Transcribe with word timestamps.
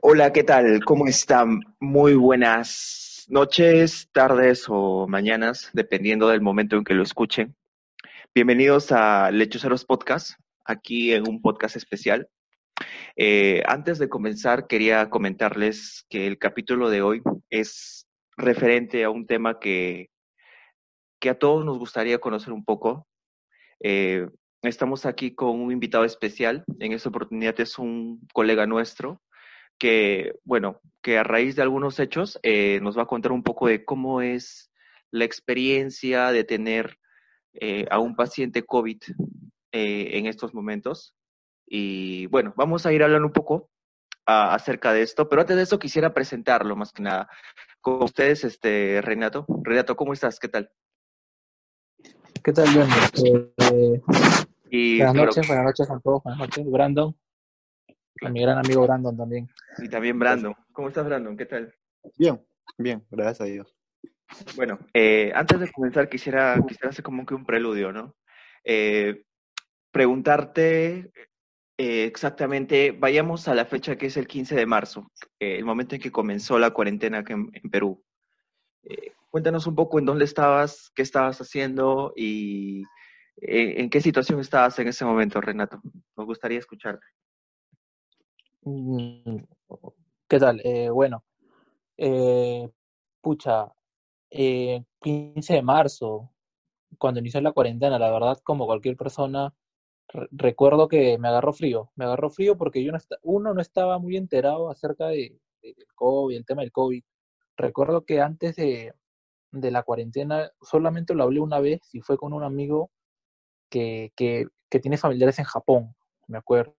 Hola, 0.00 0.32
¿qué 0.32 0.42
tal? 0.42 0.82
¿Cómo 0.84 1.06
están? 1.06 1.60
Muy 1.78 2.14
buenas 2.14 3.26
noches, 3.28 4.08
tardes 4.10 4.64
o 4.68 5.06
mañanas, 5.06 5.68
dependiendo 5.74 6.28
del 6.28 6.40
momento 6.40 6.76
en 6.76 6.84
que 6.84 6.94
lo 6.94 7.02
escuchen. 7.02 7.54
Bienvenidos 8.34 8.90
a 8.90 9.30
Lechuceros 9.30 9.84
Podcast, 9.84 10.40
aquí 10.64 11.12
en 11.12 11.28
un 11.28 11.42
podcast 11.42 11.76
especial. 11.76 12.26
Eh, 13.16 13.62
antes 13.66 13.98
de 13.98 14.08
comenzar, 14.08 14.66
quería 14.66 15.10
comentarles 15.10 16.06
que 16.08 16.26
el 16.26 16.38
capítulo 16.38 16.88
de 16.88 17.02
hoy 17.02 17.22
es 17.50 18.08
referente 18.38 19.04
a 19.04 19.10
un 19.10 19.26
tema 19.26 19.60
que, 19.60 20.08
que 21.20 21.28
a 21.28 21.38
todos 21.38 21.66
nos 21.66 21.78
gustaría 21.78 22.18
conocer 22.18 22.54
un 22.54 22.64
poco. 22.64 23.06
Eh, 23.80 24.26
estamos 24.62 25.04
aquí 25.04 25.34
con 25.34 25.60
un 25.60 25.70
invitado 25.70 26.06
especial. 26.06 26.64
En 26.80 26.92
esta 26.92 27.10
oportunidad 27.10 27.60
es 27.60 27.78
un 27.78 28.26
colega 28.32 28.66
nuestro, 28.66 29.20
que, 29.82 30.38
bueno, 30.44 30.80
que 31.02 31.18
a 31.18 31.24
raíz 31.24 31.56
de 31.56 31.62
algunos 31.62 31.98
hechos 31.98 32.38
eh, 32.44 32.78
nos 32.82 32.96
va 32.96 33.02
a 33.02 33.06
contar 33.06 33.32
un 33.32 33.42
poco 33.42 33.66
de 33.66 33.84
cómo 33.84 34.22
es 34.22 34.70
la 35.10 35.24
experiencia 35.24 36.30
de 36.30 36.44
tener 36.44 37.00
eh, 37.54 37.86
a 37.90 37.98
un 37.98 38.14
paciente 38.14 38.62
COVID 38.62 39.02
eh, 39.72 40.10
en 40.12 40.26
estos 40.26 40.54
momentos. 40.54 41.16
Y 41.66 42.26
bueno, 42.26 42.54
vamos 42.56 42.86
a 42.86 42.92
ir 42.92 43.02
hablando 43.02 43.26
un 43.26 43.32
poco 43.32 43.70
a, 44.24 44.54
acerca 44.54 44.92
de 44.92 45.02
esto, 45.02 45.28
pero 45.28 45.42
antes 45.42 45.56
de 45.56 45.64
eso 45.64 45.80
quisiera 45.80 46.14
presentarlo 46.14 46.76
más 46.76 46.92
que 46.92 47.02
nada. 47.02 47.28
Con 47.80 48.04
ustedes, 48.04 48.44
este, 48.44 49.00
Renato. 49.02 49.46
Renato, 49.64 49.96
¿cómo 49.96 50.12
estás? 50.12 50.38
¿Qué 50.38 50.46
tal? 50.46 50.70
¿Qué 52.44 52.52
tal? 52.52 52.68
Eh, 54.70 54.98
buenas 54.98 55.14
noches, 55.16 55.48
buenas 55.48 55.64
noches 55.64 55.90
a 55.90 55.98
todos, 55.98 56.22
buenas 56.22 56.38
noches, 56.38 56.70
Brandon. 56.70 57.16
A 58.24 58.28
mi 58.28 58.40
gran 58.40 58.58
amigo 58.58 58.82
Brandon 58.82 59.16
también. 59.16 59.48
Y 59.78 59.88
también 59.88 60.18
Brandon. 60.18 60.54
¿Cómo 60.72 60.88
estás, 60.88 61.04
Brandon? 61.04 61.36
¿Qué 61.36 61.46
tal? 61.46 61.74
Bien, 62.16 62.40
bien, 62.78 63.04
gracias 63.10 63.40
a 63.40 63.44
Dios. 63.44 63.76
Bueno, 64.56 64.78
eh, 64.94 65.32
antes 65.34 65.60
de 65.60 65.70
comenzar 65.70 66.08
quisiera, 66.08 66.56
quisiera 66.66 66.90
hacer 66.90 67.04
como 67.04 67.26
que 67.26 67.34
un 67.34 67.44
preludio, 67.44 67.92
¿no? 67.92 68.14
Eh, 68.64 69.24
preguntarte 69.90 71.10
eh, 71.76 72.04
exactamente, 72.04 72.92
vayamos 72.92 73.48
a 73.48 73.54
la 73.54 73.64
fecha 73.64 73.96
que 73.96 74.06
es 74.06 74.16
el 74.16 74.26
15 74.26 74.54
de 74.54 74.66
marzo, 74.66 75.10
el 75.38 75.64
momento 75.64 75.96
en 75.96 76.00
que 76.00 76.12
comenzó 76.12 76.58
la 76.58 76.70
cuarentena 76.70 77.18
aquí 77.18 77.32
en, 77.32 77.50
en 77.52 77.70
Perú. 77.70 78.02
cuéntanos 79.30 79.66
un 79.66 79.74
poco 79.74 79.98
en 79.98 80.04
dónde 80.04 80.24
estabas, 80.24 80.92
qué 80.94 81.02
estabas 81.02 81.40
haciendo 81.40 82.12
y 82.16 82.84
en 83.36 83.90
qué 83.90 84.00
situación 84.00 84.38
estabas 84.40 84.78
en 84.78 84.88
ese 84.88 85.04
momento, 85.04 85.40
Renato. 85.40 85.80
Nos 86.16 86.26
gustaría 86.26 86.58
escucharte. 86.58 87.04
Mm, 88.64 89.38
¿Qué 90.28 90.38
tal? 90.38 90.60
Eh, 90.64 90.90
bueno, 90.90 91.24
eh, 91.98 92.68
pucha, 93.22 93.72
eh, 94.30 94.84
15 95.00 95.54
de 95.54 95.62
marzo, 95.62 96.32
cuando 96.98 97.20
inició 97.20 97.40
la 97.42 97.52
cuarentena, 97.52 97.98
la 97.98 98.10
verdad, 98.12 98.38
como 98.44 98.66
cualquier 98.66 98.96
persona, 98.96 99.54
recuerdo 100.32 100.88
que 100.88 101.18
me 101.18 101.28
agarró 101.28 101.52
frío. 101.54 101.92
Me 101.96 102.04
agarró 102.06 102.30
frío 102.30 102.56
porque 102.58 102.84
yo 102.84 102.92
no 102.92 102.98
uno 103.24 103.54
no 103.54 103.60
estaba 103.62 103.98
muy 103.98 104.16
enterado 104.16 104.70
acerca 104.70 105.08
de, 105.08 105.38
del 105.62 105.74
COVID, 105.96 106.36
el 106.36 106.46
tema 106.46 106.62
del 106.62 106.72
COVID. 106.72 107.02
Recuerdo 107.58 108.04
que 108.06 108.20
antes 108.22 108.56
de, 108.56 108.94
de 109.52 109.70
la 109.72 109.82
cuarentena 109.84 110.50
solamente 110.62 111.14
lo 111.14 111.24
hablé 111.24 111.40
una 111.40 111.60
vez 111.60 111.80
y 111.94 112.00
fue 112.02 112.18
con 112.18 112.32
un 112.34 112.44
amigo 112.44 112.90
que, 113.70 114.12
que, 114.16 114.46
que 114.70 114.80
tiene 114.80 114.98
familiares 114.98 115.38
en 115.40 115.46
Japón, 115.46 115.94
me 116.28 116.38
acuerdo 116.38 116.74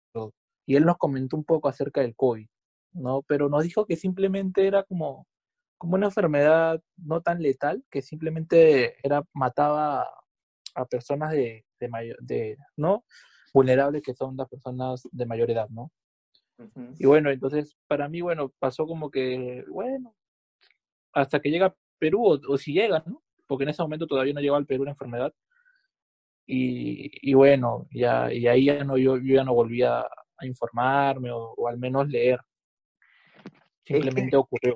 y 0.66 0.76
él 0.76 0.86
nos 0.86 0.98
comentó 0.98 1.38
un 1.38 1.44
poco 1.44 1.68
acerca 1.68 2.02
del 2.02 2.16
COVID, 2.16 2.48
¿no? 2.94 3.22
Pero 3.24 3.50
nos 3.50 3.64
dijo 3.64 3.86
que 3.86 3.96
simplemente 3.96 4.68
era 4.68 4.84
como, 4.84 5.28
como 5.78 5.96
una 5.96 6.08
enfermedad 6.08 6.82
no 6.98 7.22
tan 7.22 7.42
letal, 7.42 7.84
que 7.90 8.02
simplemente 8.02 8.96
era, 9.06 9.24
mataba 9.34 10.08
a 10.76 10.86
personas 10.86 11.32
de, 11.32 11.66
de, 11.80 11.88
mayor, 11.88 12.18
de 12.22 12.58
¿no? 12.78 13.04
vulnerables 13.54 14.02
que 14.02 14.14
son 14.14 14.36
las 14.36 14.50
personas 14.50 15.08
de 15.12 15.26
mayor 15.26 15.52
edad, 15.52 15.70
¿no? 15.70 15.92
Y 16.98 17.06
bueno, 17.06 17.30
entonces 17.30 17.76
para 17.88 18.08
mí, 18.08 18.22
bueno, 18.22 18.54
pasó 18.60 18.88
como 18.88 19.12
que, 19.12 19.66
bueno, 19.68 20.16
hasta 21.12 21.40
que 21.40 21.50
llega 21.50 21.68
a 21.68 21.76
Perú, 22.00 22.26
o, 22.26 22.40
o, 22.54 22.58
si 22.58 22.74
llega, 22.74 23.04
¿no? 23.06 23.22
Porque 23.48 23.64
en 23.64 23.70
ese 23.70 23.82
momento 23.82 24.08
todavía 24.08 24.34
no 24.34 24.40
llegaba 24.40 24.58
al 24.58 24.66
Perú 24.66 24.86
la 24.86 24.92
enfermedad. 24.92 25.34
Y, 26.46 27.12
y 27.22 27.34
bueno, 27.34 27.88
ya, 27.92 28.32
y 28.32 28.48
ahí 28.48 28.66
ya 28.66 28.84
no, 28.84 28.98
yo, 28.98 29.18
yo 29.18 29.36
ya 29.36 29.44
no 29.44 29.54
informarme 30.46 31.30
o, 31.32 31.68
al 31.68 31.78
menos 31.78 32.08
leer. 32.08 32.40
Simplemente 33.84 34.36
ocurrió. 34.38 34.76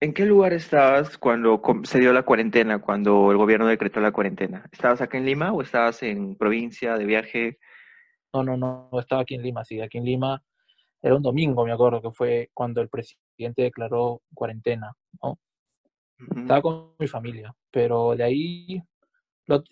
¿En 0.00 0.14
qué 0.14 0.24
lugar 0.24 0.52
estabas 0.52 1.18
cuando 1.18 1.60
se 1.82 1.98
dio 1.98 2.12
la 2.12 2.22
cuarentena, 2.22 2.80
cuando 2.80 3.32
el 3.32 3.36
gobierno 3.36 3.66
decretó 3.66 4.00
la 4.00 4.12
cuarentena? 4.12 4.64
¿Estabas 4.70 5.00
acá 5.00 5.18
en 5.18 5.26
Lima 5.26 5.52
o 5.52 5.60
estabas 5.60 6.02
en 6.04 6.36
provincia 6.36 6.96
de 6.96 7.04
viaje? 7.04 7.58
No, 8.32 8.44
no, 8.44 8.56
no, 8.56 8.90
estaba 9.00 9.22
aquí 9.22 9.34
en 9.34 9.42
Lima, 9.42 9.64
sí, 9.64 9.80
aquí 9.80 9.98
en 9.98 10.04
Lima. 10.04 10.42
Era 11.02 11.16
un 11.16 11.22
domingo, 11.22 11.64
me 11.64 11.72
acuerdo, 11.72 12.00
que 12.00 12.12
fue 12.12 12.50
cuando 12.54 12.80
el 12.80 12.88
presidente 12.88 13.62
declaró 13.62 14.22
cuarentena, 14.34 14.92
¿no? 15.22 15.38
Estaba 16.36 16.62
con 16.62 16.94
mi 16.98 17.06
familia, 17.06 17.54
pero 17.70 18.16
de 18.16 18.24
ahí 18.24 18.82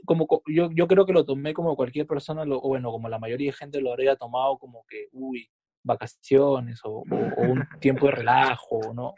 como, 0.05 0.27
yo, 0.47 0.71
yo 0.73 0.87
creo 0.87 1.05
que 1.05 1.13
lo 1.13 1.25
tomé 1.25 1.53
como 1.53 1.77
cualquier 1.77 2.07
persona, 2.07 2.45
lo, 2.45 2.59
o 2.59 2.69
bueno, 2.69 2.91
como 2.91 3.09
la 3.09 3.19
mayoría 3.19 3.51
de 3.51 3.57
gente 3.57 3.81
lo 3.81 3.93
habría 3.93 4.17
tomado 4.17 4.59
como 4.59 4.85
que, 4.89 5.09
uy, 5.13 5.49
vacaciones 5.83 6.81
o, 6.85 7.03
o, 7.11 7.43
un 7.43 7.65
tiempo 7.81 8.07
de 8.07 8.13
relajo, 8.13 8.81
¿no? 8.95 9.15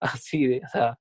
Así, 0.00 0.46
de, 0.46 0.62
o 0.64 0.68
sea, 0.68 0.98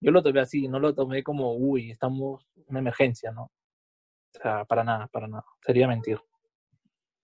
yo 0.00 0.10
lo 0.10 0.22
tomé 0.22 0.40
así, 0.40 0.68
no 0.68 0.78
lo 0.78 0.94
tomé 0.94 1.22
como, 1.22 1.54
uy, 1.54 1.90
estamos 1.90 2.46
en 2.56 2.64
una 2.68 2.78
emergencia, 2.80 3.32
¿no? 3.32 3.42
O 3.42 4.40
sea, 4.42 4.64
para 4.64 4.84
nada, 4.84 5.06
para 5.08 5.28
nada, 5.28 5.44
sería 5.60 5.88
mentir. 5.88 6.18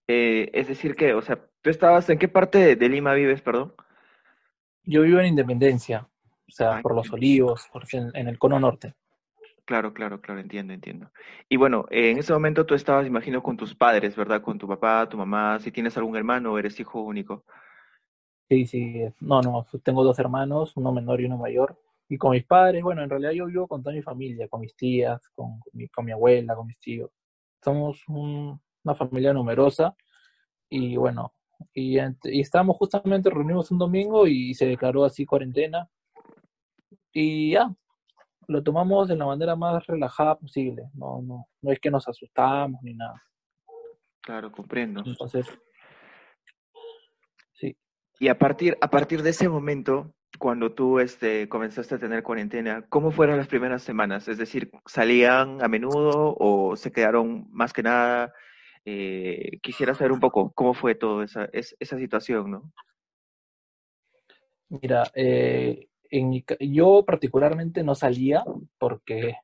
Eh, 0.06 0.51
es 0.53 0.69
decir 0.69 0.95
que, 0.95 1.15
o 1.15 1.23
sea, 1.23 1.41
¿tú 1.62 1.71
estabas 1.71 2.09
en 2.11 2.19
qué 2.19 2.29
parte 2.29 2.59
de, 2.59 2.77
de 2.77 2.89
Lima 2.89 3.15
vives, 3.15 3.41
perdón? 3.41 3.75
Yo 4.83 5.03
vivo 5.03 5.21
en 5.21 5.27
Independencia, 5.27 6.06
o 6.47 6.51
sea, 6.51 6.77
Ay, 6.77 6.83
por 6.83 6.95
los 6.95 7.11
olivos, 7.11 7.67
por 7.73 7.85
en, 7.93 8.11
en 8.15 8.29
el 8.29 8.39
cono 8.39 8.61
norte. 8.61 8.95
Claro, 9.66 9.94
claro, 9.94 10.20
claro, 10.20 10.41
entiendo, 10.41 10.75
entiendo. 10.75 11.10
Y 11.48 11.56
bueno, 11.56 11.86
eh, 11.91 12.10
en 12.10 12.19
ese 12.19 12.34
momento 12.34 12.66
tú 12.66 12.75
estabas, 12.75 13.06
imagino, 13.06 13.42
con 13.42 13.56
tus 13.56 13.75
padres, 13.75 14.14
¿verdad? 14.14 14.42
Con 14.42 14.58
tu 14.58 14.69
papá, 14.69 15.08
tu 15.08 15.16
mamá, 15.16 15.58
si 15.60 15.72
tienes 15.72 15.97
algún 15.97 16.16
hermano 16.16 16.52
o 16.52 16.58
eres 16.58 16.78
hijo 16.80 17.00
único. 17.00 17.44
Sí, 18.48 18.66
sí, 18.66 19.02
no, 19.20 19.41
no, 19.41 19.66
tengo 19.82 20.04
dos 20.04 20.19
hermanos, 20.19 20.76
uno 20.76 20.92
menor 20.92 21.20
y 21.22 21.25
uno 21.25 21.38
mayor. 21.38 21.80
Y 22.10 22.19
con 22.19 22.32
mis 22.32 22.44
padres, 22.44 22.82
bueno, 22.82 23.02
en 23.02 23.08
realidad 23.08 23.32
yo 23.32 23.47
vivo 23.47 23.66
con 23.66 23.82
toda 23.82 23.97
mi 23.97 24.02
familia, 24.02 24.48
con 24.48 24.60
mis 24.60 24.76
tías, 24.76 25.26
con, 25.34 25.60
mi, 25.72 25.88
con 25.88 26.04
mi, 26.04 26.12
abuela, 26.12 26.54
con 26.54 26.66
mis 26.66 26.78
tíos. 26.78 27.10
Somos 27.62 28.06
un, 28.08 28.60
una 28.84 28.94
familia 28.94 29.32
numerosa 29.32 29.96
y 30.69 30.96
bueno, 30.96 31.32
y, 31.72 31.98
y 31.98 32.41
estábamos 32.41 32.76
justamente 32.76 33.31
reunidos 33.31 33.70
un 33.70 33.78
domingo 33.78 34.26
y 34.26 34.52
se 34.54 34.66
declaró 34.66 35.04
así 35.04 35.25
cuarentena. 35.25 35.88
Y 37.12 37.52
ya, 37.52 37.75
lo 38.49 38.62
tomamos 38.62 39.09
de 39.09 39.16
la 39.16 39.27
manera 39.27 39.56
más 39.56 39.87
relajada 39.87 40.37
posible. 40.38 40.84
No, 40.94 41.22
no, 41.22 41.49
no 41.62 41.72
es 41.72 41.81
que 41.81 41.91
nos 41.91 42.06
asustamos 42.09 42.82
ni 42.82 42.94
nada. 42.94 43.22
Claro, 44.21 44.50
comprendo. 44.50 45.03
Entonces, 45.05 45.47
sí. 47.53 47.77
Y 48.19 48.28
a 48.28 48.38
partir, 48.38 48.77
a 48.81 48.88
partir 48.88 49.22
de 49.22 49.31
ese 49.31 49.49
momento, 49.49 50.15
cuando 50.38 50.72
tú 50.72 50.99
este, 50.99 51.49
comenzaste 51.49 51.94
a 51.94 51.99
tener 51.99 52.22
cuarentena, 52.22 52.84
¿cómo 52.88 53.10
fueron 53.10 53.37
las 53.37 53.49
primeras 53.49 53.82
semanas? 53.82 54.28
Es 54.28 54.38
decir, 54.38 54.71
¿salían 54.87 55.62
a 55.62 55.69
menudo 55.69 56.34
o 56.38 56.76
se 56.76 56.93
quedaron 56.93 57.47
más 57.50 57.72
que 57.72 57.82
nada? 57.82 58.32
Eh, 58.84 59.59
quisiera 59.62 59.94
saber 59.94 60.12
un 60.12 60.21
poco 60.21 60.53
cómo 60.53 60.75
fue 60.75 60.94
toda 60.94 61.25
esa, 61.25 61.49
esa 61.53 61.99
situación, 61.99 62.50
¿no? 62.50 62.72
Mira, 64.69 65.05
eh, 65.14 65.88
en 66.11 66.29
mi, 66.31 66.45
yo 66.61 67.05
particularmente 67.05 67.83
no 67.83 67.95
salía 67.95 68.45
porque, 68.79 69.37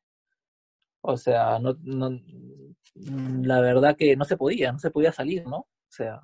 o 1.02 1.16
sea, 1.16 1.58
no, 1.58 1.74
no, 1.82 2.10
la 2.94 3.60
verdad 3.60 3.96
que 3.96 4.16
no 4.16 4.24
se 4.24 4.36
podía, 4.36 4.72
no 4.72 4.78
se 4.78 4.90
podía 4.90 5.12
salir, 5.12 5.46
¿no? 5.46 5.58
O 5.58 5.68
sea, 5.88 6.22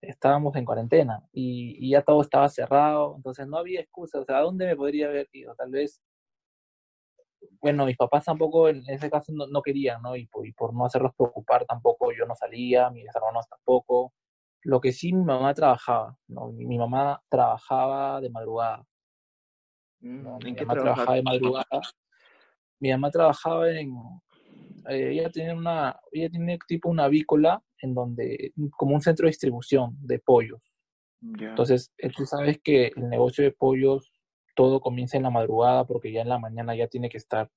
estábamos 0.00 0.56
en 0.56 0.64
cuarentena 0.64 1.22
y, 1.32 1.76
y 1.86 1.90
ya 1.92 2.02
todo 2.02 2.22
estaba 2.22 2.48
cerrado, 2.48 3.16
entonces 3.16 3.46
no 3.46 3.58
había 3.58 3.80
excusa, 3.80 4.20
o 4.20 4.24
sea, 4.24 4.38
¿a 4.38 4.42
dónde 4.42 4.66
me 4.66 4.76
podría 4.76 5.08
haber 5.08 5.28
ido? 5.32 5.54
Tal 5.56 5.70
vez, 5.70 6.00
bueno, 7.60 7.86
mis 7.86 7.96
papás 7.96 8.24
tampoco 8.24 8.68
en 8.68 8.82
ese 8.88 9.10
caso 9.10 9.32
no, 9.32 9.46
no 9.46 9.62
querían, 9.62 10.02
¿no? 10.02 10.16
Y 10.16 10.26
por, 10.26 10.46
y 10.46 10.52
por 10.52 10.74
no 10.74 10.84
hacerlos 10.86 11.12
preocupar 11.16 11.64
tampoco 11.66 12.12
yo 12.12 12.26
no 12.26 12.34
salía, 12.34 12.90
mis 12.90 13.06
hermanos 13.14 13.46
tampoco. 13.48 14.12
Lo 14.62 14.80
que 14.80 14.92
sí 14.92 15.12
mi 15.12 15.24
mamá 15.24 15.54
trabajaba, 15.54 16.16
¿no? 16.28 16.48
Mi 16.52 16.78
mamá 16.78 17.22
trabajaba 17.28 18.20
de 18.20 18.30
madrugada. 18.30 18.84
No, 20.04 20.38
mi 20.38 20.52
mamá 20.52 20.74
trabajaba 20.74 21.14
de 21.14 21.22
madrugada. 21.22 21.80
Mi 22.78 22.90
mamá 22.90 23.10
trabajaba 23.10 23.70
en. 23.70 23.94
Eh, 24.88 25.12
ella 25.12 25.30
tiene 25.30 25.54
una. 25.54 25.98
Ella 26.12 26.28
tiene 26.28 26.58
tipo 26.68 26.90
una 26.90 27.04
avícola 27.04 27.62
en 27.78 27.94
donde. 27.94 28.52
como 28.76 28.94
un 28.94 29.00
centro 29.00 29.24
de 29.24 29.30
distribución 29.30 29.96
de 30.00 30.18
pollos. 30.18 30.60
Ya. 31.20 31.50
Entonces, 31.50 31.90
eh, 31.96 32.10
tú 32.10 32.26
sabes 32.26 32.60
que 32.62 32.92
el 32.94 33.08
negocio 33.08 33.44
de 33.44 33.52
pollos, 33.52 34.12
todo 34.54 34.80
comienza 34.80 35.16
en 35.16 35.22
la 35.22 35.30
madrugada 35.30 35.86
porque 35.86 36.12
ya 36.12 36.20
en 36.20 36.28
la 36.28 36.38
mañana 36.38 36.76
ya 36.76 36.86
tiene 36.86 37.08
que 37.08 37.16
estar 37.16 37.50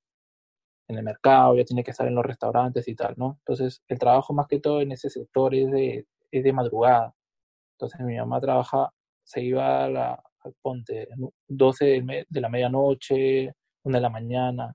en 0.87 0.97
el 0.97 1.03
mercado, 1.03 1.57
ya 1.57 1.65
tiene 1.65 1.83
que 1.83 1.91
estar 1.91 2.07
en 2.07 2.15
los 2.15 2.25
restaurantes 2.25 2.87
y 2.87 2.95
tal, 2.95 3.13
¿no? 3.17 3.35
Entonces, 3.39 3.83
el 3.89 3.99
trabajo 3.99 4.33
más 4.33 4.47
que 4.47 4.61
todo 4.61 4.79
en 4.79 4.93
ese 4.93 5.09
sector 5.09 5.53
es 5.53 5.69
de, 5.69 6.07
es 6.31 6.43
de 6.45 6.53
madrugada. 6.53 7.13
Entonces, 7.73 7.99
mi 7.99 8.15
mamá 8.15 8.39
trabaja, 8.39 8.93
se 9.23 9.41
iba 9.43 9.83
a 9.83 9.89
la, 9.89 10.23
ponte, 10.61 11.07
12 11.47 12.01
de, 12.29 12.41
la 12.41 12.49
medianoche, 12.49 13.53
1 13.83 13.97
de 13.97 14.01
la 14.01 14.09
mañana. 14.09 14.73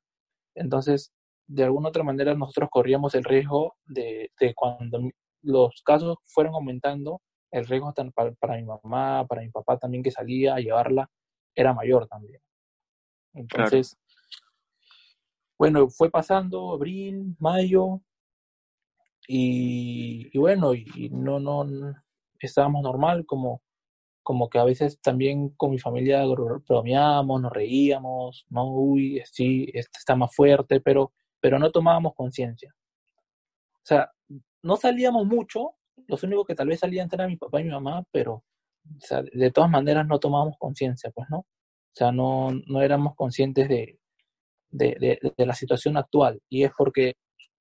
Entonces, 0.55 1.13
de 1.47 1.65
alguna 1.65 1.89
otra 1.89 2.03
manera, 2.05 2.35
nosotros 2.35 2.69
corríamos 2.71 3.15
el 3.15 3.25
riesgo 3.25 3.75
de, 3.85 4.31
de 4.41 4.55
cuando 4.55 5.01
los 5.43 5.83
casos 5.85 6.17
fueron 6.27 6.55
aumentando, 6.55 7.21
el 7.51 7.67
riesgo 7.67 7.93
tan- 7.93 8.13
para, 8.13 8.33
para 8.33 8.57
mi 8.57 8.65
mamá, 8.65 9.27
para 9.27 9.43
mi 9.43 9.51
papá 9.51 9.79
también 9.79 10.03
que 10.03 10.11
salía 10.11 10.55
a 10.55 10.61
llevarla, 10.61 11.09
era 11.55 11.75
mayor 11.75 12.07
también. 12.07 12.41
Entonces, 13.35 13.97
bueno, 15.59 15.89
fue 15.89 16.11
pasando 16.11 16.73
abril, 16.73 17.37
mayo, 17.39 18.01
y, 19.29 20.29
y 20.33 20.39
bueno, 20.39 20.75
y, 20.75 21.09
no, 21.11 21.39
no- 21.41 21.65
estábamos 22.41 22.83
normal, 22.83 23.25
como, 23.27 23.63
como 24.23 24.49
que 24.51 24.59
a 24.59 24.65
veces 24.65 25.01
también 25.01 25.51
con 25.51 25.71
mi 25.71 25.79
familia 25.79 26.25
bro- 26.27 26.63
bromeábamos, 26.69 27.41
nos 27.43 27.53
reíamos, 27.53 28.47
no, 28.51 28.67
uy, 28.73 29.23
sí, 29.31 29.69
este 29.75 29.99
está 29.99 30.17
más 30.17 30.35
fuerte, 30.35 30.81
pero, 30.81 31.13
pero 31.41 31.59
no 31.59 31.71
tomábamos 31.71 32.15
conciencia. 32.15 32.75
O 33.77 33.85
sea, 33.85 34.11
no 34.63 34.77
salíamos 34.77 35.27
mucho, 35.27 35.75
los 36.07 36.23
únicos 36.23 36.47
que 36.47 36.55
tal 36.55 36.69
vez 36.69 36.81
salían 36.81 37.09
eran 37.13 37.29
mi 37.31 37.37
papá 37.37 37.61
y 37.61 37.65
mi 37.65 37.71
mamá, 37.71 38.05
pero 38.11 38.35
o 38.35 39.01
sea, 39.01 39.23
de 39.23 39.51
todas 39.51 39.71
maneras 39.71 40.07
no 40.07 40.19
tomábamos 40.19 40.57
conciencia, 40.59 41.11
pues, 41.11 41.29
¿no? 41.31 41.39
O 41.41 41.95
sea, 41.95 42.11
no, 42.13 42.51
no 42.67 42.83
éramos 42.83 43.15
conscientes 43.17 43.69
de, 43.69 43.99
de, 44.71 44.97
de- 45.01 45.35
de 45.37 45.47
la 45.47 45.55
situación 45.55 45.97
actual. 45.99 46.41
Y 46.51 46.65
es 46.65 46.73
porque, 46.79 47.15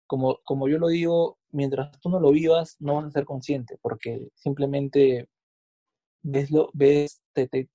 como, 0.08 0.40
como 0.46 0.68
yo 0.70 0.80
lo 0.80 0.90
digo, 0.90 1.40
mientras 1.52 1.92
tú 2.02 2.10
no 2.10 2.20
lo 2.20 2.32
vivas, 2.32 2.78
no 2.80 2.96
vas 2.98 3.06
a 3.08 3.12
ser 3.12 3.26
consciente, 3.26 3.78
porque 3.82 4.30
simplemente 4.36 5.30
ves, 6.24 6.52
lo, 6.52 6.70
ves 6.74 7.22
te, 7.34 7.48
te- 7.48 7.70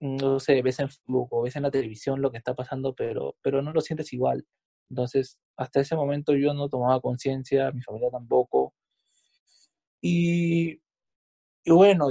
no 0.00 0.40
sé, 0.40 0.62
ves 0.62 0.80
en 0.80 0.90
Facebook 0.90 1.28
o 1.32 1.42
ves 1.42 1.56
en 1.56 1.64
la 1.64 1.70
televisión 1.70 2.22
lo 2.22 2.30
que 2.32 2.38
está 2.38 2.54
pasando, 2.54 2.94
pero, 2.94 3.36
pero 3.42 3.62
no 3.62 3.72
lo 3.72 3.80
sientes 3.80 4.12
igual. 4.12 4.46
Entonces, 4.90 5.38
hasta 5.56 5.80
ese 5.80 5.96
momento 5.96 6.34
yo 6.34 6.54
no 6.54 6.68
tomaba 6.68 7.00
conciencia, 7.00 7.72
mi 7.72 7.82
familia 7.82 8.10
tampoco. 8.10 8.74
Y, 10.00 10.80
y 11.64 11.72
bueno, 11.72 12.08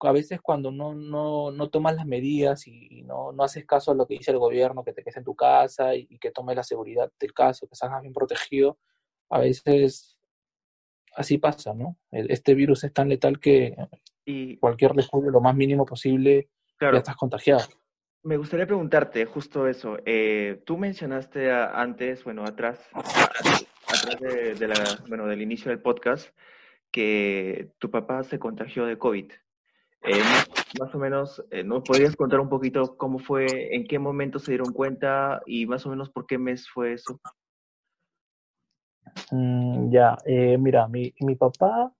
a 0.00 0.12
veces 0.12 0.40
cuando 0.40 0.70
no, 0.70 0.94
no, 0.94 1.50
no 1.50 1.70
tomas 1.70 1.96
las 1.96 2.06
medidas 2.06 2.66
y, 2.68 3.02
no, 3.02 3.32
no 3.32 3.42
haces 3.42 3.66
caso 3.66 3.90
a 3.92 3.94
lo 3.94 4.06
que 4.06 4.14
dice 4.14 4.30
el 4.30 4.38
gobierno, 4.38 4.84
que 4.84 4.92
te 4.92 5.02
quedes 5.02 5.16
en 5.16 5.24
tu 5.24 5.34
casa 5.34 5.94
y, 5.96 6.06
y 6.10 6.18
que 6.18 6.30
tomes 6.30 6.56
la 6.56 6.62
seguridad 6.62 7.10
del 7.18 7.32
caso, 7.34 7.66
que 7.66 7.74
salgas 7.74 8.02
bien 8.02 8.14
protegido, 8.14 8.78
a 9.30 9.40
veces 9.40 10.17
así 11.16 11.38
pasa, 11.38 11.74
¿no? 11.74 11.96
Este 12.10 12.54
virus 12.54 12.84
es 12.84 12.92
tan 12.92 13.08
letal 13.08 13.38
que 13.38 13.76
Y 14.24 14.56
cualquier 14.58 14.92
descuido, 14.92 15.30
lo 15.30 15.40
más 15.40 15.54
mínimo 15.54 15.86
posible, 15.86 16.48
claro, 16.76 16.94
ya 16.94 16.98
estás 16.98 17.16
contagiado. 17.16 17.66
me 18.22 18.36
gustaría 18.36 18.66
preguntarte 18.66 19.24
justo 19.24 19.66
eso. 19.66 19.98
Eh, 20.04 20.62
tú 20.66 20.76
mencionaste 20.76 21.50
antes, 21.52 22.24
bueno, 22.24 22.44
atrás, 22.44 22.78
atrás 22.92 24.20
de, 24.20 24.54
de 24.54 24.68
la, 24.68 24.98
bueno, 25.08 25.26
del 25.26 25.42
inicio 25.42 25.70
del 25.70 25.80
podcast, 25.80 26.28
que 26.90 27.70
tu 27.78 27.90
papá 27.90 28.22
se 28.22 28.38
contagió 28.38 28.86
de 28.86 28.98
COVID. 28.98 29.32
Eh, 30.02 30.22
más, 30.78 30.94
o 30.94 30.98
menos, 30.98 31.44
eh, 31.50 31.64
¿no 31.64 31.82
podrías 31.82 32.14
contar 32.14 32.40
un 32.40 32.48
poquito 32.48 32.96
cómo 32.96 33.18
fue, 33.18 33.74
en 33.74 33.86
qué 33.86 33.98
momento 33.98 34.38
se 34.38 34.52
dieron 34.52 34.72
cuenta 34.72 35.42
y 35.44 35.66
más 35.66 35.84
o 35.86 35.90
menos 35.90 36.10
por 36.10 36.26
qué 36.26 36.38
mes 36.38 36.68
fue 36.68 36.92
eso? 36.92 37.20
Mm, 39.30 39.90
ya, 39.90 40.16
eh, 40.24 40.56
mira, 40.58 40.88
mi, 40.88 41.12
mi 41.20 41.34
papá, 41.36 41.92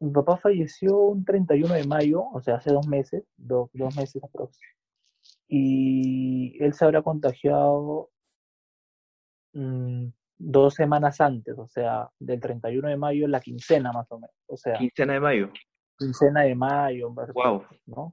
mi 0.00 0.10
papá 0.12 0.36
falleció 0.38 0.96
un 0.98 1.24
31 1.24 1.74
de 1.74 1.84
mayo, 1.84 2.24
o 2.32 2.40
sea, 2.40 2.56
hace 2.56 2.72
dos 2.72 2.86
meses, 2.86 3.24
do- 3.36 3.70
dos 3.74 3.94
meses 3.96 4.22
aproximadamente. 4.22 4.80
Y 5.48 6.56
él 6.62 6.72
se 6.74 6.84
habrá 6.84 7.02
contagiado 7.02 8.10
mm, 9.52 10.06
dos 10.38 10.74
semanas 10.74 11.20
antes, 11.20 11.58
o 11.58 11.66
sea, 11.66 12.08
del 12.18 12.40
31 12.40 12.88
de 12.88 12.96
mayo, 12.96 13.26
la 13.28 13.40
quincena 13.40 13.92
más 13.92 14.10
o 14.10 14.16
menos, 14.18 14.34
o 14.46 14.56
sea, 14.56 14.78
Quincena 14.78 15.14
de 15.14 15.20
mayo. 15.20 15.50
quincena 15.98 16.42
de 16.42 16.54
mayo, 16.54 17.10
Wow. 17.34 17.64
¿no? 17.86 18.12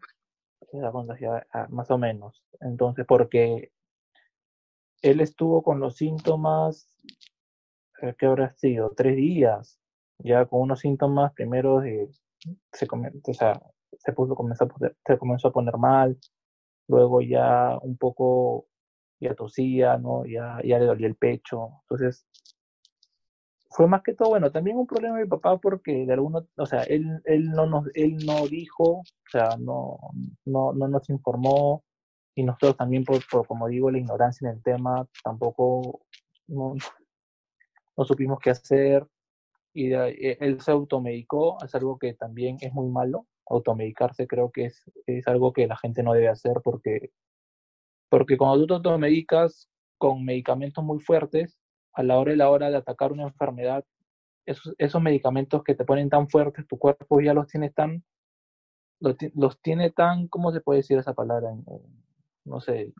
Se 0.71 0.85
ha 0.85 0.91
contagiado 0.91 1.41
ah, 1.53 1.67
más 1.69 1.89
o 1.91 1.97
menos. 1.97 2.43
Entonces, 2.59 3.05
porque 3.07 3.71
él 5.01 5.21
estuvo 5.21 5.61
con 5.61 5.79
los 5.79 5.95
síntomas, 5.95 6.93
¿qué 8.17 8.25
habrá 8.25 8.53
sido? 8.55 8.93
Tres 8.95 9.15
días, 9.15 9.79
ya 10.19 10.45
con 10.45 10.61
unos 10.61 10.79
síntomas 10.79 11.33
primero 11.33 11.79
de, 11.79 12.09
se, 12.71 12.87
o 12.91 13.33
sea, 13.33 13.61
se, 13.97 14.13
puso, 14.13 14.35
comenzó 14.35 14.65
a 14.65 14.67
poner, 14.67 14.95
se 15.05 15.17
comenzó 15.17 15.47
a 15.49 15.53
poner 15.53 15.77
mal, 15.77 16.17
luego 16.87 17.21
ya 17.21 17.77
un 17.81 17.97
poco, 17.97 18.67
ya 19.19 19.35
tosía, 19.35 19.97
¿no? 19.97 20.25
Ya, 20.25 20.59
ya 20.63 20.79
le 20.79 20.85
dolía 20.85 21.07
el 21.07 21.15
pecho. 21.15 21.69
Entonces, 21.83 22.25
fue 23.69 23.87
más 23.87 24.01
que 24.03 24.13
todo, 24.13 24.29
bueno, 24.29 24.51
también 24.51 24.77
un 24.77 24.87
problema 24.87 25.17
de 25.17 25.23
mi 25.23 25.29
papá 25.29 25.57
porque 25.57 26.05
de 26.05 26.13
alguno, 26.13 26.47
o 26.55 26.65
sea, 26.65 26.83
él, 26.83 27.21
él 27.25 27.51
no 27.51 27.65
nos, 27.67 27.85
él 27.93 28.17
no 28.25 28.47
dijo, 28.47 28.99
o 28.99 29.03
sea, 29.31 29.49
no, 29.59 29.99
no, 30.45 30.73
no 30.73 30.87
nos 30.87 31.09
informó, 31.09 31.83
y 32.35 32.43
nosotros 32.43 32.77
también 32.77 33.03
por, 33.03 33.19
por, 33.29 33.47
como 33.47 33.67
digo, 33.67 33.91
la 33.91 33.99
ignorancia 33.99 34.49
en 34.49 34.57
el 34.57 34.63
tema, 34.63 35.07
tampoco 35.23 36.01
no, 36.47 36.75
no 37.97 38.05
supimos 38.05 38.39
qué 38.39 38.51
hacer, 38.51 39.07
y 39.73 39.93
eh, 39.93 40.37
él 40.41 40.61
se 40.61 40.71
automedicó, 40.71 41.57
es 41.63 41.75
algo 41.75 41.97
que 41.99 42.13
también 42.15 42.57
es 42.61 42.73
muy 42.73 42.89
malo, 42.89 43.27
automedicarse 43.47 44.27
creo 44.27 44.51
que 44.51 44.65
es, 44.65 44.83
es 45.07 45.27
algo 45.27 45.53
que 45.53 45.67
la 45.67 45.77
gente 45.77 46.03
no 46.03 46.13
debe 46.13 46.29
hacer 46.29 46.61
porque, 46.63 47.11
porque 48.09 48.37
cuando 48.37 48.59
tú 48.59 48.67
te 48.67 48.73
automedicas 48.75 49.69
con 49.97 50.23
medicamentos 50.23 50.83
muy 50.83 50.99
fuertes, 50.99 51.57
a 51.93 52.03
la 52.03 52.19
hora 52.19 52.33
y 52.33 52.35
la 52.37 52.49
hora 52.49 52.69
de 52.69 52.77
atacar 52.77 53.11
una 53.11 53.23
enfermedad, 53.23 53.83
esos, 54.45 54.73
esos 54.77 55.01
medicamentos 55.01 55.63
que 55.63 55.75
te 55.75 55.85
ponen 55.85 56.09
tan 56.09 56.29
fuertes, 56.29 56.67
tu 56.67 56.77
cuerpo 56.77 57.21
ya 57.21 57.33
los 57.33 57.47
tiene 57.47 57.69
tan, 57.71 58.03
los, 58.99 59.15
los 59.35 59.59
tiene 59.61 59.91
tan, 59.91 60.27
¿cómo 60.27 60.51
se 60.51 60.61
puede 60.61 60.79
decir 60.79 60.97
esa 60.99 61.13
palabra? 61.13 61.51
En- 61.51 61.63
en- 61.67 62.06
no 62.47 62.59
sé, 62.61 62.93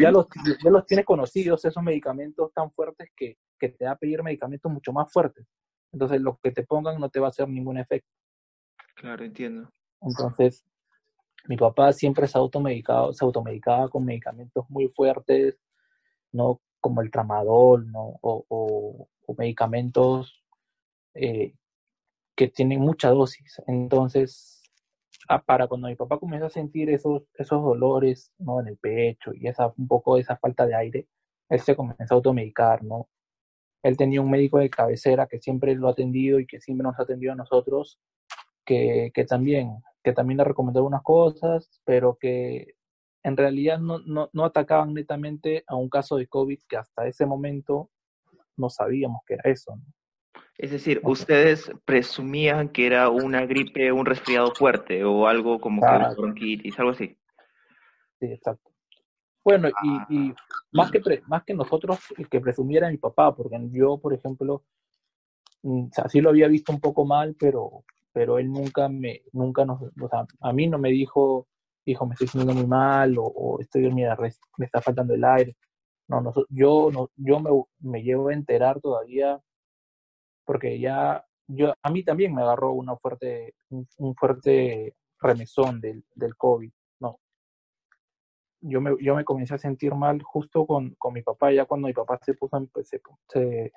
ya 0.00 0.10
los, 0.10 0.26
ya 0.64 0.70
los 0.70 0.86
tienes 0.86 1.04
conocidos, 1.06 1.64
esos 1.64 1.82
medicamentos 1.82 2.52
tan 2.52 2.70
fuertes 2.72 3.10
que, 3.16 3.36
que 3.58 3.68
te 3.68 3.84
da 3.84 3.92
a 3.92 3.96
pedir 3.96 4.22
medicamentos 4.22 4.70
mucho 4.72 4.92
más 4.92 5.12
fuertes. 5.12 5.46
Entonces, 5.92 6.20
lo 6.20 6.38
que 6.42 6.50
te 6.52 6.64
pongan 6.64 6.98
no 6.98 7.10
te 7.10 7.20
va 7.20 7.26
a 7.26 7.30
hacer 7.30 7.48
ningún 7.48 7.78
efecto. 7.78 8.08
Claro, 8.96 9.24
entiendo. 9.24 9.70
Entonces, 10.00 10.64
mi 11.48 11.56
papá 11.56 11.92
siempre 11.92 12.26
se 12.26 12.38
ha 12.38 12.40
automedicado, 12.40 13.12
se 13.12 13.24
automedicaba 13.24 13.88
con 13.88 14.04
medicamentos 14.04 14.64
muy 14.68 14.88
fuertes, 14.88 15.58
¿no? 16.32 16.60
Como 16.80 17.02
el 17.02 17.10
tramadol, 17.10 17.90
¿no? 17.90 18.18
O, 18.22 18.44
o- 18.48 19.08
o 19.26 19.34
medicamentos 19.36 20.42
eh, 21.14 21.54
que 22.34 22.48
tienen 22.48 22.80
mucha 22.80 23.10
dosis. 23.10 23.60
Entonces, 23.66 24.61
ah, 25.28 25.42
para 25.42 25.66
cuando 25.66 25.88
mi 25.88 25.96
papá 25.96 26.18
comenzó 26.18 26.46
a 26.46 26.50
sentir 26.50 26.90
esos, 26.90 27.22
esos 27.34 27.62
dolores, 27.62 28.32
¿no? 28.38 28.60
En 28.60 28.68
el 28.68 28.78
pecho 28.78 29.32
y 29.34 29.48
esa, 29.48 29.72
un 29.76 29.88
poco 29.88 30.16
esa 30.16 30.36
falta 30.36 30.66
de 30.66 30.74
aire, 30.74 31.08
él 31.48 31.60
se 31.60 31.76
comenzó 31.76 32.14
a 32.14 32.16
automedicar, 32.16 32.82
¿no? 32.82 33.08
Él 33.82 33.96
tenía 33.96 34.20
un 34.20 34.30
médico 34.30 34.58
de 34.58 34.70
cabecera 34.70 35.26
que 35.26 35.40
siempre 35.40 35.74
lo 35.74 35.88
ha 35.88 35.92
atendido 35.92 36.38
y 36.40 36.46
que 36.46 36.60
siempre 36.60 36.84
nos 36.84 36.98
ha 36.98 37.02
atendido 37.02 37.32
a 37.32 37.36
nosotros, 37.36 37.98
que, 38.64 39.10
que 39.14 39.24
también, 39.24 39.78
que 40.04 40.12
también 40.12 40.38
le 40.38 40.44
recomendó 40.44 40.80
algunas 40.80 41.02
cosas, 41.02 41.80
pero 41.84 42.16
que 42.20 42.74
en 43.24 43.36
realidad 43.36 43.78
no, 43.78 43.98
no, 44.00 44.30
no 44.32 44.44
atacaban 44.44 44.94
netamente 44.94 45.64
a 45.66 45.76
un 45.76 45.88
caso 45.88 46.16
de 46.16 46.26
COVID 46.26 46.60
que 46.68 46.76
hasta 46.76 47.06
ese 47.06 47.26
momento 47.26 47.90
no 48.56 48.70
sabíamos 48.70 49.22
que 49.26 49.34
era 49.34 49.50
eso. 49.50 49.78
Es 50.58 50.70
decir, 50.70 51.00
ustedes 51.04 51.70
presumían 51.84 52.68
que 52.68 52.86
era 52.86 53.08
una 53.10 53.44
gripe, 53.46 53.90
un 53.92 54.06
resfriado 54.06 54.52
fuerte 54.52 55.04
o 55.04 55.26
algo 55.26 55.60
como 55.60 55.80
que 55.80 55.86
Claro. 55.88 56.04
una 56.06 56.14
bronquitis, 56.14 56.78
algo 56.78 56.92
así. 56.92 57.16
Sí, 58.20 58.26
exacto. 58.26 58.70
Bueno, 59.44 59.68
y, 60.08 60.14
y 60.28 60.34
más, 60.70 60.90
que 60.90 61.00
pre- 61.00 61.22
más 61.26 61.42
que 61.44 61.52
nosotros, 61.54 61.98
el 62.16 62.28
que 62.28 62.40
presumiera 62.40 62.88
mi 62.90 62.96
papá, 62.98 63.34
porque 63.34 63.56
yo, 63.72 63.98
por 63.98 64.14
ejemplo, 64.14 64.62
mm, 65.62 65.86
o 65.86 65.90
sea, 65.92 66.08
sí 66.08 66.20
lo 66.20 66.30
había 66.30 66.46
visto 66.48 66.72
un 66.72 66.80
poco 66.80 67.04
mal, 67.04 67.34
pero, 67.38 67.84
pero 68.12 68.38
él 68.38 68.50
nunca 68.52 68.88
me, 68.88 69.22
nunca 69.32 69.64
nos, 69.64 69.82
o 69.82 70.08
sea, 70.08 70.26
a 70.40 70.52
mí 70.52 70.68
no 70.68 70.78
me 70.78 70.90
dijo, 70.90 71.48
hijo, 71.84 72.06
me 72.06 72.12
estoy 72.14 72.28
sintiendo 72.28 72.54
muy 72.54 72.68
mal, 72.68 73.18
o, 73.18 73.24
o 73.24 73.60
estoy, 73.60 73.90
mira, 73.92 74.16
me 74.58 74.64
está 74.66 74.80
faltando 74.80 75.14
el 75.14 75.24
aire. 75.24 75.56
No, 76.06 76.20
noso- 76.20 76.46
yo, 76.50 76.90
no, 76.92 77.10
yo 77.16 77.40
me, 77.40 77.50
me 77.80 78.02
llevo 78.04 78.28
a 78.28 78.34
enterar 78.34 78.80
todavía, 78.80 79.40
porque 80.44 80.78
ya 80.78 81.24
yo, 81.46 81.74
a 81.82 81.90
mí 81.90 82.04
también 82.04 82.34
me 82.34 82.42
agarró 82.42 82.72
una 82.72 82.96
fuerte, 82.96 83.54
un, 83.70 84.14
fuerte 84.14 84.96
remesón 85.20 85.80
del, 85.80 86.04
del 86.14 86.36
COVID, 86.36 86.70
¿no? 87.00 87.20
Yo 88.60 88.80
me, 88.80 88.96
yo 89.00 89.14
me 89.14 89.24
comencé 89.24 89.54
a 89.54 89.58
sentir 89.58 89.94
mal 89.94 90.22
justo 90.22 90.66
con, 90.66 90.94
con 90.94 91.12
mi 91.12 91.22
papá, 91.22 91.52
ya 91.52 91.64
cuando 91.64 91.88
mi 91.88 91.94
papá 91.94 92.18
se 92.22 92.34
puso, 92.34 92.68
se, 92.82 93.00
se 93.28 93.72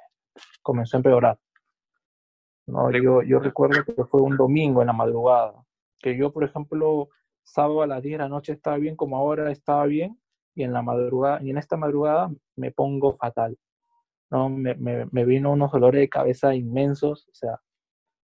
comenzó 0.62 0.98
a 0.98 1.00
empeorar. 1.00 1.40
No, 2.68 2.92
yo, 2.92 3.22
yo 3.22 3.40
recuerdo 3.40 3.84
que 3.84 4.04
fue 4.06 4.22
un 4.22 4.38
domingo 4.38 4.82
en 4.82 4.88
la 4.88 4.94
madrugada, 4.94 5.64
que 6.00 6.18
yo, 6.18 6.32
por 6.32 6.44
ejemplo, 6.44 7.10
sábado 7.44 7.84
a 7.84 7.88
las 7.88 8.02
10 8.02 8.14
de 8.14 8.24
la 8.24 8.30
noche 8.30 8.54
estaba 8.54 8.78
bien, 8.78 8.96
como 8.96 9.18
ahora 9.18 9.52
estaba 9.52 9.86
bien, 9.86 10.20
y 10.56 10.64
en 10.64 10.74
la 10.74 10.82
madrugada, 10.82 11.44
y 11.44 11.52
en 11.52 11.58
esta 11.58 11.78
madrugada 11.78 12.32
me 12.56 12.72
pongo 12.72 13.16
fatal. 13.18 13.58
¿No? 14.32 14.50
Me, 14.50 14.76
me, 14.76 15.06
me 15.12 15.26
vino 15.26 15.52
unos 15.52 15.72
dolores 15.72 16.02
de 16.02 16.10
cabeza 16.10 16.56
inmensos, 16.56 17.28
o 17.30 17.34
sea, 17.34 17.60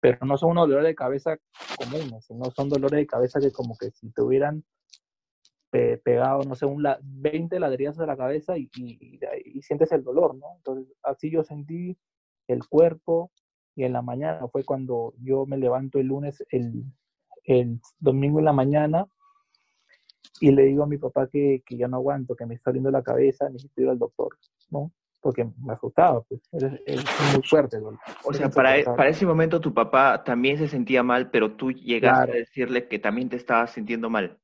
pero 0.00 0.24
no 0.26 0.36
son 0.36 0.52
unos 0.52 0.68
dolores 0.68 0.88
de 0.88 0.94
cabeza 0.94 1.38
comunes, 1.76 2.24
sino 2.24 2.50
son 2.50 2.68
dolores 2.68 2.98
de 2.98 3.06
cabeza 3.06 3.40
que 3.40 3.52
como 3.52 3.76
que 3.76 3.90
si 3.90 4.10
te 4.10 4.22
hubieran 4.22 4.64
pegado, 5.70 6.42
no 6.44 6.56
sé, 6.56 6.66
un 6.66 6.82
la 6.82 6.98
20 7.02 7.60
ladrillas 7.60 7.96
de 7.96 8.06
la 8.06 8.16
cabeza 8.16 8.58
y, 8.58 8.68
y, 8.76 9.20
y, 9.44 9.62
sientes 9.62 9.92
el 9.92 10.02
dolor, 10.02 10.34
¿no? 10.34 10.56
Entonces, 10.56 10.92
así 11.02 11.30
yo 11.30 11.44
sentí 11.44 11.96
el 12.48 12.66
cuerpo 12.66 13.30
y 13.76 13.84
en 13.84 13.92
la 13.92 14.02
mañana 14.02 14.48
fue 14.48 14.64
cuando 14.64 15.14
yo 15.18 15.46
me 15.46 15.56
levanto 15.56 15.98
el 16.00 16.08
lunes, 16.08 16.44
el, 16.50 16.84
el 17.44 17.80
domingo 18.00 18.40
en 18.40 18.44
la 18.46 18.52
mañana 18.52 19.06
y 20.40 20.50
le 20.50 20.64
digo 20.64 20.82
a 20.82 20.88
mi 20.88 20.98
papá 20.98 21.28
que, 21.28 21.62
que 21.64 21.76
ya 21.76 21.86
no 21.86 21.98
aguanto, 21.98 22.34
que 22.34 22.46
me 22.46 22.54
está 22.54 22.70
doliendo 22.70 22.90
la 22.90 23.02
cabeza, 23.02 23.48
necesito 23.48 23.82
ir 23.82 23.88
al 23.90 23.98
doctor, 23.98 24.36
¿no? 24.70 24.90
Porque 25.20 25.44
me 25.44 25.74
asustaba, 25.74 26.22
pues, 26.22 26.40
es, 26.52 27.04
muy 27.34 27.42
fuerte. 27.42 27.78
O 28.24 28.32
sea, 28.32 28.48
para, 28.48 28.78
e, 28.78 28.84
para 28.84 29.10
ese 29.10 29.26
momento 29.26 29.60
tu 29.60 29.74
papá 29.74 30.24
también 30.24 30.56
se 30.56 30.66
sentía 30.66 31.02
mal, 31.02 31.30
pero 31.30 31.52
tú 31.52 31.72
llegaste 31.72 32.32
a 32.32 32.34
decirle 32.34 32.88
que 32.88 32.98
también 32.98 33.28
te 33.28 33.36
estabas 33.36 33.72
sintiendo 33.72 34.08
mal. 34.08 34.38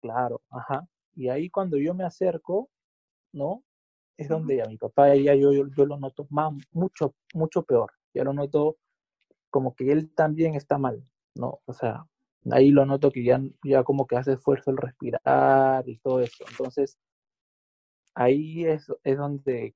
Claro, 0.00 0.40
ajá. 0.50 0.86
Y 1.14 1.28
ahí 1.28 1.48
cuando 1.50 1.76
yo 1.76 1.94
me 1.94 2.04
acerco, 2.04 2.68
¿no? 3.32 3.62
Es 4.16 4.28
donde 4.28 4.56
ya 4.56 4.66
mi 4.66 4.76
papá, 4.76 5.14
ya 5.14 5.34
yo, 5.34 5.52
yo, 5.52 5.66
yo 5.76 5.86
lo 5.86 5.98
noto 5.98 6.26
más, 6.30 6.52
mucho, 6.72 7.14
mucho 7.34 7.62
peor. 7.62 7.92
Ya 8.12 8.24
lo 8.24 8.32
noto 8.32 8.76
como 9.50 9.74
que 9.74 9.92
él 9.92 10.12
también 10.14 10.54
está 10.54 10.78
mal, 10.78 11.04
¿no? 11.34 11.60
O 11.66 11.72
sea, 11.72 12.06
ahí 12.50 12.70
lo 12.70 12.84
noto 12.86 13.10
que 13.10 13.22
ya, 13.22 13.40
ya 13.62 13.84
como 13.84 14.06
que 14.06 14.16
hace 14.16 14.32
esfuerzo 14.32 14.70
el 14.70 14.78
respirar 14.78 15.88
y 15.88 15.98
todo 15.98 16.20
eso. 16.20 16.44
Entonces, 16.50 16.98
ahí 18.14 18.64
es, 18.64 18.90
es 19.04 19.16
donde 19.16 19.74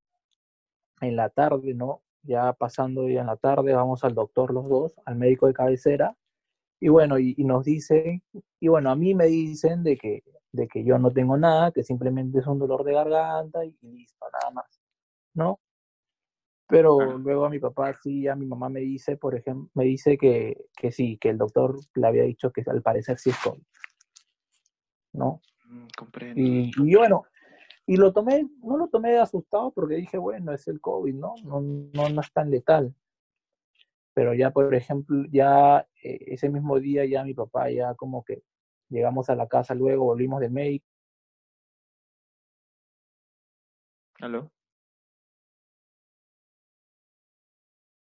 en 1.00 1.17
la 1.17 1.29
tarde, 1.31 1.75
¿no? 1.75 2.03
Ya 2.23 2.53
pasando 2.53 3.09
ya 3.09 3.21
en 3.21 3.26
la 3.29 3.37
tarde, 3.37 3.75
vamos 3.75 4.05
al 4.05 4.15
doctor 4.15 4.53
los 4.53 4.69
dos, 4.69 4.95
al 5.05 5.17
médico 5.17 5.47
de 5.47 5.55
cabecera, 5.55 6.17
y 6.81 6.88
bueno, 6.88 7.19
y, 7.19 7.35
nos 7.38 7.65
dicen, 7.65 8.23
y 8.61 8.69
bueno, 8.69 8.91
a 8.91 8.97
mí 8.97 9.15
me 9.15 9.26
dicen 9.26 9.83
de 9.83 9.97
que, 9.97 10.23
de 10.53 10.69
que 10.69 10.85
yo 10.85 10.99
no 10.99 11.11
tengo 11.11 11.37
nada, 11.37 11.73
que 11.73 11.83
simplemente 11.83 12.41
es 12.41 12.47
un 12.47 12.59
dolor 12.59 12.85
de 12.85 12.93
garganta 12.93 13.65
y 13.65 13.76
listo, 13.83 14.26
nada 14.33 14.50
más, 14.53 14.81
¿no? 15.35 15.61
Pero 16.69 17.17
luego 17.19 17.45
a 17.45 17.50
mi 17.50 17.61
papá 17.61 17.95
sí, 17.95 18.26
a 18.26 18.35
mi 18.35 18.45
mamá 18.45 18.69
me 18.69 18.81
dice, 18.81 19.17
por 19.17 19.37
ejemplo, 19.37 19.71
me 19.75 19.85
dice 19.85 20.19
que, 20.19 20.67
que 20.76 20.91
sí, 20.91 21.17
que 21.19 21.29
el 21.31 21.38
doctor 21.38 21.79
le 21.95 22.07
había 22.07 22.25
dicho 22.25 22.50
que 22.50 22.62
al 22.67 22.83
parecer 22.83 23.19
sí 23.19 23.31
es 23.31 23.38
COVID. 23.38 23.62
¿No? 25.12 25.41
Mm, 25.69 25.87
comprendo. 25.97 26.41
Y, 26.41 26.73
y, 26.76 26.95
bueno, 26.97 27.25
y 27.87 27.97
lo 27.97 28.12
tomé, 28.12 28.49
no 28.62 28.76
lo 28.76 28.88
tomé 28.88 29.16
asustado 29.19 29.71
porque 29.73 29.95
dije, 29.95 30.19
bueno, 30.19 30.52
es 30.52 30.66
el 30.69 30.81
COVID, 30.81 31.14
¿no? 31.14 31.35
No, 31.45 31.61
no, 31.61 32.09
no 32.09 32.21
es 32.21 32.33
tan 32.33 32.50
letal. 32.50 32.95
Pero 34.12 34.35
ya, 34.35 34.50
por 34.50 34.75
ejemplo, 34.75 35.25
ya 35.31 35.87
eh, 36.02 36.19
ese 36.28 36.49
mismo 36.49 36.81
día 36.81 37.05
ya 37.05 37.23
mi 37.23 37.35
papá 37.35 37.71
ya 37.71 37.95
como 37.95 38.25
que 38.25 38.43
llegamos 38.88 39.31
a 39.31 39.37
la 39.37 39.47
casa 39.47 39.75
luego, 39.75 40.05
volvimos 40.07 40.40
de 40.40 40.50
médico. 40.50 40.87
¿Aló? 44.21 44.50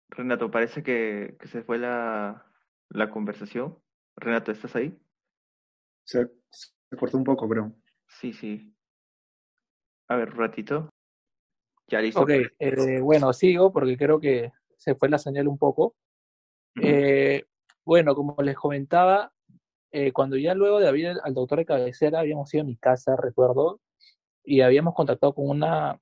Renato, 0.10 0.52
parece 0.52 0.84
que, 0.84 1.38
se 1.46 1.64
fue 1.64 1.80
la, 1.80 2.46
la, 2.90 3.10
conversación. 3.10 3.80
Renato, 4.16 4.52
¿estás 4.52 4.76
ahí? 4.76 4.98
Se, 6.04 6.30
cortó 6.98 7.18
un 7.18 7.24
poco, 7.24 7.50
pero. 7.50 7.74
Sí, 8.08 8.32
sí. 8.32 8.74
A 10.10 10.16
ver, 10.16 10.32
un 10.32 10.38
ratito. 10.38 10.90
Ya 11.88 12.02
listo. 12.02 12.22
Ok, 12.22 12.30
eh, 12.60 13.00
bueno, 13.02 13.34
sigo 13.34 13.72
porque 13.72 13.98
creo 13.98 14.20
que 14.20 14.52
se 14.78 14.96
fue 14.96 15.10
la 15.10 15.18
señal 15.18 15.48
un 15.48 15.58
poco. 15.58 15.96
Eh, 16.82 17.44
bueno, 17.86 18.16
como 18.16 18.36
les 18.42 18.56
comentaba, 18.56 19.32
eh, 19.92 20.12
cuando 20.12 20.38
ya 20.38 20.56
luego 20.56 20.80
de 20.80 20.88
haber 20.88 21.18
al 21.24 21.34
doctor 21.34 21.60
de 21.60 21.66
cabecera 21.66 22.20
habíamos 22.20 22.54
ido 22.54 22.64
a 22.64 22.66
mi 22.66 22.78
casa, 22.78 23.16
recuerdo, 23.16 23.80
y 24.44 24.62
habíamos 24.62 24.94
contactado 24.94 25.34
con 25.34 25.50
una 25.50 26.00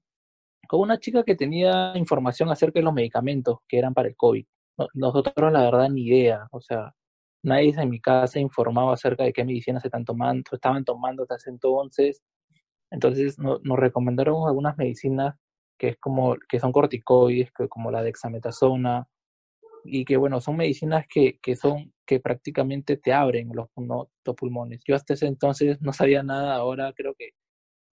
con 0.68 0.80
una 0.80 1.00
chica 1.00 1.24
que 1.24 1.36
tenía 1.36 1.92
información 1.96 2.50
acerca 2.50 2.80
de 2.80 2.86
los 2.86 2.94
medicamentos 2.94 3.60
que 3.68 3.78
eran 3.78 3.94
para 3.94 4.08
el 4.08 4.16
COVID. 4.16 4.46
Nosotros, 4.94 5.52
la 5.52 5.64
verdad, 5.64 5.90
ni 5.90 6.08
idea. 6.08 6.48
O 6.52 6.62
sea, 6.62 6.94
nadie 7.44 7.74
en 7.78 7.90
mi 7.90 8.00
casa 8.00 8.40
informaba 8.40 8.94
acerca 8.94 9.26
de 9.26 9.34
qué 9.34 9.44
medicinas 9.44 9.82
se 9.82 9.90
están 9.90 10.06
tomando, 10.06 10.44
estaban 10.54 10.86
tomando 10.86 11.24
hasta 11.24 11.36
ese 11.36 11.50
entonces. 11.50 12.22
Entonces, 12.92 13.40
nos 13.40 13.80
recomendaron 13.80 14.48
algunas 14.48 14.78
medicinas 14.78 15.36
que, 15.80 15.90
es 15.90 15.98
como, 15.98 16.36
que 16.48 16.60
son 16.60 16.72
corticoides, 16.72 17.52
que, 17.54 17.68
como 17.68 17.90
la 17.90 18.04
dexametasona, 18.04 19.08
y 19.84 20.06
que, 20.06 20.18
bueno, 20.18 20.42
son 20.42 20.58
medicinas 20.58 21.06
que, 21.10 21.40
que 21.42 21.56
son 21.56 21.94
que 22.06 22.20
prácticamente 22.20 22.98
te 22.98 23.14
abren 23.14 23.50
los, 23.54 23.70
los 23.78 24.36
pulmones. 24.36 24.82
Yo 24.86 24.96
hasta 24.96 25.14
ese 25.14 25.28
entonces 25.28 25.82
no 25.82 25.94
sabía 25.94 26.24
nada, 26.24 26.56
ahora 26.56 26.94
creo 26.94 27.16
que 27.16 27.30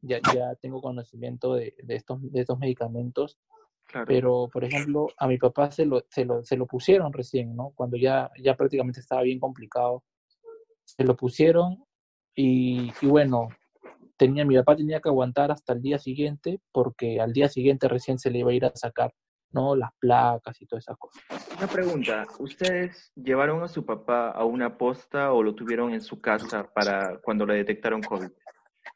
ya, 0.02 0.18
ya 0.34 0.54
tengo 0.56 0.80
conocimiento 0.80 1.54
de, 1.54 1.74
de, 1.82 1.94
estos, 1.94 2.20
de 2.32 2.40
estos 2.40 2.58
medicamentos. 2.58 3.38
Pero, 4.06 4.50
por 4.52 4.64
ejemplo, 4.64 5.06
a 5.16 5.26
mi 5.26 5.38
papá 5.38 5.70
se 5.70 5.86
lo, 5.86 6.04
se 6.10 6.26
lo, 6.26 6.44
se 6.44 6.58
lo 6.58 6.66
pusieron 6.66 7.10
recién, 7.10 7.56
¿no? 7.56 7.70
Cuando 7.74 7.96
ya, 7.96 8.30
ya 8.42 8.54
prácticamente 8.54 9.00
estaba 9.00 9.22
bien 9.22 9.40
complicado. 9.40 10.04
Se 10.84 11.04
lo 11.04 11.16
pusieron 11.16 11.84
y, 12.34 12.92
y 13.00 13.06
bueno, 13.06 13.48
tenía, 14.18 14.44
mi 14.44 14.56
papá 14.56 14.76
tenía 14.76 15.00
que 15.00 15.08
aguantar 15.08 15.50
hasta 15.50 15.72
el 15.72 15.80
día 15.80 15.98
siguiente 15.98 16.60
porque 16.72 17.20
al 17.20 17.32
día 17.32 17.48
siguiente 17.48 17.88
recién 17.88 18.18
se 18.18 18.30
le 18.30 18.40
iba 18.40 18.50
a 18.50 18.54
ir 18.54 18.64
a 18.66 18.72
sacar, 18.74 19.14
¿no? 19.52 19.74
Las 19.74 19.90
placas 19.98 20.60
y 20.60 20.66
todas 20.66 20.84
esas 20.84 20.98
cosas. 20.98 21.22
Una 21.56 21.66
pregunta, 21.66 22.26
¿ustedes 22.38 23.12
llevaron 23.14 23.62
a 23.62 23.68
su 23.68 23.86
papá 23.86 24.30
a 24.30 24.44
una 24.44 24.76
posta 24.76 25.32
o 25.32 25.42
lo 25.42 25.54
tuvieron 25.54 25.94
en 25.94 26.02
su 26.02 26.20
casa 26.20 26.68
para 26.74 27.18
cuando 27.22 27.46
le 27.46 27.54
detectaron 27.54 28.02
COVID? 28.02 28.28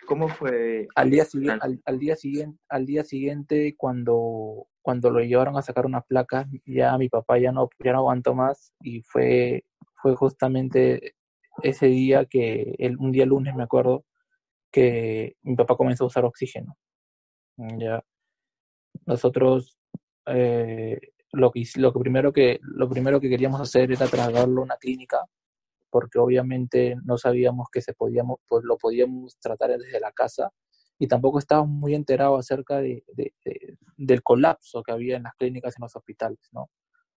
¿Cómo 0.07 0.29
fue? 0.29 0.89
Al 0.97 1.11
día, 1.11 1.25
siguiente, 1.25 1.65
al, 1.85 1.99
día 1.99 2.17
siguiente, 2.17 2.59
al 2.69 2.87
día 2.87 3.05
siguiente 3.05 3.75
cuando, 3.77 4.67
cuando 4.81 5.11
lo 5.11 5.21
llevaron 5.21 5.57
a 5.57 5.63
sacar 5.63 5.87
unas 5.87 6.05
placas, 6.07 6.47
ya 6.67 6.99
mi 6.99 7.09
papá 7.09 7.39
ya 7.39 7.53
no, 7.53 7.69
ya 7.79 7.93
no 7.93 7.99
aguantó 7.99 8.35
más 8.35 8.73
y 8.81 9.03
fue, 9.03 9.65
fue 10.01 10.17
justamente 10.17 11.15
ese 11.63 11.87
día 11.87 12.25
que, 12.25 12.75
el, 12.79 12.97
un 12.99 13.13
día 13.13 13.27
lunes 13.27 13.55
me 13.55 13.63
acuerdo, 13.63 14.05
que 14.73 15.37
mi 15.43 15.55
papá 15.55 15.77
comenzó 15.77 16.05
a 16.05 16.07
usar 16.09 16.25
oxígeno. 16.25 16.77
Ya. 17.57 18.03
Nosotros 19.07 19.79
eh, 20.27 20.99
lo 21.33 21.51
que 21.51 21.65
lo 21.77 21.93
primero 21.93 22.33
que 22.33 22.59
lo 22.63 22.89
primero 22.89 23.21
que 23.21 23.29
queríamos 23.29 23.61
hacer 23.61 23.93
era 23.93 24.07
trasladarlo 24.07 24.63
a 24.63 24.65
una 24.65 24.77
clínica 24.77 25.27
porque 25.93 26.19
obviamente 26.19 26.97
no 27.05 27.19
sabíamos 27.19 27.69
que 27.71 27.83
se 27.83 27.93
podíamos, 27.93 28.39
pues 28.49 28.65
lo 28.65 28.79
podíamos 28.79 29.39
tratar 29.39 29.79
desde 29.79 30.01
la 30.01 30.11
casa 30.11 30.51
y 30.99 31.07
tampoco 31.07 31.39
estábamos 31.39 31.69
muy 31.69 31.95
enterados 31.95 32.41
acerca 32.41 32.79
de, 32.79 33.05
del 33.99 34.23
colapso 34.23 34.83
que 34.83 34.93
había 34.93 35.17
en 35.17 35.25
las 35.25 35.35
clínicas 35.35 35.75
y 35.75 35.77
en 35.81 35.83
los 35.83 35.95
hospitales, 35.95 36.39
¿no? 36.53 36.71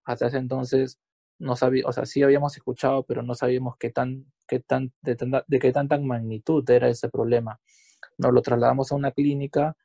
Hasta 0.04 0.28
ese 0.28 0.38
entonces 0.40 1.00
no 1.40 1.56
sabía, 1.56 1.84
o 1.86 1.92
sea, 1.92 2.06
sí 2.06 2.24
habíamos 2.24 2.56
escuchado, 2.56 3.04
pero 3.04 3.22
no 3.22 3.36
sabíamos 3.36 3.76
qué 3.78 3.90
tan, 3.90 4.26
qué 4.48 4.60
tan, 4.60 4.94
de, 5.02 5.18
de 5.48 5.60
qué 5.60 5.72
tanta 5.72 5.98
magnitud 6.00 6.70
era 6.70 6.88
ese 6.88 7.10
problema. 7.10 7.60
Nos 8.18 8.34
lo 8.34 8.42
trasladamos 8.42 8.92
a 8.92 8.96
una 8.96 9.12
clínica 9.12 9.76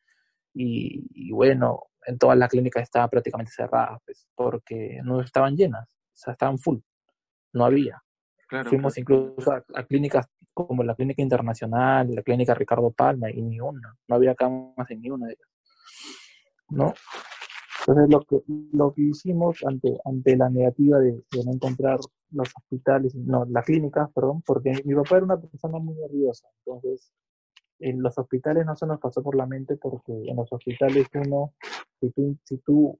y, 0.54 1.07
y 1.14 1.33
bueno, 1.33 1.90
en 2.07 2.19
todas 2.19 2.38
las 2.38 2.49
clínicas 2.49 2.83
estaban 2.83 3.09
prácticamente 3.09 3.52
cerradas, 3.52 4.00
pues, 4.04 4.26
porque 4.35 5.00
no 5.04 5.21
estaban 5.21 5.57
llenas, 5.57 5.85
o 5.88 6.16
sea, 6.16 6.33
estaban 6.33 6.59
full, 6.59 6.78
no 7.52 7.64
había. 7.64 8.02
Fuimos 8.64 8.99
incluso 8.99 9.52
a, 9.52 9.85
clínicas 9.85 10.26
como 10.52 10.83
la 10.83 10.97
Clínica 10.97 11.23
Internacional, 11.23 12.12
la 12.12 12.23
Clínica 12.23 12.52
Ricardo 12.52 12.90
Palma, 12.90 13.30
y 13.30 13.40
ni 13.42 13.61
una, 13.61 13.97
no 14.09 14.14
había 14.16 14.35
camas 14.35 14.90
en 14.90 15.00
ni 15.00 15.11
una 15.11 15.26
de 15.26 15.35
ellas. 15.35 15.49
¿No? 16.69 16.92
Entonces 17.80 18.10
lo 18.10 18.20
que, 18.20 18.42
lo 18.72 18.92
que 18.92 19.02
hicimos 19.02 19.64
ante, 19.64 19.96
ante 20.04 20.37
la 20.37 20.50
negativa 20.50 20.99
de, 20.99 21.22
no 21.44 21.52
encontrar 21.52 21.99
los 22.30 22.49
hospitales, 22.56 23.14
no, 23.14 23.44
las 23.46 23.64
clínicas, 23.64 24.10
perdón, 24.12 24.42
porque 24.42 24.72
mi 24.84 24.94
papá 24.94 25.16
era 25.16 25.25
una 25.25 25.40
persona 25.40 25.78
muy 25.78 25.94
nerviosa, 25.94 26.49
entonces 26.58 27.12
en 27.78 28.02
los 28.02 28.16
hospitales 28.18 28.66
no 28.66 28.76
se 28.76 28.87
nos 28.87 29.00
pasó 29.00 29.22
por 29.22 29.34
la 29.34 29.46
mente 29.46 29.76
porque 29.76 30.12
en 30.12 30.37
los 30.37 30.52
hospitales 30.52 31.06
uno, 31.14 31.54
si 32.00 32.10
tú, 32.10 32.37
si 32.44 32.58
tú 32.58 32.99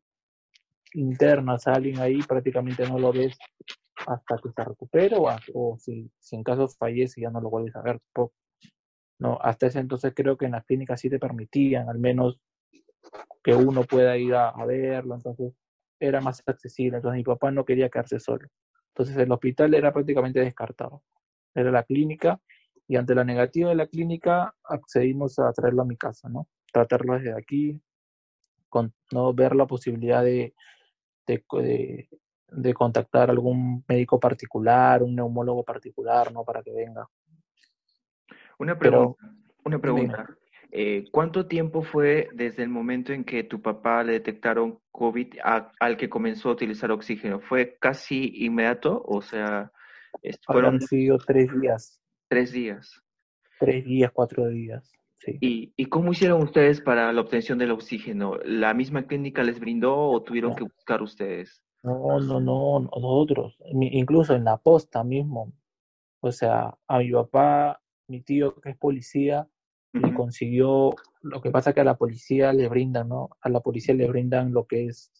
internas 0.94 1.66
a 1.66 1.75
alguien 1.75 1.99
ahí, 1.99 2.20
prácticamente 2.22 2.88
no 2.88 2.99
lo 2.99 3.12
ves 3.12 3.38
hasta 4.06 4.38
que 4.38 4.50
se 4.50 4.64
recupere 4.64 5.16
o, 5.16 5.28
o 5.54 5.76
si, 5.78 6.10
si, 6.18 6.37
en 6.37 6.42
caso 6.42 6.66
fallece 6.68 7.20
ya 7.20 7.30
no 7.30 7.40
lo 7.40 7.50
vuelves 7.50 7.76
a 7.76 7.82
ver. 7.82 8.00
No, 9.18 9.38
hasta 9.42 9.66
ese 9.66 9.80
entonces 9.80 10.14
creo 10.16 10.38
que 10.38 10.46
en 10.46 10.52
las 10.52 10.64
clínicas 10.64 10.99
sí 10.99 11.10
te 11.10 11.18
permitían 11.18 11.90
al 11.90 11.99
menos 11.99 12.40
que 13.42 13.54
uno 13.54 13.85
pueda 13.85 14.16
ir 14.16 14.35
a, 14.35 14.49
a 14.50 14.66
verlo, 14.66 15.14
entonces 15.14 15.54
era 15.99 16.20
más 16.20 16.42
accesible. 16.47 16.97
Entonces 16.99 17.18
mi 17.18 17.25
papá 17.25 17.50
no 17.50 17.64
quería 17.64 17.88
quedarse 17.88 18.18
solo. 18.18 18.49
Entonces 18.88 19.16
el 19.16 19.30
hospital 19.30 19.75
era 19.75 19.92
prácticamente 19.92 20.40
descartado. 20.40 21.02
Era 21.54 21.70
la 21.70 21.82
clínica 21.82 22.40
y 22.90 22.97
ante 22.97 23.14
la 23.14 23.25
negativa 23.25 23.68
de 23.68 23.76
la 23.76 23.87
clínica 23.87 24.54
accedimos 24.64 25.38
a 25.38 25.52
traerlo 25.52 25.82
a 25.82 25.87
mi 25.87 25.97
casa, 25.97 26.28
¿no? 26.28 26.49
Tratarlo 26.73 27.14
desde 27.14 27.32
aquí, 27.37 27.80
con, 28.68 28.92
no 29.12 29.32
ver 29.32 29.54
la 29.54 29.66
posibilidad 29.66 30.25
de, 30.25 30.54
de, 31.26 32.09
de, 32.49 32.75
contactar 32.75 33.30
algún 33.30 33.85
médico 33.87 34.18
particular, 34.18 35.02
un 35.02 35.14
neumólogo 35.14 35.64
particular, 35.64 36.32
¿no? 36.32 36.44
Para 36.44 36.62
que 36.62 36.73
venga. 36.73 37.09
Una 38.59 38.76
pregunta. 38.76 39.35
una 39.64 39.78
pregunta. 39.78 40.37
Eh, 40.73 41.05
¿Cuánto 41.11 41.47
tiempo 41.47 41.83
fue 41.83 42.29
desde 42.33 42.62
el 42.62 42.69
momento 42.69 43.12
en 43.12 43.25
que 43.25 43.43
tu 43.43 43.61
papá 43.61 44.05
le 44.05 44.12
detectaron 44.12 44.79
COVID 44.93 45.35
al 45.43 45.97
que 45.97 46.09
comenzó 46.09 46.50
a 46.50 46.53
utilizar 46.53 46.93
oxígeno? 46.93 47.41
¿Fue 47.41 47.77
casi 47.81 48.33
inmediato? 48.45 49.03
O 49.07 49.21
sea, 49.21 49.73
fueron... 50.47 50.75
Han 50.75 50.81
sido 50.83 51.19
tres 51.19 51.49
días. 51.61 52.00
Tres 52.29 52.53
días. 52.53 53.03
Tres 53.59 53.85
días, 53.85 54.11
cuatro 54.12 54.49
días. 54.49 54.93
Sí. 55.19 55.37
¿Y, 55.41 55.73
¿Y, 55.77 55.87
cómo 55.87 56.12
hicieron 56.12 56.43
ustedes 56.43 56.81
para 56.81 57.12
la 57.12 57.21
obtención 57.21 57.59
del 57.59 57.73
oxígeno? 57.73 58.39
¿La 58.45 58.73
misma 58.73 59.07
clínica 59.07 59.43
les 59.43 59.61
brindó 59.61 59.95
o 59.95 60.23
tuvieron 60.23 60.55
que 60.55 60.65
buscar 60.65 61.03
ustedes? 61.03 61.62
No, 61.83 62.21
no, 62.21 62.41
no, 62.41 62.81
nosotros, 62.81 63.59
incluso 63.73 64.35
en 64.35 64.45
la 64.45 64.59
posta 64.59 65.03
mismo. 65.03 65.53
O 66.21 66.31
sea, 66.31 66.77
a 66.87 66.99
mi 66.99 67.11
papá, 67.11 67.81
mi 68.07 68.21
tío 68.21 68.55
que 68.61 68.71
es 68.71 68.77
policía, 68.77 69.49
le 69.92 70.14
consiguió, 70.14 70.94
lo 71.23 71.40
que 71.40 71.50
pasa 71.50 71.73
que 71.73 71.80
a 71.80 71.85
la 71.85 71.97
policía 71.97 72.52
le 72.52 72.68
brindan, 72.68 73.09
¿no? 73.09 73.30
A 73.40 73.49
la 73.49 73.61
policía 73.61 73.94
le 73.94 74.09
brindan 74.09 74.52
lo 74.52 74.66
que 74.66 74.87
es 74.87 75.11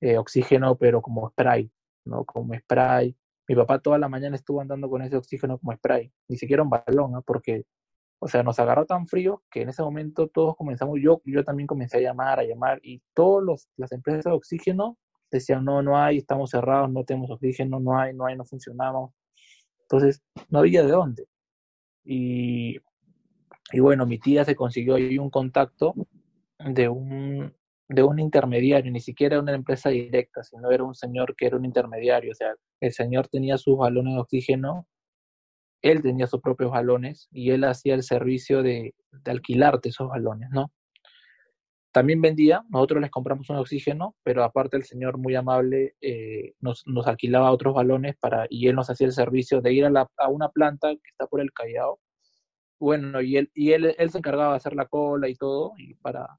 eh, 0.00 0.18
oxígeno, 0.18 0.76
pero 0.76 1.02
como 1.02 1.28
spray, 1.30 1.70
¿no? 2.04 2.24
Como 2.24 2.54
spray. 2.54 3.16
Mi 3.48 3.56
papá 3.56 3.80
toda 3.80 3.98
la 3.98 4.08
mañana 4.08 4.36
estuvo 4.36 4.60
andando 4.60 4.88
con 4.88 5.02
ese 5.02 5.16
oxígeno 5.16 5.58
como 5.58 5.72
spray, 5.74 6.12
ni 6.28 6.36
siquiera 6.36 6.62
un 6.62 6.70
balón, 6.70 7.12
¿no? 7.12 7.22
Porque, 7.22 7.64
o 8.20 8.28
sea, 8.28 8.42
nos 8.42 8.58
agarró 8.58 8.86
tan 8.86 9.06
frío 9.06 9.42
que 9.50 9.62
en 9.62 9.70
ese 9.70 9.82
momento 9.82 10.28
todos 10.28 10.56
comenzamos, 10.56 10.98
yo, 11.02 11.22
yo 11.24 11.44
también 11.44 11.66
comencé 11.66 11.98
a 11.98 12.00
llamar, 12.00 12.40
a 12.40 12.44
llamar, 12.44 12.80
y 12.82 13.02
todas 13.14 13.68
las 13.76 13.92
empresas 13.92 14.24
de 14.24 14.32
oxígeno 14.32 14.98
decían, 15.30 15.64
no, 15.64 15.82
no 15.82 15.96
hay, 15.96 16.18
estamos 16.18 16.50
cerrados, 16.50 16.90
no 16.90 17.04
tenemos 17.04 17.30
oxígeno, 17.30 17.80
no 17.80 17.98
hay, 17.98 18.14
no 18.14 18.26
hay, 18.26 18.36
no 18.36 18.44
funcionamos. 18.44 19.12
Entonces, 19.82 20.22
no 20.48 20.60
había 20.60 20.82
de 20.82 20.90
dónde. 20.90 21.26
Y 22.04 22.78
y 23.72 23.80
bueno, 23.80 24.06
mi 24.06 24.18
tía 24.18 24.44
se 24.44 24.56
consiguió 24.56 24.96
ahí 24.96 25.18
un 25.18 25.30
contacto 25.30 25.94
de 26.58 26.88
un, 26.88 27.54
de 27.88 28.02
un 28.02 28.18
intermediario, 28.18 28.90
ni 28.90 29.00
siquiera 29.00 29.40
una 29.40 29.54
empresa 29.54 29.90
directa, 29.90 30.42
sino 30.42 30.70
era 30.70 30.84
un 30.84 30.94
señor 30.94 31.34
que 31.36 31.46
era 31.46 31.56
un 31.56 31.64
intermediario. 31.64 32.32
O 32.32 32.34
sea, 32.34 32.54
el 32.80 32.92
señor 32.92 33.28
tenía 33.28 33.58
sus 33.58 33.76
balones 33.76 34.14
de 34.14 34.20
oxígeno, 34.20 34.86
él 35.82 36.02
tenía 36.02 36.26
sus 36.26 36.40
propios 36.40 36.70
balones 36.70 37.28
y 37.30 37.50
él 37.50 37.64
hacía 37.64 37.94
el 37.94 38.02
servicio 38.02 38.62
de, 38.62 38.94
de 39.10 39.30
alquilarte 39.30 39.88
esos 39.88 40.08
balones, 40.08 40.50
¿no? 40.50 40.70
También 41.92 42.20
vendía, 42.20 42.62
nosotros 42.68 43.00
les 43.00 43.10
compramos 43.10 43.50
un 43.50 43.56
oxígeno, 43.56 44.14
pero 44.22 44.44
aparte 44.44 44.76
el 44.76 44.84
señor 44.84 45.18
muy 45.18 45.34
amable 45.34 45.96
eh, 46.00 46.54
nos, 46.60 46.84
nos, 46.86 47.08
alquilaba 47.08 47.50
otros 47.50 47.74
balones 47.74 48.16
para, 48.20 48.46
y 48.48 48.68
él 48.68 48.76
nos 48.76 48.90
hacía 48.90 49.08
el 49.08 49.12
servicio 49.12 49.60
de 49.60 49.72
ir 49.72 49.84
a, 49.84 49.90
la, 49.90 50.08
a 50.16 50.28
una 50.28 50.50
planta 50.50 50.90
que 50.90 51.10
está 51.10 51.26
por 51.26 51.40
el 51.40 51.52
Callao 51.52 51.98
bueno, 52.80 53.20
y 53.20 53.36
él, 53.36 53.50
y 53.54 53.72
él, 53.72 53.94
él 53.96 54.10
se 54.10 54.18
encargaba 54.18 54.52
de 54.52 54.56
hacer 54.56 54.74
la 54.74 54.86
cola 54.86 55.28
y 55.28 55.34
todo, 55.34 55.74
y 55.76 55.94
para, 55.94 56.38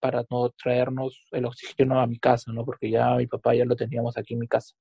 para 0.00 0.24
no 0.30 0.50
traernos 0.50 1.26
el 1.30 1.44
oxígeno 1.44 2.00
a 2.00 2.06
mi 2.06 2.18
casa, 2.18 2.52
¿no? 2.52 2.64
Porque 2.64 2.90
ya 2.90 3.14
mi 3.16 3.26
papá 3.26 3.54
ya 3.54 3.66
lo 3.66 3.76
teníamos 3.76 4.16
aquí 4.16 4.32
en 4.34 4.40
mi 4.40 4.48
casa. 4.48 4.74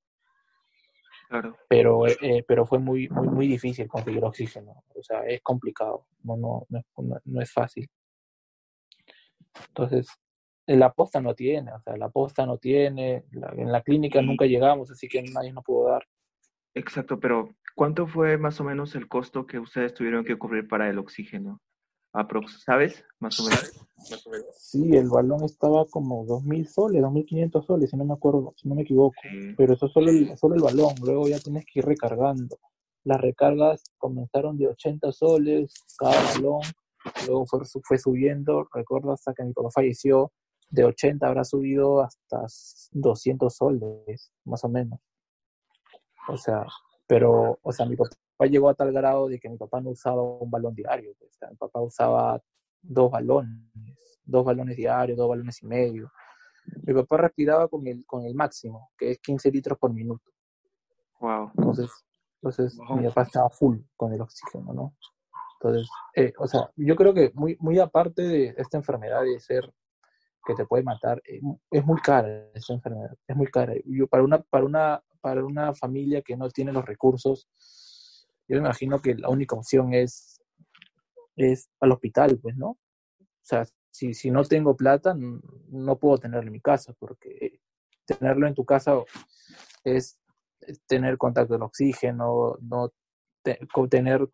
Claro. 1.28 1.58
Pero, 1.68 2.08
eh, 2.08 2.46
pero 2.48 2.66
fue 2.66 2.80
muy, 2.80 3.10
muy, 3.10 3.28
muy 3.28 3.48
difícil 3.48 3.88
conseguir 3.88 4.24
oxígeno. 4.24 4.84
O 4.96 5.04
sea, 5.04 5.26
es 5.26 5.42
complicado, 5.42 6.08
no, 6.24 6.38
no, 6.38 6.66
no, 6.70 7.20
no 7.24 7.42
es 7.42 7.52
fácil. 7.52 7.90
Entonces, 9.68 10.08
la 10.68 10.94
posta 10.94 11.20
no 11.20 11.36
tiene, 11.36 11.74
o 11.74 11.82
sea, 11.82 11.98
la 11.98 12.10
posta 12.10 12.46
no 12.46 12.58
tiene, 12.58 13.26
en 13.32 13.72
la 13.72 13.82
clínica 13.82 14.22
nunca 14.22 14.46
llegamos, 14.46 14.90
así 14.90 15.08
que 15.08 15.22
nadie 15.22 15.52
nos 15.52 15.64
pudo 15.64 15.90
dar. 15.90 16.08
Exacto, 16.74 17.20
pero 17.20 17.50
¿cuánto 17.76 18.08
fue 18.08 18.38
más 18.38 18.60
o 18.60 18.64
menos 18.64 18.96
el 18.96 19.08
costo 19.08 19.46
que 19.46 19.60
ustedes 19.60 19.94
tuvieron 19.94 20.26
que 20.26 20.38
cubrir 20.38 20.68
para 20.68 20.90
el 20.90 21.00
oxígeno? 21.00 21.60
Aprox, 22.14 22.64
¿Sabes? 22.64 23.04
Más 23.20 23.40
o 23.40 23.44
menos. 23.44 23.72
Sí, 24.56 24.96
el 24.96 25.10
balón 25.10 25.44
estaba 25.44 25.86
como 25.86 26.26
2.000 26.26 26.68
soles, 26.68 27.02
2.500 27.02 27.66
soles, 27.66 27.90
si 27.90 27.98
no 27.98 28.06
me 28.06 28.14
acuerdo, 28.14 28.54
si 28.56 28.70
no 28.70 28.76
me 28.76 28.84
equivoco. 28.84 29.16
Pero 29.58 29.74
eso 29.74 29.88
solo 29.88 30.12
el, 30.12 30.38
solo 30.38 30.56
el 30.56 30.62
balón, 30.62 30.94
luego 31.02 31.28
ya 31.28 31.40
tienes 31.40 31.66
que 31.66 31.80
ir 31.80 31.86
recargando. 31.86 32.58
Las 33.04 33.20
recargas 33.20 33.84
comenzaron 33.98 34.58
de 34.58 34.68
80 34.68 35.12
soles 35.12 35.74
cada 35.98 36.22
balón, 36.36 36.62
luego 37.26 37.46
fue, 37.48 37.60
fue 37.84 37.98
subiendo, 37.98 38.68
recuerdo 38.72 39.12
hasta 39.12 39.34
que 39.34 39.44
mi 39.44 39.54
papá 39.54 39.70
falleció, 39.72 40.32
de 40.70 40.86
80 40.86 41.28
habrá 41.28 41.44
subido 41.44 42.02
hasta 42.02 42.46
200 42.92 43.56
soles, 43.56 44.32
más 44.46 44.64
o 44.64 44.70
menos. 44.70 45.00
O 46.28 46.38
sea, 46.38 46.66
pero, 47.08 47.60
o 47.62 47.72
sea, 47.72 47.86
mi 47.86 47.96
papá 47.96 48.16
llegó 48.50 48.70
a 48.70 48.74
tal 48.74 48.92
grado 48.92 49.28
de 49.28 49.40
que 49.40 49.50
mi 49.50 49.58
papá 49.58 49.82
no 49.82 49.92
usaba 49.92 50.22
un 50.22 50.50
balón 50.50 50.74
diario. 50.74 51.14
Pues, 51.20 51.32
o 51.32 51.38
sea, 51.38 51.50
mi 51.50 51.56
papá 51.56 51.82
usaba 51.82 52.42
dos 52.82 53.12
balones, 53.12 53.60
dos 54.24 54.46
balones 54.46 54.78
diarios, 54.78 55.18
dos 55.18 55.30
balones 55.30 55.62
y 55.62 55.66
medio. 55.66 56.12
Mi 56.86 56.94
papá 56.94 57.18
respiraba 57.18 57.68
con 57.68 57.86
el, 57.88 58.06
con 58.06 58.26
el 58.26 58.36
máximo, 58.36 58.92
que 58.98 59.12
es 59.12 59.20
15 59.20 59.52
litros 59.52 59.78
por 59.78 59.94
minuto. 59.94 60.32
Wow. 61.20 61.52
Entonces, 61.58 61.92
entonces 62.42 62.78
mi 62.96 63.08
papá 63.08 63.24
estaba 63.24 63.50
full 63.50 63.80
con 63.96 64.14
el 64.14 64.22
oxígeno, 64.22 64.74
¿no? 64.74 64.96
Entonces, 65.60 65.90
eh, 66.16 66.34
o 66.38 66.48
sea, 66.48 66.70
yo 66.76 66.96
creo 66.96 67.14
que 67.14 67.32
muy, 67.36 67.56
muy 67.60 67.80
aparte 67.80 68.22
de 68.22 68.54
esta 68.58 68.78
enfermedad 68.78 69.24
de 69.24 69.40
ser 69.40 69.74
que 70.46 70.56
te 70.56 70.66
puede 70.66 70.84
matar, 70.84 71.22
eh, 71.26 71.40
es 71.72 71.86
muy 71.86 72.02
cara 72.02 72.50
esta 72.54 72.74
enfermedad, 72.74 73.16
es 73.26 73.36
muy 73.36 73.48
cara. 73.48 73.74
Yo, 73.86 74.08
para, 74.08 74.24
una, 74.24 74.42
para 74.42 74.66
una 74.66 75.04
para 75.24 75.46
una 75.46 75.74
familia 75.74 76.22
que 76.22 76.36
no 76.36 76.50
tiene 76.50 76.74
los 76.74 76.86
recursos, 76.86 77.48
yo 78.46 78.58
me 78.58 78.68
imagino 78.68 79.02
que 79.02 79.16
la 79.16 79.30
única 79.30 79.56
opción 79.56 79.94
es, 79.94 80.42
es 81.38 81.70
al 81.80 81.94
hospital, 81.94 82.38
pues, 82.42 82.58
¿no? 82.58 82.72
O 82.72 83.46
sea, 83.46 83.66
si, 83.90 84.14
si 84.14 84.32
no 84.32 84.44
tengo 84.44 84.76
plata, 84.76 85.16
no 85.16 85.98
puedo 85.98 86.18
tenerlo 86.18 86.48
en 86.48 86.52
mi 86.52 86.60
casa, 86.60 86.94
porque 87.00 87.62
tenerlo 88.06 88.48
en 88.48 88.54
tu 88.54 88.66
casa 88.66 88.98
es 89.86 90.20
tener 90.88 91.18
contacto 91.18 91.54
del 91.54 91.64
oxígeno, 91.64 92.58
no 92.62 92.92
tener, 93.90 94.28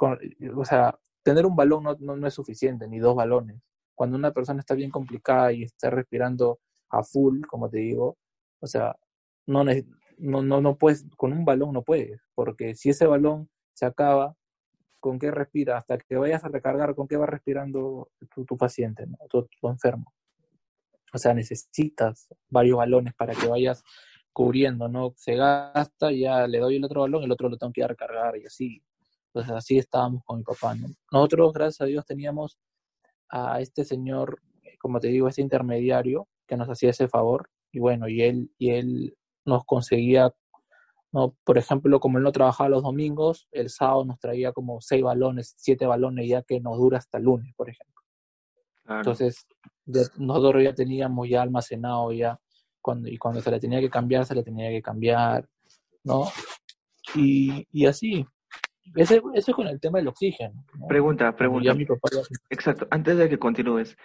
o 0.55 0.65
sea, 0.65 0.99
tener 1.23 1.45
un 1.45 1.55
balón 1.55 1.83
no, 1.83 1.95
no, 1.99 2.27
es 2.27 2.33
suficiente, 2.33 2.87
ni 2.87 2.97
dos 2.97 3.15
balones. 3.15 3.61
Cuando 3.93 4.17
una 4.17 4.31
persona 4.31 4.59
está 4.59 4.73
bien 4.73 4.89
complicada 4.89 5.53
y 5.53 5.63
está 5.63 5.91
respirando 5.91 6.59
a 6.89 7.03
full, 7.03 7.41
como 7.45 7.69
te 7.69 7.77
digo, 7.77 8.17
o 8.59 8.67
sea, 8.67 8.95
no, 9.45 9.63
no, 10.19 10.41
no, 10.41 10.61
no 10.61 10.77
puedes, 10.77 11.05
con 11.17 11.31
un 11.33 11.45
balón 11.45 11.73
no 11.73 11.83
puedes, 11.83 12.21
porque 12.35 12.75
si 12.75 12.89
ese 12.89 13.07
balón 13.07 13.49
se 13.73 13.85
acaba, 13.85 14.35
¿con 14.99 15.17
qué 15.17 15.31
respira? 15.31 15.77
Hasta 15.77 15.97
que 15.97 16.17
vayas 16.17 16.43
a 16.43 16.49
recargar, 16.49 16.93
¿con 16.95 17.07
qué 17.07 17.17
va 17.17 17.25
respirando 17.25 18.11
tu, 18.45 18.57
paciente, 18.57 19.07
¿no? 19.07 19.17
tu, 19.29 19.47
enfermo? 19.67 20.13
O 21.13 21.17
sea, 21.17 21.33
necesitas 21.33 22.27
varios 22.49 22.77
balones 22.77 23.13
para 23.15 23.33
que 23.33 23.47
vayas 23.47 23.83
cubriendo, 24.31 24.87
¿no? 24.87 25.13
Se 25.15 25.35
gasta, 25.35 26.11
ya 26.11 26.47
le 26.47 26.59
doy 26.59 26.75
el 26.75 26.83
otro 26.83 27.01
balón, 27.01 27.23
el 27.23 27.31
otro 27.31 27.49
lo 27.49 27.57
tengo 27.57 27.73
que 27.73 27.81
ir 27.81 27.85
a 27.85 27.89
recargar 27.89 28.37
y 28.37 28.45
así. 28.45 28.83
Entonces 29.27 29.53
así 29.53 29.77
estábamos 29.77 30.23
con 30.23 30.37
mi 30.39 30.43
papá, 30.43 30.75
¿no? 30.75 30.87
Nosotros, 31.11 31.53
gracias 31.53 31.81
a 31.81 31.85
Dios, 31.85 32.05
teníamos 32.05 32.59
a 33.29 33.59
este 33.61 33.85
señor, 33.85 34.41
como 34.79 34.99
te 34.99 35.07
digo, 35.07 35.27
este 35.27 35.41
intermediario 35.41 36.27
que 36.47 36.57
nos 36.57 36.69
hacía 36.69 36.91
ese 36.91 37.07
favor 37.07 37.49
y 37.71 37.79
bueno, 37.79 38.07
y 38.07 38.21
él, 38.23 38.51
y 38.57 38.71
él 38.71 39.17
nos 39.45 39.63
conseguía, 39.65 40.31
¿no? 41.11 41.35
por 41.43 41.57
ejemplo, 41.57 41.99
como 41.99 42.17
él 42.17 42.23
no 42.23 42.31
trabajaba 42.31 42.69
los 42.69 42.83
domingos, 42.83 43.47
el 43.51 43.69
sábado 43.69 44.05
nos 44.05 44.19
traía 44.19 44.51
como 44.51 44.81
seis 44.81 45.03
balones, 45.03 45.53
siete 45.57 45.85
balones 45.85 46.27
ya 46.27 46.41
que 46.43 46.59
nos 46.59 46.77
dura 46.77 46.97
hasta 46.97 47.17
el 47.17 47.25
lunes, 47.25 47.53
por 47.55 47.69
ejemplo. 47.69 47.95
Entonces, 48.87 49.45
nosotros 50.17 50.63
ya 50.63 50.73
teníamos 50.73 51.29
ya 51.29 51.43
almacenado 51.43 52.11
ya, 52.11 52.39
cuando, 52.81 53.07
y 53.07 53.17
cuando 53.17 53.41
se 53.41 53.51
le 53.51 53.59
tenía 53.59 53.79
que 53.79 53.89
cambiar, 53.89 54.25
se 54.25 54.33
le 54.33 54.43
tenía 54.43 54.69
que 54.69 54.81
cambiar, 54.81 55.47
¿no? 56.03 56.25
Y, 57.15 57.67
y 57.71 57.85
así. 57.85 58.25
Ese, 58.95 59.21
eso 59.35 59.51
es 59.51 59.55
con 59.55 59.67
el 59.67 59.79
tema 59.79 59.99
del 59.99 60.07
oxígeno. 60.07 60.65
Pregunta, 60.87 61.35
pregunta. 61.35 61.75
Exacto, 62.49 62.87
antes 62.89 63.17
de 63.17 63.29
que 63.29 63.37
continúes, 63.37 63.95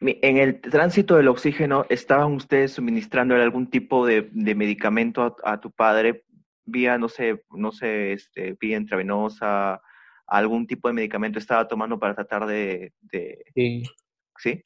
En 0.00 0.36
el 0.36 0.60
tránsito 0.60 1.16
del 1.16 1.28
oxígeno, 1.28 1.86
¿estaban 1.88 2.32
ustedes 2.34 2.72
suministrando 2.72 3.34
algún 3.34 3.70
tipo 3.70 4.06
de, 4.06 4.28
medicamento 4.32 5.36
a, 5.42 5.60
tu 5.60 5.70
padre 5.70 6.24
vía, 6.66 6.98
no 6.98 7.08
sé, 7.08 7.42
no 7.50 7.72
sé, 7.72 8.12
este, 8.12 8.56
vía 8.60 8.76
intravenosa, 8.76 9.80
algún 10.26 10.66
tipo 10.66 10.88
de 10.88 10.94
medicamento 10.94 11.38
estaba 11.38 11.66
tomando 11.66 11.98
para 11.98 12.14
tratar 12.14 12.46
de... 12.46 12.92
Sí. 13.54 13.84
¿Sí? 14.38 14.62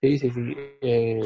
Sí, 0.00 0.18
sí, 0.18 0.30
sí. 0.30 0.54
Eh, 0.80 1.20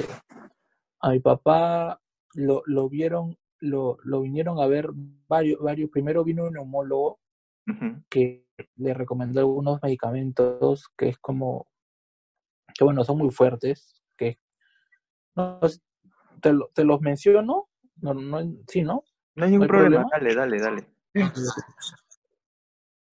a 1.00 1.10
mi 1.10 1.20
papá 1.20 2.00
lo, 2.34 2.62
lo 2.66 2.88
vieron, 2.88 3.38
lo, 3.60 3.96
lo, 4.02 4.20
vinieron 4.20 4.58
a 4.58 4.66
ver 4.66 4.90
varios, 5.28 5.60
varios. 5.60 5.90
Primero 5.90 6.24
vino 6.24 6.44
un 6.44 6.54
neumólogo 6.54 7.20
que 8.10 8.44
le 8.76 8.94
recomendó 8.94 9.40
algunos 9.40 9.82
medicamentos 9.82 10.88
que 10.96 11.08
es 11.08 11.18
como 11.18 11.66
que 12.74 12.84
bueno, 12.84 13.04
son 13.04 13.18
muy 13.18 13.30
fuertes, 13.30 14.02
que 14.16 14.38
no, 15.37 15.60
te, 16.40 16.52
te 16.74 16.84
los 16.84 17.00
menciono, 17.00 17.68
no, 17.96 18.14
no, 18.14 18.40
sí, 18.68 18.82
¿no? 18.82 19.04
No 19.37 19.44
hay 19.44 19.52
ningún 19.52 19.68
problema? 19.68 20.06
dale, 20.10 20.34
dale, 20.34 20.58
dale. 20.60 20.88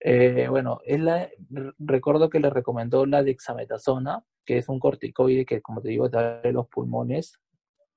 Eh, 0.03 0.47
bueno, 0.49 0.79
él 0.83 1.05
la, 1.05 1.29
recuerdo 1.77 2.27
que 2.27 2.39
le 2.39 2.49
recomendó 2.49 3.05
la 3.05 3.21
dexametasona, 3.21 4.25
que 4.45 4.57
es 4.57 4.67
un 4.67 4.79
corticoide 4.79 5.45
que, 5.45 5.61
como 5.61 5.79
te 5.79 5.89
digo, 5.89 6.09
te 6.09 6.17
da 6.17 6.41
los 6.51 6.67
pulmones, 6.67 7.39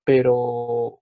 pero 0.04 1.00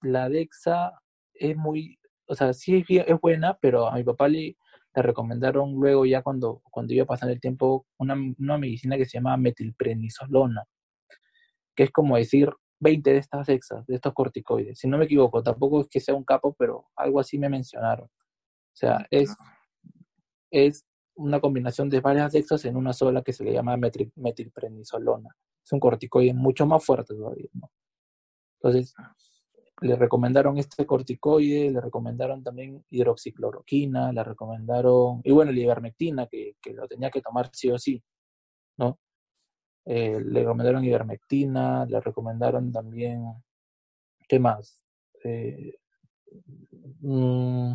la 0.00 0.28
dexa 0.28 1.00
es 1.32 1.56
muy, 1.56 2.00
o 2.26 2.34
sea, 2.34 2.52
sí 2.54 2.84
es 2.88 3.20
buena, 3.20 3.56
pero 3.60 3.86
a 3.86 3.94
mi 3.94 4.02
papá 4.02 4.26
le, 4.26 4.56
le 4.94 5.02
recomendaron 5.02 5.74
luego 5.74 6.04
ya 6.06 6.22
cuando, 6.22 6.62
cuando 6.70 6.92
iba 6.92 7.06
pasando 7.06 7.32
el 7.32 7.40
tiempo 7.40 7.86
una, 7.98 8.14
una 8.38 8.58
medicina 8.58 8.96
que 8.96 9.06
se 9.06 9.18
llama 9.18 9.36
metilprenisolona, 9.36 10.64
que 11.74 11.84
es 11.84 11.90
como 11.90 12.16
decir 12.16 12.50
20 12.80 13.12
de 13.12 13.18
estas 13.18 13.48
exas, 13.48 13.86
de 13.86 13.94
estos 13.94 14.12
corticoides. 14.12 14.78
Si 14.78 14.88
no 14.88 14.98
me 14.98 15.04
equivoco, 15.04 15.42
tampoco 15.42 15.80
es 15.80 15.88
que 15.88 16.00
sea 16.00 16.14
un 16.14 16.24
capo, 16.24 16.54
pero 16.58 16.90
algo 16.96 17.20
así 17.20 17.38
me 17.38 17.48
mencionaron. 17.48 18.06
O 18.06 18.76
sea, 18.76 19.06
es, 19.10 19.34
es 20.50 20.84
una 21.14 21.40
combinación 21.40 21.88
de 21.88 22.00
varias 22.00 22.34
exas 22.34 22.64
en 22.64 22.76
una 22.76 22.92
sola 22.92 23.22
que 23.22 23.32
se 23.32 23.44
le 23.44 23.52
llama 23.52 23.76
metil, 23.76 24.12
metilprenisolona. 24.16 25.30
Es 25.64 25.72
un 25.72 25.80
corticoide 25.80 26.34
mucho 26.34 26.66
más 26.66 26.84
fuerte 26.84 27.14
todavía, 27.14 27.48
¿no? 27.52 27.70
Entonces, 28.60 28.94
le 29.82 29.96
recomendaron 29.96 30.58
este 30.58 30.86
corticoide, 30.86 31.70
le 31.70 31.80
recomendaron 31.80 32.42
también 32.42 32.84
hidroxicloroquina, 32.90 34.12
le 34.12 34.24
recomendaron, 34.24 35.20
y 35.24 35.32
bueno, 35.32 35.52
la 35.52 35.60
ivermectina, 35.60 36.26
que, 36.26 36.56
que, 36.62 36.72
lo 36.72 36.88
tenía 36.88 37.10
que 37.10 37.20
tomar 37.20 37.50
sí 37.52 37.70
o 37.70 37.78
sí, 37.78 38.02
¿no? 38.78 38.98
Eh, 39.84 40.20
le 40.24 40.40
recomendaron 40.40 40.84
ivermectina, 40.84 41.84
le 41.86 42.00
recomendaron 42.00 42.72
también, 42.72 43.24
¿qué 44.28 44.38
más? 44.38 44.84
Eh, 45.24 45.78
mm, 47.00 47.72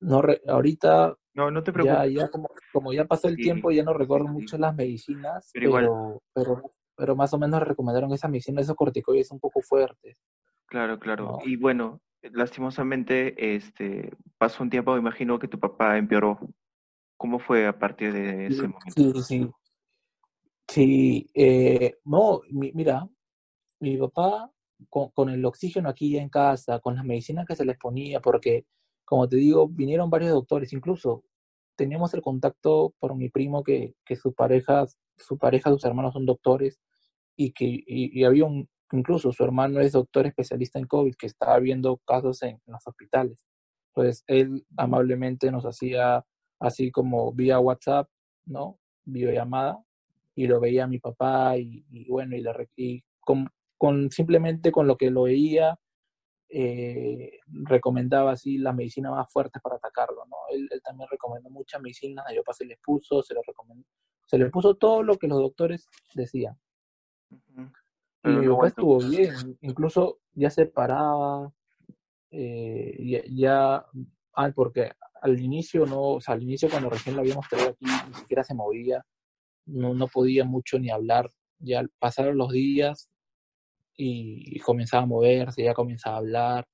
no 0.00 0.22
ahorita 0.46 1.16
no, 1.38 1.52
no 1.52 1.62
te 1.62 1.72
preocupes. 1.72 2.12
Ya, 2.12 2.22
ya 2.22 2.30
como, 2.30 2.50
como, 2.72 2.92
ya 2.92 3.04
pasó 3.04 3.28
el 3.28 3.36
tiempo, 3.36 3.70
ya 3.70 3.84
no 3.84 3.92
recuerdo 3.92 4.26
mucho 4.26 4.58
las 4.58 4.74
medicinas, 4.74 5.50
pero, 5.52 6.20
pero, 6.34 6.74
pero, 6.96 7.14
más 7.14 7.32
o 7.32 7.38
menos 7.38 7.62
recomendaron 7.62 8.12
esa 8.12 8.26
medicina, 8.26 8.60
esos 8.60 8.74
corticoides 8.74 9.30
un 9.30 9.38
poco 9.38 9.60
fuertes. 9.62 10.20
Claro, 10.68 10.98
claro. 10.98 11.38
Y 11.44 11.56
bueno, 11.56 12.00
lastimosamente, 12.22 13.56
este, 13.56 14.12
pasó 14.36 14.62
un 14.62 14.70
tiempo, 14.70 14.92
me 14.92 15.00
imagino 15.00 15.38
que 15.38 15.48
tu 15.48 15.58
papá 15.58 15.96
empeoró. 15.96 16.38
¿Cómo 17.16 17.38
fue 17.38 17.66
a 17.66 17.76
partir 17.76 18.12
de 18.12 18.46
ese 18.46 18.68
momento? 18.68 18.92
Sí, 18.94 19.22
sí. 19.22 19.50
Sí, 20.68 21.30
eh, 21.34 21.96
no, 22.04 22.42
mira, 22.50 23.08
mi 23.80 23.96
papá 23.96 24.52
con, 24.90 25.08
con, 25.10 25.30
el 25.30 25.44
oxígeno 25.46 25.88
aquí 25.88 26.18
en 26.18 26.28
casa, 26.28 26.78
con 26.80 26.94
las 26.94 27.04
medicinas 27.04 27.46
que 27.46 27.56
se 27.56 27.64
les 27.64 27.78
ponía, 27.78 28.20
porque, 28.20 28.66
como 29.06 29.26
te 29.26 29.36
digo, 29.36 29.66
vinieron 29.66 30.10
varios 30.10 30.32
doctores, 30.32 30.72
incluso 30.74 31.24
teníamos 31.74 32.12
el 32.12 32.20
contacto 32.20 32.94
por 32.98 33.16
mi 33.16 33.30
primo 33.30 33.64
que, 33.64 33.94
que 34.04 34.14
su 34.14 34.34
pareja, 34.34 34.86
su 35.16 35.38
pareja, 35.38 35.70
sus 35.70 35.84
hermanos 35.84 36.12
son 36.12 36.26
doctores, 36.26 36.78
y 37.34 37.52
que 37.52 37.82
y 37.86 38.24
había 38.24 38.44
un, 38.44 38.68
incluso 38.92 39.32
su 39.32 39.44
hermano 39.44 39.80
es 39.80 39.92
doctor 39.92 40.26
especialista 40.26 40.78
en 40.78 40.86
COVID, 40.86 41.14
que 41.16 41.26
estaba 41.26 41.58
viendo 41.58 41.98
casos 42.06 42.42
en, 42.42 42.60
los 42.66 42.86
hospitales. 42.86 43.46
Entonces, 43.94 44.24
él 44.26 44.66
amablemente 44.76 45.50
nos 45.50 45.64
hacía 45.64 46.24
así 46.60 46.90
como 46.90 47.32
vía 47.32 47.58
WhatsApp, 47.60 48.08
¿no? 48.46 48.78
Videollamada, 49.04 49.82
y 50.34 50.46
lo 50.46 50.60
veía 50.60 50.84
a 50.84 50.88
mi 50.88 50.98
papá, 50.98 51.56
y, 51.56 51.84
bueno, 52.08 52.36
y, 52.36 52.42
le, 52.42 53.04
con, 53.20 53.48
con, 53.76 54.10
simplemente 54.10 54.70
con 54.72 54.86
lo 54.86 54.96
que 54.96 55.10
lo 55.10 55.22
veía, 55.24 55.78
eh, 56.50 57.40
recomendaba 57.46 58.32
así 58.32 58.56
la 58.56 58.72
medicina 58.72 59.10
más 59.10 59.30
fuerte 59.30 59.60
para 59.60 59.76
atacarlo, 59.76 60.24
¿no? 60.26 60.36
Él, 60.50 60.68
también 60.82 61.08
recomendó 61.10 61.50
muchas 61.50 61.80
medicinas, 61.82 62.24
a 62.26 62.34
papá 62.36 62.54
se 62.54 62.64
les 62.64 62.78
puso, 62.80 63.22
se 63.22 63.34
le 63.34 63.40
recomendó, 63.46 63.84
se 64.24 64.38
le 64.38 64.48
puso 64.48 64.74
todo 64.76 65.02
lo 65.02 65.16
que 65.16 65.28
los 65.28 65.38
doctores 65.38 65.86
decían. 66.14 66.58
Y 68.24 68.28
mi 68.30 68.48
papá 68.48 68.68
estuvo 68.68 68.98
bien, 68.98 69.56
incluso 69.60 70.18
ya 70.34 70.50
se 70.50 70.66
paraba, 70.66 71.52
eh, 72.30 73.24
ya, 73.30 73.86
ah, 74.34 74.52
porque 74.54 74.92
al 75.22 75.40
inicio 75.40 75.86
no, 75.86 76.14
o 76.14 76.20
sea, 76.20 76.34
al 76.34 76.42
inicio 76.42 76.68
cuando 76.68 76.90
recién 76.90 77.14
lo 77.14 77.22
habíamos 77.22 77.48
traído 77.48 77.70
aquí, 77.70 77.86
ni 78.08 78.14
siquiera 78.14 78.44
se 78.44 78.54
movía, 78.54 79.04
no, 79.66 79.94
no 79.94 80.06
podía 80.08 80.44
mucho 80.44 80.78
ni 80.78 80.90
hablar, 80.90 81.30
ya 81.58 81.84
pasaron 81.98 82.36
los 82.36 82.50
días 82.52 83.08
y, 83.96 84.58
comenzaba 84.60 85.04
a 85.04 85.06
moverse, 85.06 85.62
ya 85.62 85.74
comenzaba 85.74 86.16
a 86.16 86.18
hablar, 86.18 86.68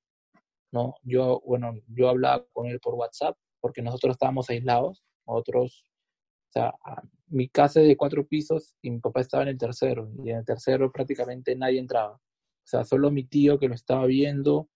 ¿no? 0.72 0.94
Yo, 1.02 1.42
bueno, 1.46 1.74
yo 1.88 2.08
hablaba 2.08 2.44
con 2.52 2.66
él 2.66 2.80
por 2.80 2.94
WhatsApp, 2.94 3.36
porque 3.60 3.82
nosotros 3.82 4.12
estábamos 4.12 4.50
aislados, 4.50 5.02
nosotros 5.26 5.84
sea, 6.54 6.74
mi 7.28 7.48
casa 7.48 7.80
es 7.80 7.88
de 7.88 7.96
cuatro 7.96 8.26
pisos 8.26 8.76
y 8.80 8.90
mi 8.90 9.00
papá 9.00 9.20
estaba 9.20 9.42
en 9.42 9.50
el 9.50 9.58
tercero, 9.58 10.10
y 10.24 10.30
en 10.30 10.38
el 10.38 10.44
tercero 10.44 10.90
prácticamente 10.92 11.56
nadie 11.56 11.80
entraba. 11.80 12.14
O 12.14 12.66
sea, 12.66 12.84
solo 12.84 13.10
mi 13.10 13.24
tío 13.24 13.58
que 13.58 13.68
lo 13.68 13.74
estaba 13.74 14.06
viendo 14.06 14.68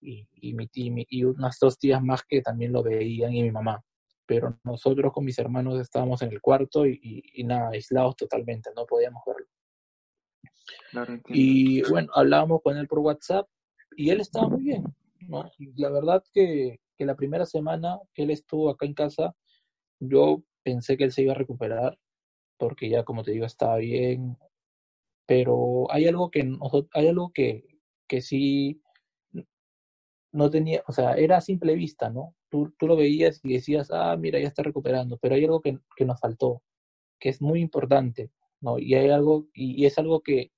y, 0.00 0.26
y, 0.32 0.54
mi, 0.54 0.68
y, 0.72 1.06
y 1.08 1.24
unas 1.24 1.58
dos 1.60 1.78
tías 1.78 2.02
más 2.02 2.22
que 2.24 2.40
también 2.40 2.72
lo 2.72 2.82
veían 2.82 3.32
y 3.32 3.42
mi 3.42 3.50
mamá. 3.50 3.84
Pero 4.26 4.58
nosotros 4.64 5.12
con 5.12 5.24
mis 5.24 5.38
hermanos 5.38 5.78
estábamos 5.80 6.22
en 6.22 6.30
el 6.30 6.40
cuarto 6.40 6.86
y, 6.86 7.22
nada, 7.44 7.70
aislados 7.70 8.16
totalmente, 8.16 8.70
no 8.74 8.86
podíamos 8.86 9.22
verlo. 9.26 11.22
y 11.28 11.82
bueno, 11.88 12.10
hablábamos 12.14 12.60
con 12.62 12.76
él 12.76 12.86
por 12.88 13.00
WhatsApp 13.00 13.46
y 13.96 14.10
él 14.10 14.20
estaba 14.20 14.48
muy 14.48 14.62
bien. 14.62 14.84
¿no? 15.28 15.50
la 15.76 15.90
verdad 15.90 16.24
que, 16.32 16.80
que 16.96 17.04
la 17.04 17.14
primera 17.14 17.44
semana 17.44 17.98
que 18.14 18.22
él 18.22 18.30
estuvo 18.30 18.70
acá 18.70 18.86
en 18.86 18.94
casa, 18.94 19.34
yo 20.00 20.42
pensé 20.62 20.96
que 20.96 21.04
él 21.04 21.12
se 21.12 21.22
iba 21.22 21.32
a 21.32 21.36
recuperar, 21.36 21.98
porque 22.58 22.88
ya, 22.90 23.04
como 23.04 23.22
te 23.24 23.32
digo, 23.32 23.46
estaba 23.46 23.76
bien. 23.78 24.38
Pero 25.26 25.90
hay 25.92 26.06
algo 26.06 26.30
que, 26.30 26.48
hay 26.92 27.08
algo 27.08 27.32
que, 27.32 27.64
que 28.08 28.20
sí 28.20 28.82
no 30.32 30.50
tenía, 30.50 30.82
o 30.86 30.92
sea, 30.92 31.14
era 31.14 31.38
a 31.38 31.40
simple 31.40 31.74
vista, 31.74 32.10
¿no? 32.10 32.34
Tú, 32.48 32.72
tú 32.78 32.86
lo 32.86 32.96
veías 32.96 33.40
y 33.44 33.54
decías, 33.54 33.90
ah, 33.92 34.16
mira, 34.16 34.38
ya 34.40 34.48
está 34.48 34.62
recuperando, 34.62 35.18
pero 35.18 35.34
hay 35.34 35.44
algo 35.44 35.60
que, 35.60 35.78
que 35.96 36.04
nos 36.04 36.20
faltó, 36.20 36.62
que 37.18 37.28
es 37.30 37.40
muy 37.42 37.60
importante, 37.60 38.30
¿no? 38.60 38.78
Y 38.78 38.94
hay 38.94 39.10
algo, 39.10 39.48
y, 39.52 39.86
es 39.86 39.98
algo 39.98 40.22
que, 40.22 40.52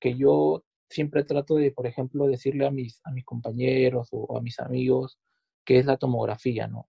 que 0.00 0.16
yo 0.16 0.64
siempre 0.88 1.24
trato 1.24 1.56
de, 1.56 1.72
por 1.72 1.86
ejemplo, 1.86 2.26
decirle 2.26 2.66
a 2.66 2.70
mis, 2.70 3.00
a 3.04 3.12
mis 3.12 3.24
compañeros 3.24 4.08
o 4.12 4.36
a 4.36 4.42
mis 4.42 4.60
amigos, 4.60 5.18
que 5.64 5.78
es 5.78 5.86
la 5.86 5.96
tomografía, 5.96 6.66
¿no? 6.68 6.88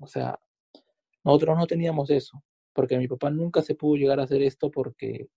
O 0.00 0.06
sea, 0.06 0.38
nosotros 1.24 1.56
no 1.56 1.66
teníamos 1.66 2.10
eso, 2.10 2.42
porque 2.72 2.98
mi 2.98 3.08
papá 3.08 3.30
nunca 3.30 3.62
se 3.62 3.74
pudo 3.74 3.96
llegar 3.96 4.20
a 4.20 4.24
hacer 4.24 4.42
esto 4.42 4.70
porque 4.70 5.28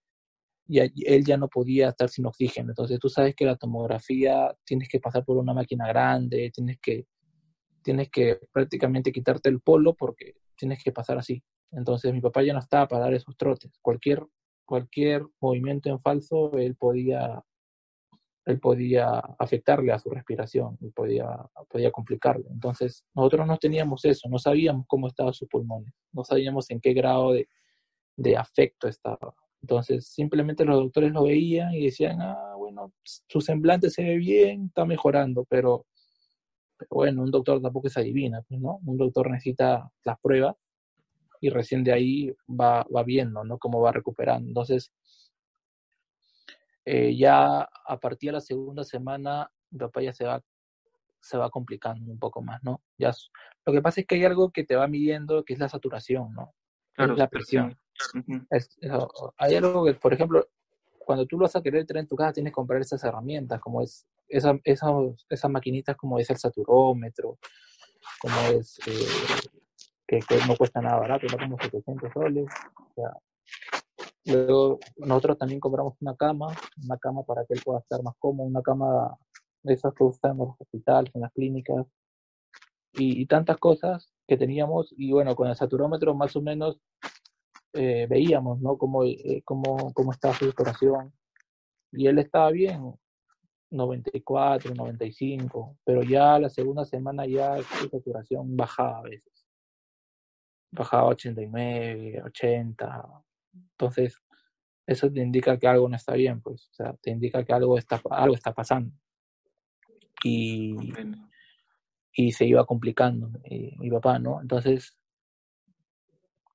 ya, 0.67 0.85
él 1.05 1.25
ya 1.25 1.37
no 1.37 1.47
podía 1.47 1.89
estar 1.89 2.09
sin 2.09 2.25
oxígeno. 2.25 2.71
Entonces 2.71 2.99
tú 2.99 3.09
sabes 3.09 3.35
que 3.35 3.45
la 3.45 3.55
tomografía 3.55 4.55
tienes 4.65 4.89
que 4.89 4.99
pasar 4.99 5.23
por 5.23 5.37
una 5.37 5.53
máquina 5.53 5.87
grande, 5.87 6.51
tienes 6.53 6.79
que, 6.81 7.05
tienes 7.83 8.09
que 8.09 8.39
prácticamente 8.51 9.11
quitarte 9.11 9.49
el 9.49 9.61
polo 9.61 9.93
porque 9.93 10.35
tienes 10.57 10.83
que 10.83 10.91
pasar 10.91 11.17
así. 11.17 11.43
Entonces 11.71 12.13
mi 12.13 12.21
papá 12.21 12.43
ya 12.43 12.53
no 12.53 12.59
estaba 12.59 12.87
para 12.87 13.05
dar 13.05 13.13
esos 13.13 13.35
trotes. 13.37 13.71
Cualquier, 13.81 14.25
cualquier 14.65 15.23
movimiento 15.39 15.89
en 15.89 15.99
falso, 15.99 16.57
él 16.57 16.75
podía 16.75 17.43
él 18.45 18.59
podía 18.59 19.19
afectarle 19.39 19.91
a 19.91 19.99
su 19.99 20.09
respiración 20.09 20.77
y 20.79 20.91
podía, 20.91 21.27
podía 21.69 21.91
complicarle. 21.91 22.45
Entonces, 22.49 23.03
nosotros 23.15 23.47
no 23.47 23.57
teníamos 23.57 24.05
eso, 24.05 24.29
no 24.29 24.37
sabíamos 24.37 24.85
cómo 24.87 25.07
estaban 25.07 25.33
sus 25.33 25.49
pulmones, 25.49 25.91
no 26.11 26.23
sabíamos 26.23 26.69
en 26.69 26.79
qué 26.79 26.93
grado 26.93 27.33
de, 27.33 27.47
de 28.15 28.37
afecto 28.37 28.87
estaba. 28.87 29.33
Entonces, 29.61 30.07
simplemente 30.07 30.63
los 30.63 30.75
doctores 30.75 31.11
lo 31.11 31.23
veían 31.23 31.73
y 31.73 31.85
decían, 31.85 32.21
ah, 32.21 32.53
bueno, 32.55 32.93
su 33.03 33.41
semblante 33.41 33.89
se 33.89 34.03
ve 34.03 34.17
bien, 34.17 34.65
está 34.67 34.85
mejorando, 34.85 35.43
pero, 35.49 35.87
pero 36.77 36.89
bueno, 36.91 37.23
un 37.23 37.31
doctor 37.31 37.59
tampoco 37.59 37.89
se 37.89 37.99
adivina, 37.99 38.43
pues, 38.47 38.61
¿no? 38.61 38.79
Un 38.85 38.97
doctor 38.97 39.31
necesita 39.31 39.89
las 40.03 40.19
pruebas 40.19 40.55
y 41.41 41.49
recién 41.49 41.83
de 41.83 41.93
ahí 41.93 42.31
va, 42.47 42.85
va 42.95 43.03
viendo, 43.03 43.43
¿no? 43.43 43.57
Cómo 43.57 43.81
va 43.81 43.91
recuperando. 43.91 44.47
Entonces, 44.47 44.91
eh, 46.85 47.15
ya 47.17 47.61
a 47.61 47.99
partir 47.99 48.29
de 48.29 48.33
la 48.33 48.41
segunda 48.41 48.83
semana, 48.83 49.51
mi 49.71 49.79
papá 49.79 50.01
ya 50.01 50.13
se 50.13 50.25
va, 50.25 50.41
se 51.19 51.37
va 51.37 51.49
complicando 51.49 52.11
un 52.11 52.19
poco 52.19 52.41
más, 52.41 52.63
¿no? 52.63 52.81
Ya, 52.97 53.11
lo 53.65 53.73
que 53.73 53.81
pasa 53.81 54.01
es 54.01 54.07
que 54.07 54.15
hay 54.15 54.25
algo 54.25 54.51
que 54.51 54.63
te 54.63 54.75
va 54.75 54.87
midiendo, 54.87 55.43
que 55.43 55.53
es 55.53 55.59
la 55.59 55.69
saturación, 55.69 56.33
¿no? 56.33 56.53
Claro, 56.93 57.15
la 57.15 57.27
presión. 57.27 57.77
hay 59.37 59.55
algo 59.55 59.85
que, 59.85 59.95
por 59.95 60.13
ejemplo, 60.13 60.47
cuando 60.99 61.25
tú 61.25 61.37
lo 61.37 61.43
vas 61.43 61.55
a 61.55 61.61
querer 61.61 61.85
tener 61.85 62.01
en 62.01 62.07
tu 62.07 62.15
casa, 62.15 62.33
tienes 62.33 62.51
que 62.51 62.55
comprar 62.55 62.81
esas 62.81 63.03
herramientas, 63.03 63.59
como 63.59 63.81
es 63.81 64.07
esa, 64.27 64.59
esas, 64.63 64.91
esas 65.29 65.51
maquinitas 65.51 65.95
como 65.95 66.19
es 66.19 66.29
el 66.29 66.37
saturómetro, 66.37 67.37
como 68.19 68.35
es 68.53 68.79
eh, 68.87 69.49
que, 70.07 70.19
no 70.47 70.55
cuesta 70.55 70.81
nada 70.81 70.99
barato, 70.99 71.27
no 71.27 71.37
como 71.37 71.57
700 71.59 72.13
soles. 72.13 72.45
Luego 74.25 74.79
nosotros 74.97 75.37
también 75.37 75.59
compramos 75.59 75.95
una 76.01 76.15
cama, 76.15 76.47
una 76.83 76.97
cama 76.97 77.23
para 77.23 77.45
que 77.45 77.53
él 77.53 77.61
pueda 77.63 77.79
estar 77.79 78.01
más 78.03 78.15
cómodo, 78.19 78.47
una 78.47 78.61
cama 78.61 79.17
de 79.63 79.73
esas 79.73 79.93
que 79.93 80.03
usan 80.03 80.31
en 80.31 80.37
los 80.39 80.55
hospitales, 80.59 81.11
en 81.15 81.21
las 81.21 81.31
clínicas, 81.33 81.85
y, 82.97 83.25
tantas 83.25 83.57
cosas 83.57 84.13
que 84.27 84.37
teníamos, 84.37 84.93
y 84.97 85.11
bueno, 85.11 85.35
con 85.35 85.49
el 85.49 85.55
saturómetro 85.55 86.13
más 86.15 86.35
o 86.35 86.41
menos 86.41 86.79
eh, 87.73 88.07
veíamos, 88.09 88.61
¿no? 88.61 88.77
Cómo, 88.77 89.03
eh, 89.03 89.41
cómo, 89.43 89.91
cómo 89.93 90.11
estaba 90.13 90.33
su 90.33 90.45
decoración. 90.45 91.13
Y 91.91 92.07
él 92.07 92.19
estaba 92.19 92.51
bien, 92.51 92.93
94, 93.71 94.73
95, 94.73 95.77
pero 95.83 96.03
ya 96.03 96.39
la 96.39 96.49
segunda 96.49 96.85
semana 96.85 97.25
ya 97.25 97.57
su 97.61 97.89
saturación 97.89 98.55
bajaba 98.55 98.99
a 98.99 99.03
veces. 99.03 99.45
Bajaba 100.71 101.03
a 101.03 101.07
89, 101.07 102.23
80. 102.23 103.24
Entonces, 103.71 104.21
eso 104.87 105.11
te 105.11 105.21
indica 105.21 105.57
que 105.57 105.67
algo 105.67 105.89
no 105.89 105.95
está 105.95 106.13
bien, 106.13 106.41
pues, 106.41 106.69
o 106.71 106.73
sea, 106.73 106.93
te 107.01 107.11
indica 107.11 107.43
que 107.43 107.53
algo 107.53 107.77
está, 107.77 108.01
algo 108.11 108.35
está 108.35 108.53
pasando. 108.53 108.91
Y, 110.23 110.75
y 112.13 112.31
se 112.31 112.45
iba 112.45 112.65
complicando 112.65 113.29
eh, 113.43 113.73
mi 113.77 113.89
papá, 113.89 114.19
¿no? 114.19 114.41
Entonces, 114.41 114.97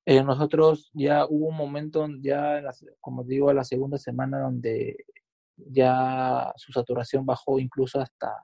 eh, 0.06 0.22
nosotros 0.24 0.90
ya 0.94 1.26
hubo 1.26 1.48
un 1.48 1.56
momento, 1.56 2.06
ya, 2.20 2.62
como 3.00 3.22
digo, 3.24 3.52
la 3.52 3.64
segunda 3.64 3.98
semana 3.98 4.40
donde 4.40 4.96
ya 5.56 6.52
su 6.56 6.72
saturación 6.72 7.26
bajó 7.26 7.58
incluso 7.58 8.00
hasta 8.00 8.34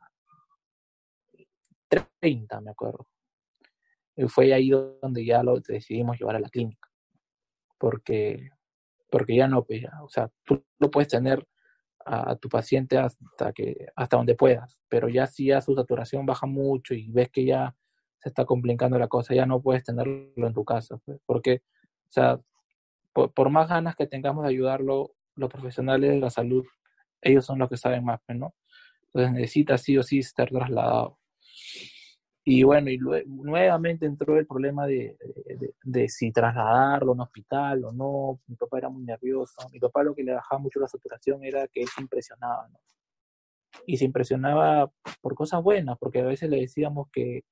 30, 2.20 2.60
me 2.60 2.70
acuerdo. 2.70 3.06
Y 4.16 4.28
fue 4.28 4.52
ahí 4.52 4.70
donde 4.70 5.24
ya 5.24 5.42
lo 5.42 5.60
decidimos 5.60 6.18
llevar 6.18 6.36
a 6.36 6.40
la 6.40 6.48
clínica. 6.48 6.85
Porque, 7.78 8.50
porque 9.10 9.36
ya 9.36 9.48
no, 9.48 9.64
pues, 9.64 9.84
o 10.02 10.08
sea, 10.08 10.30
tú 10.44 10.64
no 10.78 10.90
puedes 10.90 11.08
tener 11.08 11.46
a, 12.04 12.36
tu 12.36 12.48
paciente 12.48 12.98
hasta 12.98 13.52
que 13.52 13.88
hasta 13.96 14.16
donde 14.16 14.36
puedas, 14.36 14.78
pero 14.88 15.08
ya 15.08 15.26
si 15.26 15.46
ya 15.46 15.60
su 15.60 15.74
saturación 15.74 16.24
baja 16.24 16.46
mucho 16.46 16.94
y 16.94 17.10
ves 17.10 17.30
que 17.30 17.44
ya 17.44 17.74
se 18.18 18.28
está 18.28 18.44
complicando 18.44 18.98
la 18.98 19.08
cosa, 19.08 19.34
ya 19.34 19.44
no 19.46 19.60
puedes 19.60 19.84
tenerlo 19.84 20.30
en 20.36 20.54
tu 20.54 20.64
casa, 20.64 20.98
pues, 21.04 21.20
porque, 21.26 21.62
o 22.08 22.12
sea, 22.12 22.40
por, 23.12 23.50
más 23.50 23.68
ganas 23.68 23.96
que 23.96 24.06
tengamos 24.06 24.44
de 24.44 24.50
ayudarlo, 24.50 25.12
los 25.34 25.50
profesionales 25.50 26.10
de 26.10 26.20
la 26.20 26.30
salud 26.30 26.64
ellos 27.22 27.44
son 27.44 27.58
los 27.58 27.68
que 27.68 27.76
saben 27.76 28.04
más, 28.04 28.20
pues, 28.26 28.38
¿no? 28.38 28.54
Entonces 29.06 29.32
necesita 29.32 29.78
sí 29.78 29.96
o 29.98 30.02
sí 30.02 30.18
estar 30.18 30.48
trasladado. 30.48 31.18
Y 32.48 32.62
bueno, 32.62 32.90
y 32.90 32.98
nuevamente 33.26 34.06
entró 34.06 34.38
el 34.38 34.46
problema 34.46 34.86
de, 34.86 35.18
de, 35.82 36.08
si 36.08 36.30
trasladarlo 36.30 37.10
a 37.10 37.14
un 37.16 37.20
hospital 37.22 37.84
o 37.86 37.92
no. 37.92 38.40
Mi 38.46 38.54
papá 38.54 38.78
era 38.78 38.88
muy 38.88 39.02
nervioso. 39.02 39.56
Mi 39.72 39.80
papá 39.80 40.04
lo 40.04 40.14
que 40.14 40.22
le 40.22 40.32
bajaba 40.32 40.60
mucho 40.60 40.78
la 40.78 40.86
saturación 40.86 41.42
era 41.42 41.66
que 41.66 41.82
él 41.82 41.88
se 41.88 42.00
impresionaba, 42.00 42.68
¿no? 42.68 42.78
Y 43.84 43.96
se 43.96 44.04
impresionaba 44.04 44.92
por 45.20 45.34
cosas 45.34 45.60
buenas, 45.60 45.98
porque 45.98 46.20
a 46.20 46.24
veces 46.24 46.48
le 46.48 46.60
decíamos 46.60 47.08
que, 47.12 47.42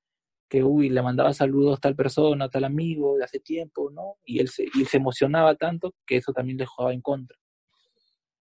que 0.49 0.63
uy, 0.63 0.91
le 0.91 1.03
mandaba 1.03 1.33
saludos 1.35 1.79
a 1.79 1.81
tal 1.81 1.97
persona, 1.97 2.45
a 2.45 2.51
tal 2.51 2.63
amigo 2.63 3.17
de 3.17 3.25
hace 3.25 3.41
tiempo, 3.41 3.91
¿no? 3.91 4.19
Y 4.25 4.39
él 4.39 4.49
se, 4.49 4.67
y 4.75 4.85
se 4.85 4.99
emocionaba 4.99 5.57
tanto 5.57 5.93
que 6.07 6.19
eso 6.19 6.33
también 6.33 6.59
le 6.59 6.67
jugaba 6.67 6.95
en 6.95 7.03
contra, 7.03 7.37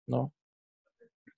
¿no? 0.08 0.32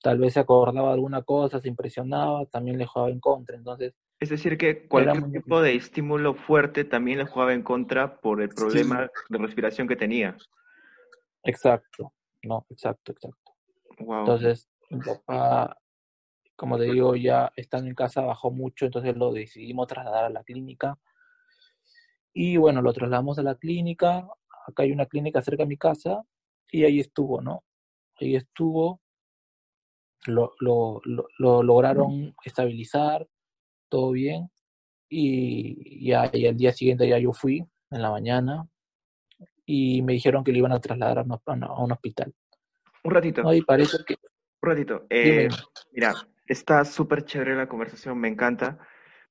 tal 0.02 0.18
vez 0.18 0.34
se 0.34 0.40
acordaba 0.40 0.88
de 0.88 0.94
alguna 0.94 1.22
cosa, 1.22 1.60
se 1.60 1.68
impresionaba, 1.68 2.44
también 2.46 2.76
le 2.76 2.86
jugaba 2.86 3.10
en 3.10 3.20
contra. 3.20 3.56
Entonces, 3.56 3.94
es 4.22 4.28
decir, 4.28 4.56
que 4.56 4.86
cualquier 4.86 5.32
tipo 5.32 5.60
de 5.60 5.74
estímulo 5.74 6.34
fuerte 6.34 6.84
también 6.84 7.18
le 7.18 7.24
jugaba 7.24 7.54
en 7.54 7.64
contra 7.64 8.20
por 8.20 8.40
el 8.40 8.50
problema 8.50 9.10
de 9.28 9.38
respiración 9.38 9.88
que 9.88 9.96
tenía. 9.96 10.36
Exacto, 11.42 12.14
no, 12.44 12.64
exacto, 12.70 13.10
exacto. 13.10 13.52
Entonces, 13.98 14.68
mi 14.90 15.00
papá, 15.00 15.76
como 16.54 16.78
te 16.78 16.84
digo, 16.84 17.16
ya 17.16 17.52
estando 17.56 17.88
en 17.88 17.96
casa 17.96 18.20
bajó 18.20 18.52
mucho, 18.52 18.84
entonces 18.84 19.16
lo 19.16 19.32
decidimos 19.32 19.88
trasladar 19.88 20.26
a 20.26 20.30
la 20.30 20.44
clínica. 20.44 20.96
Y 22.32 22.58
bueno, 22.58 22.80
lo 22.80 22.92
trasladamos 22.92 23.40
a 23.40 23.42
la 23.42 23.56
clínica. 23.56 24.28
Acá 24.68 24.84
hay 24.84 24.92
una 24.92 25.06
clínica 25.06 25.42
cerca 25.42 25.64
de 25.64 25.68
mi 25.68 25.76
casa 25.76 26.22
y 26.70 26.84
ahí 26.84 27.00
estuvo, 27.00 27.40
¿no? 27.40 27.64
Ahí 28.20 28.36
estuvo 28.36 29.00
lo, 30.26 30.52
lo, 30.60 31.00
lo, 31.38 31.62
lograron 31.64 32.36
estabilizar, 32.44 33.26
todo 33.92 34.12
bien, 34.12 34.50
y 35.10 36.08
ya 36.08 36.30
y 36.32 36.46
al 36.46 36.56
día 36.56 36.72
siguiente 36.72 37.06
ya 37.06 37.18
yo 37.18 37.34
fui 37.34 37.62
en 37.90 38.02
la 38.02 38.10
mañana 38.10 38.66
y 39.66 40.00
me 40.00 40.14
dijeron 40.14 40.42
que 40.42 40.50
le 40.50 40.58
iban 40.58 40.72
a 40.72 40.80
trasladar 40.80 41.18
a, 41.18 41.22
un 41.22 41.92
hospital. 41.92 42.32
Un 43.04 43.10
ratito. 43.10 43.42
parece 43.66 43.98
que... 44.06 44.16
Un 44.62 44.70
ratito. 44.70 45.06
Eh, 45.10 45.48
mira, 45.92 46.14
está 46.46 46.86
súper 46.86 47.26
chévere 47.26 47.54
la 47.54 47.68
conversación, 47.68 48.18
me 48.18 48.28
encanta. 48.28 48.78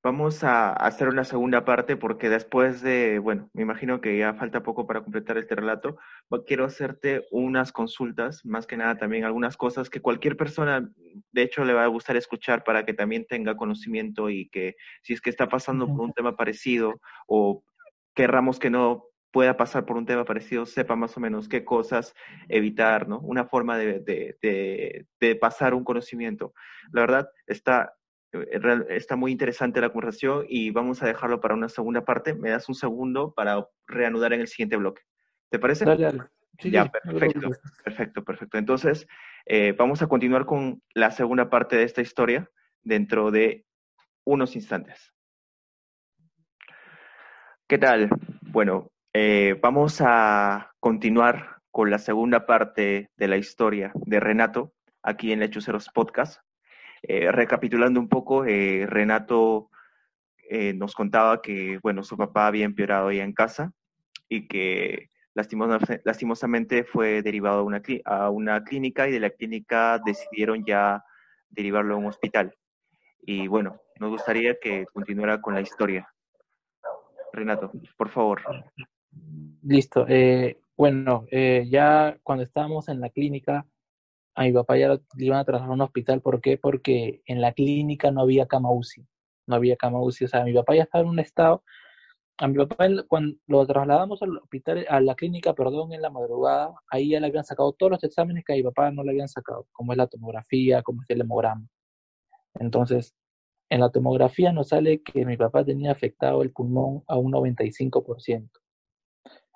Vamos 0.03 0.43
a 0.43 0.73
hacer 0.73 1.09
una 1.09 1.23
segunda 1.23 1.63
parte 1.63 1.95
porque 1.95 2.27
después 2.27 2.81
de, 2.81 3.19
bueno, 3.19 3.51
me 3.53 3.61
imagino 3.61 4.01
que 4.01 4.17
ya 4.17 4.33
falta 4.33 4.63
poco 4.63 4.87
para 4.87 5.03
completar 5.03 5.37
este 5.37 5.53
relato. 5.53 5.99
Quiero 6.47 6.65
hacerte 6.65 7.27
unas 7.29 7.71
consultas, 7.71 8.43
más 8.43 8.65
que 8.65 8.77
nada 8.77 8.97
también 8.97 9.25
algunas 9.25 9.57
cosas 9.57 9.91
que 9.91 10.01
cualquier 10.01 10.37
persona, 10.37 10.89
de 11.31 11.41
hecho, 11.43 11.63
le 11.65 11.73
va 11.73 11.83
a 11.83 11.87
gustar 11.87 12.17
escuchar 12.17 12.63
para 12.63 12.83
que 12.83 12.95
también 12.95 13.27
tenga 13.27 13.55
conocimiento 13.55 14.31
y 14.31 14.49
que 14.49 14.75
si 15.03 15.13
es 15.13 15.21
que 15.21 15.29
está 15.29 15.47
pasando 15.49 15.85
por 15.85 16.01
un 16.01 16.13
tema 16.13 16.35
parecido 16.35 16.99
o 17.27 17.63
querramos 18.15 18.57
que 18.57 18.71
no 18.71 19.05
pueda 19.29 19.55
pasar 19.55 19.85
por 19.85 19.97
un 19.97 20.07
tema 20.07 20.25
parecido, 20.25 20.65
sepa 20.65 20.95
más 20.95 21.15
o 21.15 21.19
menos 21.19 21.47
qué 21.47 21.63
cosas 21.63 22.15
evitar, 22.49 23.07
¿no? 23.07 23.19
Una 23.19 23.45
forma 23.45 23.77
de, 23.77 23.99
de, 23.99 25.05
de 25.19 25.35
pasar 25.35 25.75
un 25.75 25.83
conocimiento. 25.83 26.55
La 26.91 27.01
verdad, 27.01 27.29
está 27.45 27.93
Está 28.89 29.15
muy 29.15 29.31
interesante 29.31 29.81
la 29.81 29.89
conversación 29.89 30.45
y 30.47 30.71
vamos 30.71 31.03
a 31.03 31.07
dejarlo 31.07 31.41
para 31.41 31.55
una 31.55 31.69
segunda 31.69 32.05
parte. 32.05 32.33
Me 32.33 32.49
das 32.49 32.69
un 32.69 32.75
segundo 32.75 33.33
para 33.33 33.67
reanudar 33.87 34.33
en 34.33 34.41
el 34.41 34.47
siguiente 34.47 34.77
bloque. 34.77 35.01
¿Te 35.49 35.59
parece? 35.59 35.83
Dale, 35.83 36.13
ya, 36.59 36.89
perfecto, 36.89 37.49
perfecto, 37.83 38.23
perfecto. 38.23 38.57
Entonces, 38.57 39.07
eh, 39.45 39.73
vamos 39.77 40.01
a 40.01 40.07
continuar 40.07 40.45
con 40.45 40.81
la 40.93 41.11
segunda 41.11 41.49
parte 41.49 41.75
de 41.75 41.83
esta 41.83 42.01
historia 42.01 42.49
dentro 42.83 43.31
de 43.31 43.65
unos 44.23 44.55
instantes. 44.55 45.13
¿Qué 47.67 47.77
tal? 47.77 48.09
Bueno, 48.41 48.91
eh, 49.13 49.57
vamos 49.61 50.01
a 50.01 50.73
continuar 50.79 51.61
con 51.71 51.89
la 51.89 51.99
segunda 51.99 52.45
parte 52.45 53.09
de 53.15 53.27
la 53.27 53.37
historia 53.37 53.91
de 53.95 54.19
Renato 54.19 54.73
aquí 55.01 55.31
en 55.31 55.39
Lechuceros 55.39 55.89
Podcast. 55.89 56.41
Eh, 57.03 57.31
recapitulando 57.31 57.99
un 57.99 58.07
poco, 58.07 58.45
eh, 58.45 58.85
Renato 58.87 59.69
eh, 60.49 60.73
nos 60.73 60.93
contaba 60.93 61.41
que, 61.41 61.79
bueno, 61.81 62.03
su 62.03 62.15
papá 62.15 62.47
había 62.47 62.65
empeorado 62.65 63.11
ya 63.11 63.23
en 63.23 63.33
casa 63.33 63.73
y 64.29 64.47
que 64.47 65.09
lastimosamente 65.33 66.83
fue 66.83 67.21
derivado 67.21 67.59
a 67.59 67.63
una, 67.63 67.81
a 68.05 68.29
una 68.29 68.63
clínica 68.63 69.07
y 69.07 69.11
de 69.11 69.19
la 69.19 69.29
clínica 69.31 69.99
decidieron 70.05 70.63
ya 70.63 71.03
derivarlo 71.49 71.95
a 71.95 71.97
un 71.97 72.05
hospital. 72.05 72.53
Y 73.23 73.47
bueno, 73.47 73.81
nos 73.99 74.11
gustaría 74.11 74.59
que 74.59 74.85
continuara 74.93 75.41
con 75.41 75.55
la 75.55 75.61
historia. 75.61 76.07
Renato, 77.33 77.71
por 77.97 78.09
favor. 78.09 78.41
Listo. 79.63 80.05
bueno, 80.75 81.25
ya 81.31 82.17
cuando 82.23 82.43
estábamos 82.43 82.89
en 82.89 82.99
la 82.99 83.09
clínica, 83.09 83.65
a 84.35 84.43
mi 84.43 84.53
papá 84.53 84.77
ya 84.77 84.89
le 84.89 85.01
iban 85.25 85.39
a 85.39 85.45
trasladar 85.45 85.71
a 85.71 85.73
un 85.73 85.81
hospital. 85.81 86.21
¿Por 86.21 86.41
qué? 86.41 86.57
Porque 86.57 87.21
en 87.25 87.41
la 87.41 87.53
clínica 87.53 88.11
no 88.11 88.21
había 88.21 88.47
cama 88.47 88.71
UCI. 88.71 89.05
No 89.47 89.55
había 89.55 89.75
cama 89.75 90.01
UCI. 90.01 90.25
O 90.25 90.27
sea, 90.27 90.43
mi 90.43 90.53
papá 90.53 90.75
ya 90.75 90.83
estaba 90.83 91.03
en 91.03 91.09
un 91.09 91.19
estado. 91.19 91.63
A 92.37 92.47
mi 92.47 92.57
papá, 92.57 92.87
cuando 93.07 93.37
lo 93.47 93.65
trasladamos 93.67 94.21
al 94.23 94.37
hospital, 94.37 94.85
a 94.89 94.99
la 95.01 95.15
clínica, 95.15 95.53
perdón, 95.53 95.93
en 95.93 96.01
la 96.01 96.09
madrugada, 96.09 96.73
ahí 96.89 97.09
ya 97.09 97.19
le 97.19 97.27
habían 97.27 97.43
sacado 97.43 97.73
todos 97.73 97.91
los 97.91 98.03
exámenes 98.03 98.43
que 98.45 98.53
a 98.53 98.55
mi 98.55 98.63
papá 98.63 98.91
no 98.91 99.03
le 99.03 99.11
habían 99.11 99.27
sacado, 99.27 99.67
como 99.71 99.93
es 99.93 99.97
la 99.97 100.07
tomografía, 100.07 100.81
como 100.81 101.03
es 101.03 101.09
el 101.09 101.21
hemograma. 101.21 101.67
Entonces, 102.55 103.13
en 103.69 103.79
la 103.79 103.89
tomografía 103.89 104.51
nos 104.51 104.69
sale 104.69 105.01
que 105.01 105.25
mi 105.25 105.37
papá 105.37 105.63
tenía 105.63 105.91
afectado 105.91 106.41
el 106.41 106.51
pulmón 106.51 107.03
a 107.07 107.17
un 107.17 107.31
95%. 107.31 108.49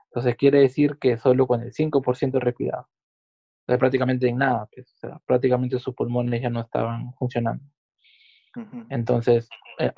Entonces 0.10 0.36
quiere 0.38 0.60
decir 0.62 0.98
que 1.00 1.18
solo 1.18 1.48
con 1.48 1.62
el 1.62 1.74
5% 1.74 2.40
respiraba. 2.40 2.88
Prácticamente 3.66 4.28
en 4.28 4.38
nada, 4.38 4.68
pues, 4.74 4.94
o 4.94 4.98
sea, 4.98 5.22
prácticamente 5.26 5.80
sus 5.80 5.96
pulmones 5.96 6.42
ya 6.42 6.50
no 6.50 6.62
estaban 6.62 7.14
funcionando. 7.16 7.64
Entonces, 8.90 9.50
eh, 9.80 9.92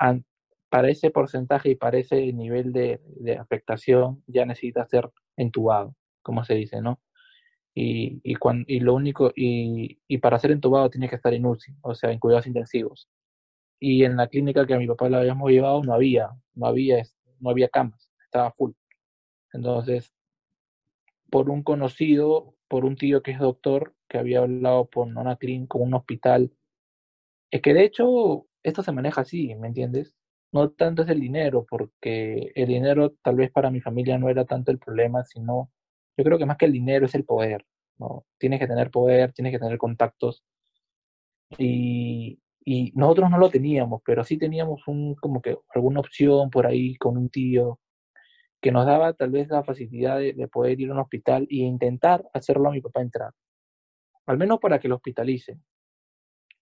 para 0.68 0.90
ese 0.90 1.10
porcentaje 1.10 1.70
y 1.70 1.74
para 1.76 1.98
ese 1.98 2.32
nivel 2.32 2.72
de, 2.72 3.00
afectación 3.38 4.22
ya 4.26 4.44
necesita 4.44 4.86
ser 4.86 5.10
entubado, 5.36 5.94
como 6.22 6.44
se 6.44 6.54
dice, 6.54 6.80
¿no? 6.80 7.00
Y, 7.74 8.20
y, 8.24 8.34
cuando, 8.34 8.64
y 8.66 8.80
lo 8.80 8.94
único, 8.94 9.32
y, 9.36 10.00
y, 10.08 10.18
para 10.18 10.38
ser 10.38 10.50
entubado 10.50 10.90
tiene 10.90 11.08
que 11.08 11.14
estar 11.16 11.32
en 11.32 11.46
UCI, 11.46 11.76
o 11.82 11.94
sea, 11.94 12.10
en 12.10 12.18
cuidados 12.18 12.46
intensivos. 12.46 13.08
Y 13.78 14.02
en 14.04 14.16
la 14.16 14.26
clínica 14.26 14.66
que 14.66 14.74
a 14.74 14.78
mi 14.78 14.88
papá 14.88 15.08
le 15.08 15.18
habíamos 15.18 15.50
llevado 15.50 15.82
no 15.84 15.94
había, 15.94 16.30
no 16.54 16.66
había, 16.66 17.04
no 17.38 17.50
había 17.50 17.68
camas, 17.68 18.10
estaba 18.24 18.50
full. 18.52 18.72
Entonces, 19.52 20.12
por 21.30 21.50
un 21.50 21.62
conocido, 21.62 22.54
por 22.68 22.84
un 22.84 22.96
tío 22.96 23.22
que 23.22 23.32
es 23.32 23.38
doctor, 23.38 23.94
que 24.08 24.18
había 24.18 24.40
hablado 24.40 24.86
por 24.86 25.08
clínica, 25.38 25.68
con 25.68 25.82
un 25.82 25.94
hospital, 25.94 26.52
es 27.50 27.62
que 27.62 27.74
de 27.74 27.84
hecho 27.84 28.46
esto 28.62 28.82
se 28.82 28.92
maneja 28.92 29.22
así, 29.22 29.54
¿me 29.56 29.68
entiendes? 29.68 30.14
No 30.52 30.70
tanto 30.70 31.02
es 31.02 31.08
el 31.08 31.20
dinero, 31.20 31.66
porque 31.68 32.52
el 32.54 32.68
dinero 32.68 33.14
tal 33.22 33.36
vez 33.36 33.50
para 33.50 33.70
mi 33.70 33.80
familia 33.80 34.18
no 34.18 34.28
era 34.30 34.44
tanto 34.44 34.70
el 34.70 34.78
problema, 34.78 35.24
sino 35.24 35.70
yo 36.16 36.24
creo 36.24 36.38
que 36.38 36.46
más 36.46 36.56
que 36.58 36.66
el 36.66 36.72
dinero 36.72 37.06
es 37.06 37.14
el 37.14 37.24
poder, 37.24 37.64
¿no? 37.98 38.24
Tienes 38.38 38.60
que 38.60 38.66
tener 38.66 38.90
poder, 38.90 39.32
tienes 39.32 39.52
que 39.52 39.58
tener 39.58 39.78
contactos. 39.78 40.42
Y, 41.58 42.40
y 42.64 42.92
nosotros 42.94 43.30
no 43.30 43.38
lo 43.38 43.50
teníamos, 43.50 44.02
pero 44.04 44.24
sí 44.24 44.38
teníamos 44.38 44.86
un, 44.88 45.14
como 45.14 45.40
que 45.40 45.56
alguna 45.74 46.00
opción 46.00 46.50
por 46.50 46.66
ahí 46.66 46.96
con 46.96 47.16
un 47.16 47.30
tío 47.30 47.78
que 48.60 48.72
nos 48.72 48.86
daba 48.86 49.12
tal 49.12 49.30
vez 49.30 49.48
la 49.48 49.62
facilidad 49.62 50.18
de, 50.18 50.48
poder 50.48 50.80
ir 50.80 50.90
a 50.90 50.94
un 50.94 51.00
hospital 51.00 51.46
e 51.50 51.56
intentar 51.56 52.28
hacerlo 52.32 52.68
a 52.68 52.72
mi 52.72 52.80
papá 52.80 53.02
entrar. 53.02 53.32
Al 54.26 54.36
menos 54.36 54.58
para 54.58 54.78
que 54.78 54.88
lo 54.88 54.96
hospitalicen. 54.96 55.62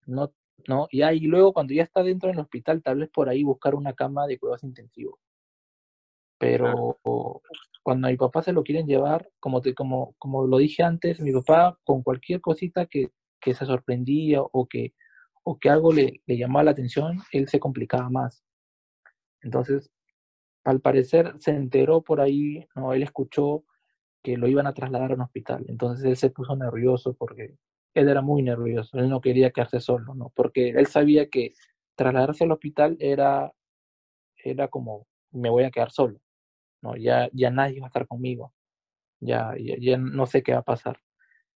No, 0.07 0.33
no, 0.69 0.89
y 0.91 1.03
ahí 1.03 1.21
luego 1.21 1.53
cuando 1.53 1.75
ya 1.75 1.83
está 1.83 2.03
dentro 2.03 2.29
del 2.29 2.39
hospital, 2.39 2.83
tal 2.83 2.99
vez 2.99 3.11
por 3.11 3.29
ahí 3.29 3.43
buscar 3.43 3.75
una 3.75 3.95
cama 3.95 4.27
de 4.27 4.39
cuidados 4.39 4.65
intensivos. 4.65 5.19
Pero 6.39 6.99
cuando 7.83 8.09
a 8.09 8.11
mi 8.11 8.17
papá 8.17 8.43
se 8.43 8.53
lo 8.53 8.63
quieren 8.63 8.87
llevar, 8.87 9.31
como, 9.41 9.63
te, 9.63 9.75
como, 9.75 10.15
como 10.19 10.47
lo 10.47 10.59
dije 10.59 10.83
antes, 10.83 11.21
mi 11.21 11.33
papá 11.33 11.79
con 11.83 12.03
cualquier 12.03 12.41
cosita 12.41 12.87
que, 12.87 13.11
que 13.41 13.55
se 13.55 13.65
sorprendía 13.65 14.43
o 14.43 14.67
que, 14.67 14.93
o 15.45 15.59
que 15.59 15.71
algo 15.71 15.93
le, 15.93 16.21
le 16.27 16.37
llamaba 16.37 16.65
la 16.65 16.71
atención, 16.73 17.21
él 17.33 17.49
se 17.49 17.59
complicaba 17.59 18.11
más. 18.11 18.45
Entonces, 19.41 19.91
al 20.67 20.81
parecer 20.81 21.35
se 21.39 21.53
enteró 21.53 22.03
por 22.03 22.21
ahí, 22.21 22.67
no, 22.75 22.93
él 22.93 23.05
escuchó 23.05 23.65
que 24.23 24.37
lo 24.37 24.49
iban 24.49 24.67
a 24.67 24.75
trasladar 24.75 25.13
a 25.13 25.15
un 25.15 25.21
hospital. 25.21 25.65
Entonces 25.69 26.05
él 26.05 26.17
se 26.17 26.31
puso 26.31 26.57
nervioso 26.57 27.15
porque 27.15 27.57
él 27.95 28.09
era 28.09 28.21
muy 28.21 28.43
nervioso, 28.43 28.99
él 28.99 29.09
no 29.09 29.21
quería 29.21 29.53
quedarse 29.53 29.79
solo, 29.79 30.15
¿no? 30.15 30.33
Porque 30.35 30.71
él 30.71 30.87
sabía 30.87 31.29
que 31.29 31.53
trasladarse 31.95 32.45
al 32.45 32.51
hospital 32.51 32.97
era, 32.99 33.53
era 34.37 34.67
como, 34.67 35.07
me 35.31 35.51
voy 35.51 35.63
a 35.63 35.71
quedar 35.71 35.93
solo, 35.93 36.21
¿no? 36.83 36.97
Ya, 36.97 37.31
ya 37.33 37.51
nadie 37.51 37.79
va 37.79 37.87
a 37.87 37.89
estar 37.89 38.09
conmigo, 38.09 38.53
ya, 39.21 39.55
ya, 39.59 39.97
no 39.97 40.27
sé 40.27 40.43
qué 40.43 40.53
va 40.53 40.59
a 40.59 40.65
pasar. 40.65 41.01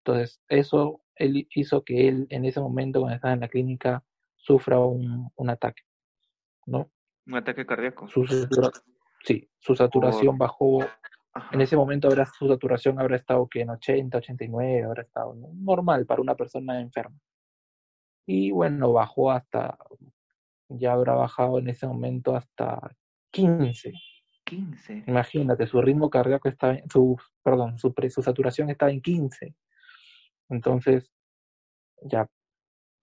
Entonces 0.03 0.39
eso 0.47 1.01
él 1.15 1.47
hizo 1.55 1.83
que 1.83 2.07
él 2.07 2.27
en 2.29 2.45
ese 2.45 2.61
momento, 2.61 2.99
cuando 2.99 3.15
estaba 3.15 3.33
en 3.33 3.41
la 3.41 3.49
clínica, 3.49 4.03
sufra 4.35 4.79
un, 4.79 5.31
un 5.35 5.49
ataque, 5.49 5.81
¿no? 6.67 6.91
Un 7.25 7.35
ataque 7.35 7.65
cardíaco. 7.65 8.07
Sí, 9.23 9.49
su 9.57 9.75
saturación 9.75 10.37
bajó. 10.37 10.79
En 11.51 11.61
ese 11.61 11.75
momento 11.75 12.07
habrá, 12.07 12.25
su 12.25 12.47
saturación 12.47 12.99
habrá 12.99 13.15
estado 13.15 13.47
que 13.47 13.61
en 13.61 13.69
80, 13.69 14.17
89, 14.17 14.83
habrá 14.83 15.03
estado 15.03 15.35
normal 15.35 16.05
para 16.05 16.21
una 16.21 16.35
persona 16.35 16.79
enferma. 16.79 17.17
Y 18.25 18.51
bueno, 18.51 18.93
bajó 18.93 19.31
hasta, 19.31 19.77
ya 20.67 20.93
habrá 20.93 21.13
bajado 21.13 21.59
en 21.59 21.69
ese 21.69 21.87
momento 21.87 22.35
hasta 22.35 22.95
15. 23.31 23.93
15. 24.43 25.03
Imagínate, 25.07 25.67
su 25.67 25.81
ritmo 25.81 26.09
cardíaco 26.09 26.49
está, 26.49 26.77
su, 26.91 27.17
perdón, 27.43 27.77
su, 27.77 27.93
su 28.09 28.21
saturación 28.21 28.69
está 28.69 28.89
en 28.89 29.01
15. 29.01 29.55
Entonces, 30.49 31.11
ya 32.01 32.27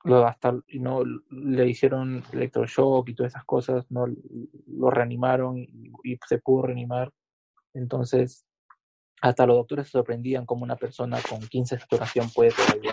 lo 0.07 0.27
hasta 0.27 0.57
no 0.75 1.03
le 1.31 1.69
hicieron 1.69 2.23
electroshock 2.33 3.09
y 3.09 3.14
todas 3.14 3.33
esas 3.33 3.45
cosas, 3.45 3.90
no 3.90 4.07
lo 4.07 4.90
reanimaron 4.90 5.59
y, 5.59 6.19
se 6.29 6.38
pudo 6.38 6.62
reanimar. 6.62 7.12
Entonces, 7.75 8.47
hasta 9.21 9.47
los 9.47 9.57
doctores 9.57 9.87
se 9.87 9.92
sorprendían 9.92 10.47
como 10.47 10.62
una 10.62 10.77
persona 10.77 11.19
con 11.29 11.40
15 11.40 11.79
saturación 11.79 12.31
puede 12.31 12.53
todavía 12.53 12.92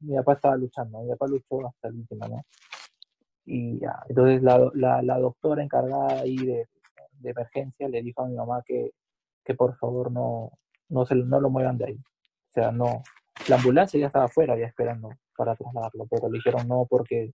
mi, 0.00 0.16
papá 0.16 0.32
estaba 0.34 0.56
luchando, 0.56 1.02
mi 1.02 1.10
papá 1.10 1.26
luchó 1.28 1.66
hasta 1.66 1.88
el 1.88 1.94
último, 1.94 2.28
¿no? 2.28 2.42
Y 3.46 3.78
ya, 3.78 4.02
entonces 4.08 4.42
la, 4.42 4.70
la, 4.74 5.00
la 5.00 5.18
doctora 5.18 5.62
encargada 5.62 6.20
ahí 6.20 6.36
de, 6.36 6.66
de, 7.12 7.30
emergencia 7.30 7.88
le 7.88 8.02
dijo 8.02 8.22
a 8.22 8.28
mi 8.28 8.34
mamá 8.34 8.62
que, 8.66 8.90
que 9.44 9.54
por 9.54 9.76
favor 9.78 10.12
no, 10.12 10.52
no, 10.90 11.06
se, 11.06 11.14
no 11.14 11.40
lo 11.40 11.48
muevan 11.48 11.78
de 11.78 11.86
ahí 11.86 11.98
o 12.48 12.52
sea, 12.52 12.72
no. 12.72 13.02
La 13.46 13.56
ambulancia 13.56 14.00
ya 14.00 14.06
estaba 14.06 14.24
afuera, 14.24 14.58
ya 14.58 14.66
esperando 14.66 15.10
para 15.36 15.54
trasladarlo, 15.54 16.06
pero 16.10 16.28
le 16.28 16.38
dijeron 16.38 16.66
no 16.66 16.86
porque, 16.88 17.32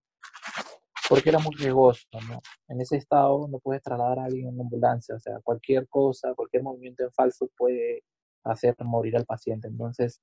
porque 1.09 1.29
era 1.29 1.39
muy 1.39 1.55
riesgoso, 1.55 2.07
¿no? 2.29 2.41
En 2.67 2.81
ese 2.81 2.97
estado 2.97 3.47
no 3.47 3.59
puedes 3.59 3.81
trasladar 3.81 4.19
a 4.19 4.25
alguien 4.25 4.47
en 4.47 4.53
una 4.53 4.63
ambulancia, 4.63 5.15
o 5.15 5.19
sea, 5.19 5.39
cualquier 5.41 5.87
cosa, 5.87 6.33
cualquier 6.35 6.63
movimiento 6.63 7.03
en 7.03 7.11
falso 7.11 7.49
puede 7.57 8.03
hacer 8.43 8.75
morir 8.79 9.17
al 9.17 9.25
paciente. 9.25 9.67
Entonces, 9.67 10.21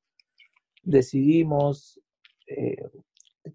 decidimos 0.82 2.00
eh, 2.46 2.76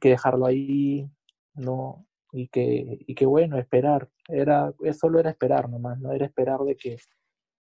que 0.02 0.10
dejarlo 0.10 0.46
ahí, 0.46 1.10
¿no? 1.54 2.06
Y 2.34 2.50
que, 2.50 2.98
y 3.08 3.16
que 3.16 3.26
bueno, 3.26 3.58
esperar. 3.58 4.10
Era, 4.28 4.74
solo 5.00 5.20
era 5.20 5.30
esperar 5.30 5.70
nomás, 5.70 6.00
no 6.00 6.12
era 6.12 6.26
esperar 6.26 6.60
de 6.62 6.76
que, 6.76 6.98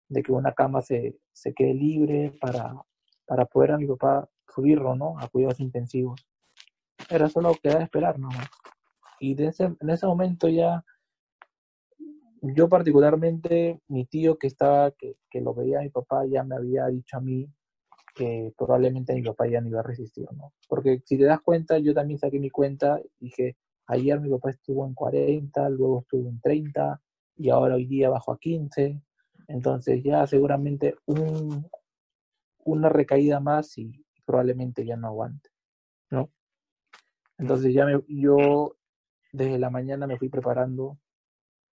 de 0.08 0.24
que 0.24 0.32
una 0.32 0.54
cama 0.54 0.82
se, 0.82 1.18
se 1.34 1.54
quede 1.54 1.74
libre 1.74 2.34
para, 2.40 2.74
para 3.26 3.46
poder 3.46 3.72
a 3.72 3.78
mi 3.78 3.88
papá 3.88 4.30
subirlo, 4.54 4.96
¿no? 4.96 5.20
A 5.20 5.28
cuidados 5.28 5.60
intensivos. 5.60 6.26
Era 7.10 7.30
solo 7.30 7.54
quedar 7.62 7.82
esperar, 7.82 8.20
¿no? 8.20 8.30
Y 9.20 9.36
de 9.36 9.48
ese, 9.48 9.66
en 9.80 9.90
ese 9.90 10.06
momento 10.06 10.48
ya, 10.48 10.84
yo 12.42 12.68
particularmente, 12.68 13.80
mi 13.88 14.06
tío 14.06 14.38
que 14.38 14.48
estaba, 14.48 14.92
que, 14.92 15.16
que 15.30 15.42
lo 15.42 15.54
veía 15.54 15.80
a 15.80 15.84
mi 15.84 15.90
papá, 15.90 16.26
ya 16.26 16.44
me 16.44 16.56
había 16.56 16.88
dicho 16.88 17.18
a 17.18 17.22
mí 17.22 17.50
que 18.14 18.54
probablemente 18.58 19.14
mi 19.14 19.24
papá 19.24 19.48
ya 19.48 19.62
no 19.62 19.70
iba 19.70 19.80
a 19.80 19.84
resistir, 19.84 20.28
¿no? 20.34 20.54
Porque 20.68 21.02
si 21.06 21.18
te 21.18 21.24
das 21.24 21.42
cuenta, 21.42 21.80
yo 21.80 21.94
también 21.94 22.20
saqué 22.20 22.40
mi 22.40 22.50
cuenta 22.50 23.00
y 23.20 23.26
dije, 23.26 23.58
ayer 23.88 24.20
mi 24.20 24.30
papá 24.30 24.52
estuvo 24.52 24.86
en 24.86 24.94
40, 24.94 25.70
luego 25.70 26.02
estuvo 26.02 26.30
en 26.30 26.40
30 26.40 27.02
y 27.38 27.50
ahora 27.50 27.76
hoy 27.76 27.86
día 27.86 28.10
bajó 28.10 28.34
a 28.34 28.40
15. 28.40 29.02
Entonces 29.48 30.04
ya 30.04 30.26
seguramente 30.28 30.96
un, 31.06 31.68
una 32.66 32.90
recaída 32.90 33.40
más 33.40 33.78
y 33.78 34.06
probablemente 34.26 34.86
ya 34.86 34.96
no 34.96 35.08
aguante, 35.08 35.50
¿no? 36.10 36.30
Entonces 37.38 37.74
ya 37.74 37.86
me, 37.86 38.02
yo 38.08 38.76
desde 39.32 39.58
la 39.60 39.70
mañana 39.70 40.08
me 40.08 40.18
fui 40.18 40.30
preparando, 40.30 40.98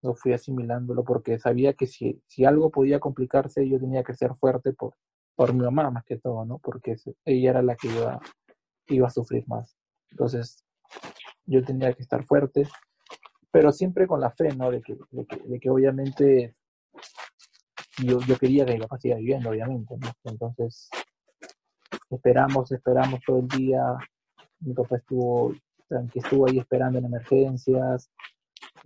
lo 0.03 0.14
fui 0.14 0.33
asimilándolo 0.33 1.05
porque 1.05 1.38
sabía 1.38 1.74
que 1.74 1.87
si, 1.87 2.22
si 2.27 2.44
algo 2.44 2.70
podía 2.70 3.01
complicarse 3.01 3.68
yo 3.68 3.79
tenía 3.79 4.05
que 4.05 4.14
ser 4.14 4.35
fuerte 4.37 4.72
por, 4.72 4.94
por 5.35 5.53
mi 5.53 5.61
mamá 5.61 5.90
más 5.90 6.05
que 6.05 6.18
todo, 6.18 6.44
¿no? 6.44 6.59
Porque 6.59 6.96
ella 7.24 7.51
era 7.51 7.62
la 7.62 7.77
que 7.77 7.88
iba, 7.88 8.20
iba 8.88 9.07
a 9.07 9.11
sufrir 9.11 9.46
más. 9.46 9.77
Entonces 10.11 10.64
yo 11.46 11.62
tenía 11.62 11.92
que 11.92 12.03
estar 12.03 12.24
fuerte, 12.24 12.68
pero 13.51 13.72
siempre 13.72 14.07
con 14.07 14.20
la 14.20 14.31
fe, 14.31 14.55
¿no? 14.55 14.70
De 14.70 14.81
que, 14.83 14.96
de 15.11 15.27
que, 15.27 15.37
de 15.37 15.61
que 15.61 15.70
obviamente 15.70 16.55
yo, 18.06 18.20
yo 18.20 18.37
quería 18.38 18.64
que 18.64 18.74
mi 18.74 18.80
papá 18.80 18.98
siga 18.98 19.16
viviendo, 19.16 19.50
obviamente, 19.50 19.96
¿no? 19.96 20.11
Entonces, 20.24 20.88
esperamos, 22.11 22.70
esperamos 22.72 23.20
todo 23.26 23.40
el 23.40 23.49
día. 23.49 23.82
Mi 24.61 24.74
papá 24.74 24.96
estuvo, 24.96 25.55
estuvo 26.14 26.49
ahí 26.49 26.59
esperando 26.59 26.99
en 26.99 27.07
emergencias 27.07 28.11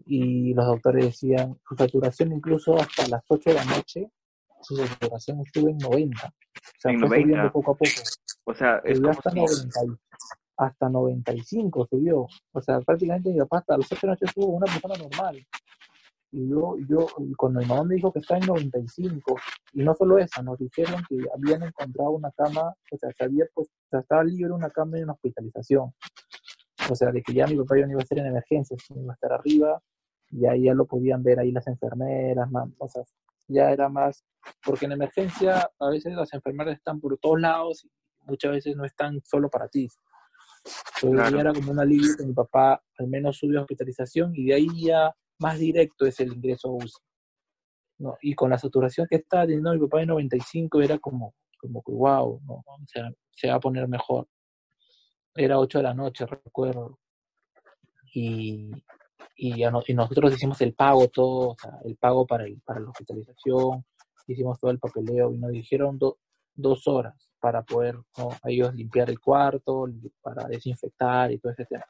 y 0.06 0.54
los 0.54 0.66
doctores 0.66 1.06
decían, 1.06 1.58
su 1.68 1.76
saturación 1.76 2.32
incluso 2.32 2.76
hasta 2.76 3.08
las 3.08 3.22
8 3.26 3.50
de 3.50 3.56
la 3.56 3.64
noche, 3.64 4.10
su 4.60 4.76
saturación 4.76 5.40
estuvo 5.40 5.68
en 5.68 5.78
90. 5.78 6.26
O 6.26 6.30
sea, 6.78 6.98
fue 6.98 7.20
subiendo 7.20 7.52
poco 7.52 7.72
a 7.72 7.74
poco. 7.74 7.90
O 8.44 8.54
sea, 8.54 8.80
es 8.84 8.98
como 8.98 9.10
hasta, 9.10 9.30
90, 9.30 9.80
hasta 10.56 10.88
95 10.88 11.86
subió. 11.90 12.26
O 12.52 12.60
sea, 12.60 12.80
prácticamente 12.80 13.30
mi 13.30 13.38
papá 13.40 13.58
hasta 13.58 13.78
las 13.78 13.92
8 13.92 14.00
de 14.00 14.06
la 14.06 14.12
noche 14.12 14.24
estuvo 14.26 14.46
una 14.46 14.66
persona 14.66 14.94
normal. 14.96 15.46
Y 16.32 16.48
yo, 16.48 16.76
yo, 16.88 17.06
cuando 17.36 17.60
mi 17.60 17.66
mamá 17.66 17.84
me 17.84 17.94
dijo 17.96 18.12
que 18.12 18.20
está 18.20 18.38
en 18.38 18.46
95, 18.46 19.36
y 19.74 19.82
no 19.82 19.94
solo 19.94 20.18
eso, 20.18 20.42
nos 20.42 20.58
dijeron 20.58 21.02
que 21.08 21.18
habían 21.34 21.62
encontrado 21.62 22.10
una 22.12 22.30
cama, 22.32 22.74
o 22.90 22.96
sea, 22.96 23.10
que 23.12 23.24
había, 23.24 23.44
pues, 23.54 23.68
o 23.68 23.88
sea, 23.90 24.00
estaba 24.00 24.24
libre 24.24 24.52
una 24.52 24.70
cama 24.70 24.96
en 24.96 25.04
una 25.04 25.12
hospitalización. 25.12 25.92
O 26.90 26.94
sea, 26.96 27.12
de 27.12 27.22
que 27.22 27.34
ya 27.34 27.46
mi 27.46 27.56
papá 27.56 27.76
ya 27.78 27.86
no 27.86 27.92
iba 27.92 28.00
a 28.00 28.02
estar 28.02 28.18
en 28.18 28.26
emergencias, 28.26 28.80
iba 28.90 29.12
a 29.12 29.14
estar 29.14 29.32
arriba 29.32 29.80
ya, 30.32 30.56
ya 30.56 30.74
lo 30.74 30.86
podían 30.86 31.22
ver 31.22 31.38
ahí 31.38 31.52
las 31.52 31.66
enfermeras, 31.66 32.50
más, 32.50 32.68
o 32.78 32.88
sea, 32.88 33.02
ya 33.48 33.70
era 33.70 33.88
más, 33.88 34.24
porque 34.64 34.86
en 34.86 34.92
emergencia 34.92 35.70
a 35.78 35.88
veces 35.90 36.14
las 36.14 36.32
enfermeras 36.32 36.76
están 36.76 37.00
por 37.00 37.16
todos 37.18 37.40
lados 37.40 37.84
y 37.84 37.90
muchas 38.26 38.52
veces 38.52 38.76
no 38.76 38.84
están 38.84 39.20
solo 39.24 39.50
para 39.50 39.68
ti. 39.68 39.88
Entonces 41.02 41.32
ya 41.32 41.40
era 41.40 41.52
como 41.52 41.72
un 41.72 41.80
alivio 41.80 42.16
que 42.16 42.24
mi 42.24 42.32
papá 42.32 42.82
al 42.98 43.08
menos 43.08 43.36
subió 43.36 43.58
a 43.58 43.62
hospitalización 43.62 44.32
y 44.34 44.46
de 44.46 44.54
ahí 44.54 44.68
ya 44.86 45.14
más 45.38 45.58
directo 45.58 46.06
es 46.06 46.20
el 46.20 46.32
ingreso 46.32 46.68
a 46.68 46.72
UCI. 46.72 47.02
¿no? 47.98 48.16
Y 48.20 48.34
con 48.34 48.50
la 48.50 48.58
saturación 48.58 49.06
que 49.08 49.16
estaba 49.16 49.44
teniendo 49.44 49.72
mi 49.72 49.80
papá 49.80 50.00
de 50.00 50.06
95 50.06 50.82
era 50.82 50.98
como, 50.98 51.34
como 51.58 51.82
que 51.82 51.92
wow, 51.92 52.40
¿no? 52.46 52.54
o 52.54 52.78
sea, 52.86 53.10
se 53.30 53.48
va 53.48 53.54
a 53.54 53.60
poner 53.60 53.88
mejor. 53.88 54.28
Era 55.34 55.58
8 55.58 55.78
de 55.78 55.84
la 55.84 55.94
noche, 55.94 56.26
recuerdo. 56.26 56.98
Y, 58.14 58.70
y, 59.36 59.64
no, 59.64 59.82
y 59.86 59.94
nosotros 59.94 60.34
hicimos 60.34 60.60
el 60.60 60.74
pago 60.74 61.08
todo, 61.08 61.50
o 61.50 61.56
sea, 61.58 61.78
el 61.84 61.96
pago 61.96 62.26
para, 62.26 62.44
el, 62.44 62.60
para 62.60 62.80
la 62.80 62.90
hospitalización, 62.90 63.84
hicimos 64.26 64.58
todo 64.58 64.70
el 64.70 64.78
papeleo 64.78 65.32
y 65.32 65.38
nos 65.38 65.50
dijeron 65.50 65.98
dos 66.54 66.86
horas 66.86 67.30
para 67.40 67.62
poder 67.62 67.96
¿no? 68.18 68.30
ellos 68.44 68.74
limpiar 68.74 69.10
el 69.10 69.18
cuarto, 69.18 69.86
para 70.20 70.46
desinfectar 70.46 71.32
y 71.32 71.38
todo 71.38 71.52
ese 71.52 71.64
tema. 71.64 71.84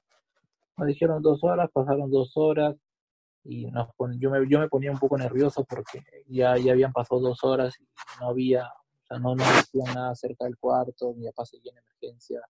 Nos 0.76 0.88
dijeron 0.88 1.22
dos 1.22 1.42
horas, 1.44 1.70
pasaron 1.72 2.10
dos 2.10 2.32
horas 2.36 2.76
y 3.44 3.66
nos 3.66 3.88
yo, 4.18 4.30
me, 4.30 4.48
yo 4.48 4.60
me 4.60 4.68
ponía 4.68 4.92
un 4.92 4.98
poco 4.98 5.18
nervioso 5.18 5.64
porque 5.64 6.02
ya, 6.26 6.56
ya 6.56 6.72
habían 6.72 6.92
pasado 6.92 7.20
dos 7.20 7.42
horas 7.42 7.74
y 7.80 7.84
no 8.20 8.28
había, 8.28 8.66
o 8.66 9.06
sea, 9.06 9.18
no 9.18 9.34
nos 9.34 9.48
decían 9.48 9.94
nada 9.94 10.14
cerca 10.14 10.44
del 10.44 10.56
cuarto, 10.56 11.12
mi 11.14 11.26
papá 11.26 11.44
seguía 11.46 11.72
en 11.72 11.78
emergencia. 11.78 12.40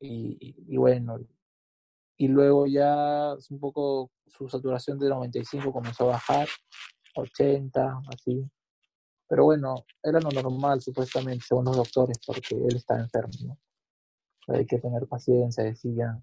Y, 0.00 0.54
y, 0.68 0.76
bueno, 0.76 1.18
y 2.16 2.28
luego 2.28 2.66
ya 2.66 3.34
un 3.50 3.60
poco 3.60 4.10
su 4.26 4.48
saturación 4.48 4.98
de 4.98 5.08
95 5.08 5.72
comenzó 5.72 6.04
a 6.04 6.14
bajar, 6.14 6.48
80, 7.14 8.00
así. 8.12 8.44
Pero 9.28 9.44
bueno, 9.44 9.84
era 10.02 10.20
lo 10.20 10.30
normal 10.30 10.80
supuestamente, 10.82 11.44
según 11.46 11.66
los 11.66 11.76
doctores, 11.76 12.18
porque 12.26 12.54
él 12.54 12.76
está 12.76 12.98
enfermo. 12.98 13.58
Hay 14.48 14.66
que 14.66 14.78
tener 14.78 15.06
paciencia, 15.06 15.64
decían. 15.64 16.22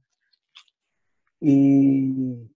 Y, 1.39 2.51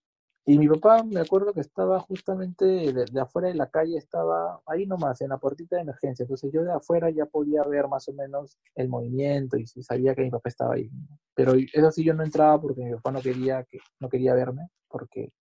y 0.46 0.58
mi 0.58 0.68
papá, 0.68 1.04
me 1.04 1.22
acuerdo 1.22 1.54
que 1.54 1.62
estaba 1.62 2.02
justamente 2.02 2.66
de, 2.66 3.22
afuera 3.22 3.48
de 3.48 3.54
la 3.54 3.70
calle, 3.70 3.98
estaba 3.98 4.62
ahí 4.66 4.86
nomás, 4.86 5.22
en 5.22 5.30
la 5.30 5.38
puertita 5.38 5.78
de 5.78 5.84
emergencia. 5.84 6.24
Entonces 6.24 6.52
yo 6.52 6.64
de 6.64 6.74
afuera 6.74 7.10
ya 7.10 7.26
podía 7.26 7.64
ver 7.64 7.88
más 7.88 8.10
o 8.10 8.14
menos 8.14 8.60
el 8.76 8.90
movimiento 8.90 9.58
y 9.58 9.66
sabía 9.66 10.14
que 10.14 10.24
mi 10.24 10.32
papá 10.32 10.50
estaba 10.50 10.74
ahí. 10.74 10.90
Pero 11.34 11.54
eso 11.54 11.92
sí 11.92 12.04
yo 12.04 12.14
no 12.14 12.24
entraba 12.24 12.60
porque 12.60 12.84
mi 12.84 12.92
papá 12.94 13.12
no 13.12 13.22
quería, 13.22 13.64
que, 13.64 13.80
no 14.02 14.10
quería 14.10 14.34
verme, 14.34 14.68
porque 14.90 15.32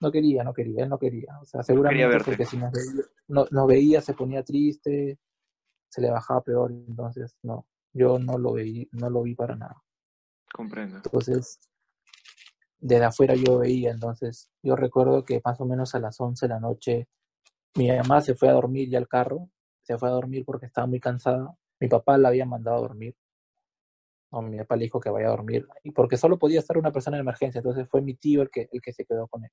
no 0.00 0.12
quería, 0.12 0.44
no 0.44 0.54
quería, 0.54 0.84
él 0.84 0.90
no 0.90 0.98
quería. 0.98 1.38
O 1.42 1.44
sea, 1.44 1.64
seguramente 1.64 2.18
porque 2.24 2.46
si 2.46 2.56
nos 2.56 2.70
veía, 2.70 3.02
no, 3.26 3.66
veía, 3.66 4.00
se 4.00 4.14
ponía 4.14 4.44
triste, 4.44 5.18
se 5.88 6.00
le 6.00 6.10
bajaba 6.10 6.42
peor. 6.42 6.70
Entonces, 6.70 7.36
no, 7.42 7.66
yo 7.92 8.20
no 8.20 8.38
lo 8.38 8.52
veí, 8.52 8.88
no 8.92 9.10
lo 9.10 9.22
vi 9.22 9.34
para 9.34 9.56
nada. 9.56 9.82
Comprendo. 10.52 10.98
Entonces, 10.98 11.58
desde 12.86 13.04
afuera 13.04 13.34
yo 13.34 13.58
veía, 13.58 13.90
entonces 13.90 14.48
yo 14.62 14.76
recuerdo 14.76 15.24
que 15.24 15.40
más 15.44 15.60
o 15.60 15.64
menos 15.64 15.94
a 15.94 15.98
las 15.98 16.20
11 16.20 16.46
de 16.46 16.54
la 16.54 16.60
noche 16.60 17.08
mi 17.74 17.88
mamá 17.90 18.20
se 18.20 18.34
fue 18.34 18.48
a 18.48 18.52
dormir 18.52 18.88
ya 18.88 18.98
al 18.98 19.08
carro, 19.08 19.50
se 19.82 19.98
fue 19.98 20.08
a 20.08 20.12
dormir 20.12 20.44
porque 20.44 20.66
estaba 20.66 20.86
muy 20.86 21.00
cansada, 21.00 21.54
mi 21.80 21.88
papá 21.88 22.16
la 22.16 22.28
había 22.28 22.46
mandado 22.46 22.78
a 22.78 22.80
dormir, 22.80 23.14
o 24.30 24.40
mi 24.40 24.56
papá 24.58 24.76
le 24.76 24.84
dijo 24.84 25.00
que 25.00 25.10
vaya 25.10 25.26
a 25.26 25.30
dormir, 25.30 25.66
y 25.82 25.90
porque 25.90 26.16
solo 26.16 26.38
podía 26.38 26.60
estar 26.60 26.78
una 26.78 26.92
persona 26.92 27.16
en 27.16 27.22
emergencia, 27.22 27.58
entonces 27.58 27.88
fue 27.88 28.02
mi 28.02 28.14
tío 28.14 28.42
el 28.42 28.50
que, 28.50 28.68
el 28.72 28.80
que 28.80 28.92
se 28.92 29.04
quedó 29.04 29.26
con 29.28 29.44
él. 29.44 29.50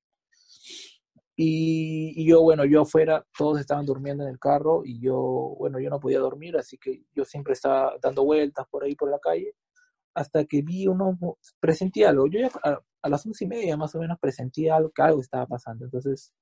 Y, 1.36 2.14
y, 2.16 2.30
yo, 2.30 2.44
bueno, 2.44 2.64
yo 2.64 2.82
afuera, 2.82 3.26
todos 3.36 3.60
estaban 3.60 3.88
durmiendo 3.88 4.24
en 4.24 4.30
el 4.30 4.38
carro 4.38 4.84
y 4.86 5.02
yo, 5.02 5.18
bueno, 5.58 5.80
yo 5.80 5.90
no 5.90 6.00
podía 6.00 6.20
dormir, 6.20 6.56
así 6.58 6.78
que 6.78 7.02
yo 7.16 7.26
siempre 7.26 7.54
estaba 7.54 7.96
dando 8.00 8.24
vueltas 8.24 8.68
por 8.70 8.84
ahí 8.84 8.96
por 8.96 9.10
la 9.10 9.18
calle 9.18 9.56
hasta 10.14 10.46
que 10.46 10.62
vi 10.62 10.88
uno, 10.88 11.18
presentí 11.60 12.04
algo. 12.04 12.28
Yo 12.28 12.40
ya 12.40 12.52
a, 13.04 13.10
las 13.10 13.26
once 13.26 13.46
y 13.46 13.48
media 13.48 13.78
más 13.78 13.94
o 13.96 14.00
menos 14.00 14.18
presentí 14.20 14.70
algo, 14.70 14.92
que 14.92 15.02
algo 15.02 15.22
estaba 15.22 15.46
pasando. 15.46 15.86
Entonces 15.86 16.34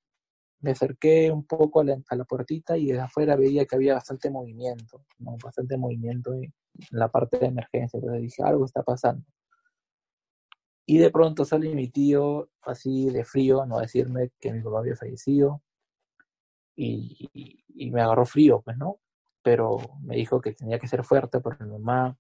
me 0.59 0.72
acerqué 0.72 1.32
un 1.32 1.45
poco 1.45 1.82
a 1.82 1.84
la, 1.84 2.01
a 2.07 2.16
la 2.16 2.24
puertita 2.24 2.78
y 2.78 2.88
desde 2.88 3.01
afuera 3.01 3.36
veía 3.36 3.66
que 3.66 3.76
había 3.76 3.95
bastante 3.95 4.30
movimiento, 4.30 5.05
¿no? 5.20 5.38
bastante 5.43 5.78
movimiento 5.78 6.34
en, 6.34 6.53
la 6.91 7.09
parte 7.09 7.38
de 7.39 7.47
emergencia. 7.47 7.97
Entonces 7.97 8.22
dije, 8.22 8.43
algo 8.43 8.66
está 8.66 8.84
pasando. 8.84 9.26
Y 10.86 10.97
de 10.97 11.12
pronto 11.12 11.45
sale 11.45 11.74
mi 11.76 11.89
tío 11.89 12.49
así 12.62 13.09
de 13.09 13.24
frío, 13.26 13.66
no 13.66 13.80
decirme 13.80 14.32
que 14.39 14.53
mi 14.53 14.62
papá 14.62 14.80
había 14.80 14.95
fallecido. 14.95 15.62
Y, 16.76 17.30
y, 17.34 17.64
y, 17.68 17.91
me 17.91 18.01
agarró 18.01 18.26
frío, 18.26 18.62
pues, 18.62 18.78
¿no? 18.78 18.99
Pero 19.43 19.78
me 20.01 20.16
dijo 20.16 20.39
que 20.41 20.53
tenía 20.53 20.80
que 20.80 20.88
ser 20.88 21.03
fuerte 21.03 21.39
porque 21.39 21.64
mi 21.66 21.72
mamá 21.72 22.18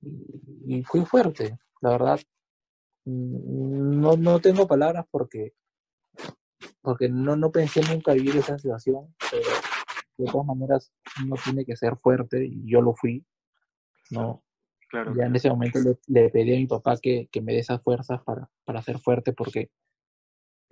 y, 0.00 0.82
fui 0.82 1.04
fuerte, 1.04 1.58
la 1.80 1.90
verdad. 1.90 2.20
No, 3.06 4.16
no 4.16 4.40
tengo 4.40 4.66
palabras 4.66 5.06
porque, 5.10 5.54
porque 6.82 7.08
no, 7.08 7.36
no 7.36 7.52
pensé 7.52 7.80
nunca 7.82 8.12
vivir 8.12 8.36
esa 8.36 8.58
situación, 8.58 9.14
pero 9.30 9.48
de 10.18 10.24
todas 10.26 10.46
maneras 10.46 10.92
uno 11.24 11.36
tiene 11.42 11.64
que 11.64 11.76
ser 11.76 11.96
fuerte 11.96 12.44
y 12.44 12.68
yo 12.68 12.80
lo 12.80 12.94
fui, 12.94 13.24
¿no? 14.10 14.42
Claro. 14.88 15.14
Ya 15.16 15.26
en 15.26 15.36
ese 15.36 15.50
momento 15.50 15.78
le, 16.06 16.30
pedí 16.30 16.54
a 16.54 16.58
mi 16.58 16.66
papá 16.66 16.96
que, 17.00 17.28
que, 17.30 17.40
me 17.40 17.52
dé 17.52 17.60
esas 17.60 17.82
fuerzas 17.82 18.22
para, 18.22 18.48
para 18.64 18.82
ser 18.82 18.98
fuerte 18.98 19.32
porque, 19.32 19.70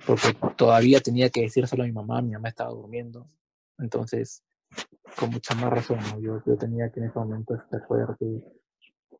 porque 0.06 0.36
todavía 0.56 1.00
tenía 1.00 1.30
que 1.30 1.42
decírselo 1.42 1.82
a 1.82 1.86
mi 1.86 1.92
mamá, 1.92 2.22
mi 2.22 2.32
mamá 2.32 2.48
estaba 2.48 2.70
durmiendo, 2.70 3.28
entonces 3.78 4.44
con 5.18 5.30
mucha 5.30 5.54
más 5.54 5.70
razón, 5.70 5.98
yo, 6.20 6.42
yo 6.44 6.56
tenía 6.56 6.90
que 6.90 7.00
en 7.00 7.06
ese 7.06 7.18
momento 7.18 7.54
estar 7.54 7.86
fuerte 7.86 8.42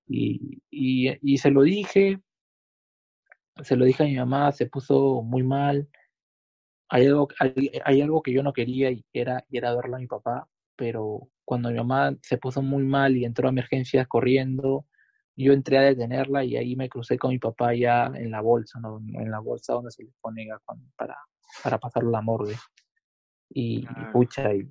y, 0.06 0.60
y, 0.70 1.38
se 1.38 1.50
lo 1.50 1.62
dije, 1.62 2.20
se 3.62 3.76
lo 3.76 3.84
dije 3.84 4.02
a 4.02 4.06
mi 4.06 4.16
mamá, 4.16 4.52
se 4.52 4.66
puso 4.66 5.22
muy 5.22 5.42
mal. 5.42 5.88
Hay 6.88 7.06
algo, 7.06 7.28
hay, 7.38 8.00
algo 8.00 8.22
que 8.22 8.32
yo 8.32 8.42
no 8.42 8.52
quería 8.52 8.90
y 8.90 9.04
era, 9.12 9.44
y 9.48 9.58
era 9.58 9.74
verlo 9.74 9.96
a 9.96 10.00
mi 10.00 10.06
papá, 10.06 10.48
pero 10.76 11.28
cuando 11.44 11.70
mi 11.70 11.76
mamá 11.76 12.16
se 12.22 12.38
puso 12.38 12.62
muy 12.62 12.84
mal 12.84 13.16
y 13.16 13.24
entró 13.24 13.48
a 13.48 13.50
emergencias 13.50 14.06
corriendo, 14.06 14.86
yo 15.36 15.52
entré 15.52 15.78
a 15.78 15.82
detenerla 15.82 16.44
y 16.44 16.56
ahí 16.56 16.76
me 16.76 16.88
crucé 16.88 17.18
con 17.18 17.30
mi 17.30 17.38
papá 17.38 17.74
ya 17.74 18.06
en 18.14 18.30
la 18.30 18.40
bolsa, 18.40 18.78
¿no? 18.80 18.98
en 18.98 19.30
la 19.30 19.40
bolsa 19.40 19.72
donde 19.72 19.90
se 19.90 20.04
le 20.04 20.10
pone 20.20 20.48
para, 20.96 21.16
para 21.62 21.78
pasar 21.78 22.04
la 22.04 22.20
morgue. 22.20 22.54
Y, 23.50 23.84
pucha, 24.12 24.54
y, 24.54 24.68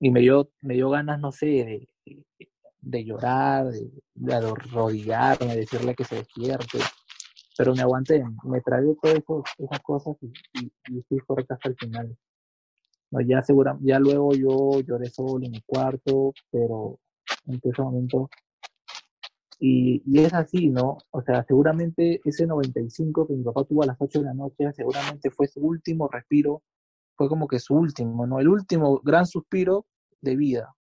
y, 0.00 0.10
me, 0.10 0.20
dio, 0.20 0.50
me 0.62 0.74
dio 0.74 0.90
ganas, 0.90 1.20
no 1.20 1.32
sé, 1.32 1.46
de, 1.46 1.88
de 2.80 3.04
llorar, 3.04 3.66
de, 3.66 3.90
de 4.14 4.34
arrodillarme, 4.34 5.56
decirle 5.56 5.94
que 5.94 6.04
se 6.04 6.16
despierte. 6.16 6.78
Pero 7.56 7.74
me 7.74 7.82
aguanté, 7.82 8.22
me 8.44 8.60
tragué 8.60 8.94
todas 9.02 9.44
esas 9.58 9.80
cosas 9.80 10.16
y, 10.20 10.32
y, 10.90 11.02
fui 11.08 11.18
fuerte 11.20 11.54
hasta 11.54 11.70
el 11.70 11.76
final. 11.76 12.16
No, 13.10 13.20
ya, 13.20 13.42
segura, 13.42 13.78
ya 13.80 13.98
luego 13.98 14.34
yo 14.34 14.80
lloré 14.80 15.08
solo 15.10 15.44
en 15.44 15.52
mi 15.52 15.62
cuarto, 15.62 16.32
pero 16.50 16.98
en 17.46 17.60
ese 17.62 17.82
momento. 17.82 18.28
Y, 19.58 20.02
y 20.04 20.20
es 20.20 20.34
así, 20.34 20.68
¿no? 20.68 20.98
O 21.10 21.22
sea, 21.22 21.42
seguramente 21.44 22.20
ese 22.24 22.46
95 22.46 23.26
que 23.26 23.34
mi 23.34 23.42
papá 23.42 23.64
tuvo 23.64 23.84
a 23.84 23.86
las 23.86 23.96
8 23.98 24.18
de 24.18 24.24
la 24.26 24.34
noche, 24.34 24.70
seguramente 24.74 25.30
fue 25.30 25.46
su 25.46 25.60
último 25.60 26.08
respiro, 26.08 26.62
fue 27.16 27.28
como 27.28 27.48
que 27.48 27.58
su 27.58 27.74
último, 27.74 28.26
¿no? 28.26 28.38
El 28.38 28.48
último 28.48 29.00
gran 29.02 29.26
suspiro 29.26 29.86
de 30.20 30.36
vida. 30.36 30.74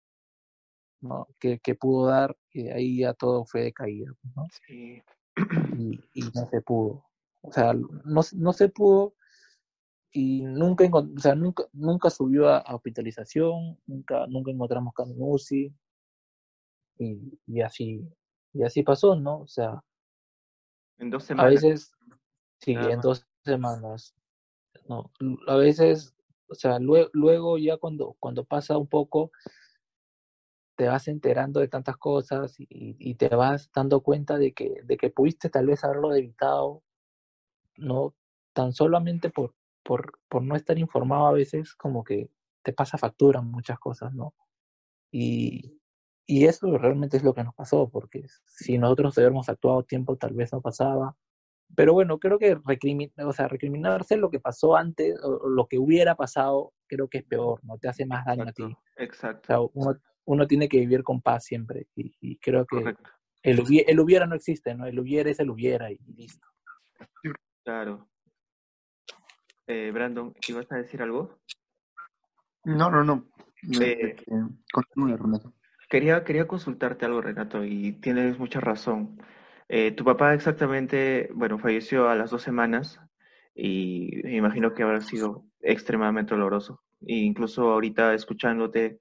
Que, 1.39 1.59
que, 1.59 1.75
pudo 1.75 2.07
dar, 2.07 2.35
y 2.51 2.69
ahí 2.69 2.99
ya 3.01 3.13
todo 3.13 3.45
fue 3.45 3.65
de 3.65 3.73
caída, 3.75 4.11
¿no? 4.35 4.47
Sí. 4.67 5.03
Y, 5.77 6.01
y, 6.15 6.23
no 6.35 6.47
se 6.47 6.61
pudo. 6.61 7.05
O 7.43 7.53
sea, 7.53 7.73
no, 7.73 8.21
no 8.33 8.53
se 8.53 8.69
pudo 8.69 9.15
y 10.17 10.43
nunca, 10.43 10.85
o 10.93 11.19
sea, 11.19 11.35
nunca, 11.35 11.65
nunca 11.73 12.09
subió 12.09 12.49
a, 12.49 12.63
hospitalización, 12.73 13.77
nunca, 13.85 14.29
nunca 14.29 14.53
encontramos 14.53 14.95
UCI 14.97 15.75
y, 16.99 17.41
y, 17.49 17.61
así, 17.63 18.09
y 18.53 18.63
así 18.63 18.85
pasó, 18.85 19.17
¿no? 19.17 19.41
O 19.41 19.49
sea, 19.49 19.83
en 20.99 21.11
dos 21.11 21.25
semanas. 21.25 21.47
A 21.47 21.51
veces, 21.51 21.93
sí, 22.61 22.75
en 22.75 23.01
dos 23.01 23.27
semanas. 23.45 24.15
No, 24.89 25.11
a 25.49 25.57
veces, 25.57 26.15
o 26.47 26.55
sea, 26.55 26.79
luego, 26.79 27.11
luego 27.13 27.59
ya 27.59 27.77
cuando, 27.77 28.15
cuando 28.21 28.45
pasa 28.45 28.79
un 28.79 28.87
poco, 28.87 29.33
te 30.77 30.89
vas 30.89 31.09
enterando 31.09 31.61
de 31.61 31.69
tantas 31.69 31.97
cosas 31.97 32.55
y, 32.59 33.15
te 33.15 33.29
vas 33.29 33.71
dando 33.75 34.01
cuenta 34.01 34.39
de 34.39 34.53
que, 34.53 34.83
de 34.85 34.97
que 34.97 35.11
pudiste 35.11 35.51
tal 35.51 35.67
vez 35.67 35.85
haberlo 35.85 36.15
evitado, 36.15 36.83
no 37.77 38.15
tan 38.53 38.73
solamente 38.73 39.31
por, 39.31 39.55
por, 39.83 40.19
por 40.29 40.43
no 40.43 40.57
estar 40.57 40.79
informado 40.79 41.27
a 41.27 41.33
veces, 41.33 41.75
como 41.75 42.05
que 42.05 42.31
te 42.63 42.73
pasa 42.73 42.99
factura 42.99 43.41
muchas 43.41 43.79
cosas, 43.79 44.13
¿no? 44.15 44.35
Y, 45.13 45.81
y 46.27 46.47
eso 46.47 46.77
realmente 46.79 47.17
es 47.17 47.23
lo 47.23 47.35
que 47.35 47.45
nos 47.45 47.55
pasó, 47.55 47.89
porque 47.89 48.27
si 48.47 48.79
nosotros 48.79 49.17
hubiéramos 49.17 49.49
actuado 49.49 49.83
tiempo, 49.83 50.17
tal 50.17 50.35
vez 50.35 50.53
no 50.53 50.61
pasaba, 50.61 51.17
Pero 51.77 51.93
bueno, 51.93 52.19
creo 52.19 52.39
que 52.39 52.55
o 53.25 53.33
sea, 53.33 53.49
recriminarse 53.49 54.17
lo 54.17 54.31
que 54.31 54.41
pasó 54.41 54.77
antes 54.77 55.17
o 55.23 55.49
lo 55.49 55.67
que 55.67 55.79
hubiera 55.79 56.15
pasado, 56.15 56.73
creo 56.87 57.09
que 57.09 57.19
es 57.19 57.25
peor, 57.25 57.61
¿no? 57.65 57.79
Te 57.79 57.89
hace 57.89 58.07
más 58.07 58.25
daño 58.25 58.45
a 58.45 58.53
ti. 58.53 58.65
Exacto. 58.97 59.43
O 59.43 59.47
sea, 59.47 59.71
uno, 59.75 60.01
tiene 60.47 60.69
que 60.69 60.81
vivir 60.81 61.03
con 61.03 61.21
paz 61.21 61.45
siempre. 61.45 61.89
Y, 61.95 62.39
creo 62.39 62.67
que 62.67 62.95
el, 63.43 63.63
el, 63.87 64.01
hubiera 64.01 64.27
no 64.27 64.35
existe, 64.35 64.75
¿no? 64.75 64.87
El 64.87 64.99
hubiera 64.99 65.31
es 65.31 65.41
el 65.41 65.51
hubiera 65.51 65.91
y 65.91 65.99
listo. 66.17 66.47
Claro. 67.65 68.09
Eh, 69.67 69.91
Brandon, 69.93 70.35
¿ibas 70.49 70.71
a 70.71 70.77
decir 70.77 71.03
algo? 71.03 71.39
No, 72.65 72.91
no, 72.91 73.05
no. 73.05 73.27
Eh, 73.81 74.17
continúa, 74.73 75.17
Renato. 75.17 75.55
Quería, 75.89 76.25
quería 76.25 76.47
consultarte 76.47 77.05
algo, 77.07 77.21
Renato, 77.21 77.65
y 77.65 77.93
tienes 77.93 78.39
mucha 78.39 78.61
razón. 78.61 79.19
Eh, 79.69 79.93
tu 79.93 80.05
papá 80.05 80.35
exactamente, 80.35 81.31
bueno, 81.35 81.59
falleció 81.59 82.09
a 82.09 82.15
las 82.15 82.31
dos 82.31 82.43
semanas 82.43 83.01
y 83.55 84.21
me 84.25 84.37
imagino 84.37 84.75
que 84.75 84.83
habrá 84.83 85.01
sido 85.01 85.47
extremadamente 85.61 86.35
doloroso. 86.35 86.83
E 87.07 87.15
incluso 87.17 87.71
ahorita 87.71 88.15
escuchándote, 88.15 89.01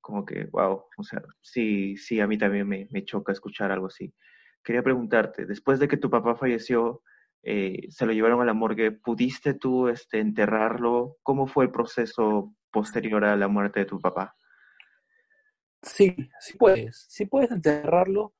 como 0.00 0.24
que, 0.24 0.44
wow, 0.46 0.84
o 0.96 1.02
sea, 1.02 1.22
sí, 1.40 1.96
sí, 1.96 2.20
a 2.20 2.26
mí 2.26 2.38
también 2.38 2.66
me, 2.68 2.88
me 2.90 3.04
choca 3.04 3.32
escuchar 3.32 3.70
algo 3.70 3.86
así. 3.86 4.14
Quería 4.62 4.82
preguntarte, 4.82 5.46
después 5.46 5.78
de 5.78 5.88
que 5.88 5.96
tu 5.96 6.10
papá 6.10 6.36
falleció, 6.36 7.02
eh, 7.42 7.86
se 7.90 8.04
lo 8.04 8.12
llevaron 8.12 8.42
a 8.42 8.44
la 8.44 8.52
morgue, 8.52 8.92
¿pudiste 8.92 9.54
tú 9.54 9.88
este, 9.88 10.20
enterrarlo? 10.20 11.16
¿Cómo 11.22 11.46
fue 11.46 11.64
el 11.64 11.70
proceso 11.70 12.54
posterior 12.70 13.24
a 13.24 13.36
la 13.36 13.48
muerte 13.48 13.80
de 13.80 13.86
tu 13.86 13.98
papá? 13.98 14.36
Sí, 15.82 16.14
sí 16.40 16.58
puedes, 16.58 17.06
sí 17.08 17.24
puedes 17.24 17.50
enterrarlo. 17.50 18.34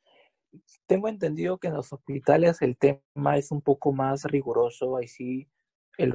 Tengo 0.87 1.09
entendido 1.09 1.59
que 1.59 1.69
en 1.69 1.75
los 1.75 1.93
hospitales 1.93 2.61
el 2.61 2.77
tema 2.77 3.39
es 3.39 3.51
un 3.51 3.63
poco 3.63 3.93
más 3.93 4.25
riguroso, 4.25 4.97
ahí 4.97 5.09
sí 5.09 5.49
el 5.97 6.13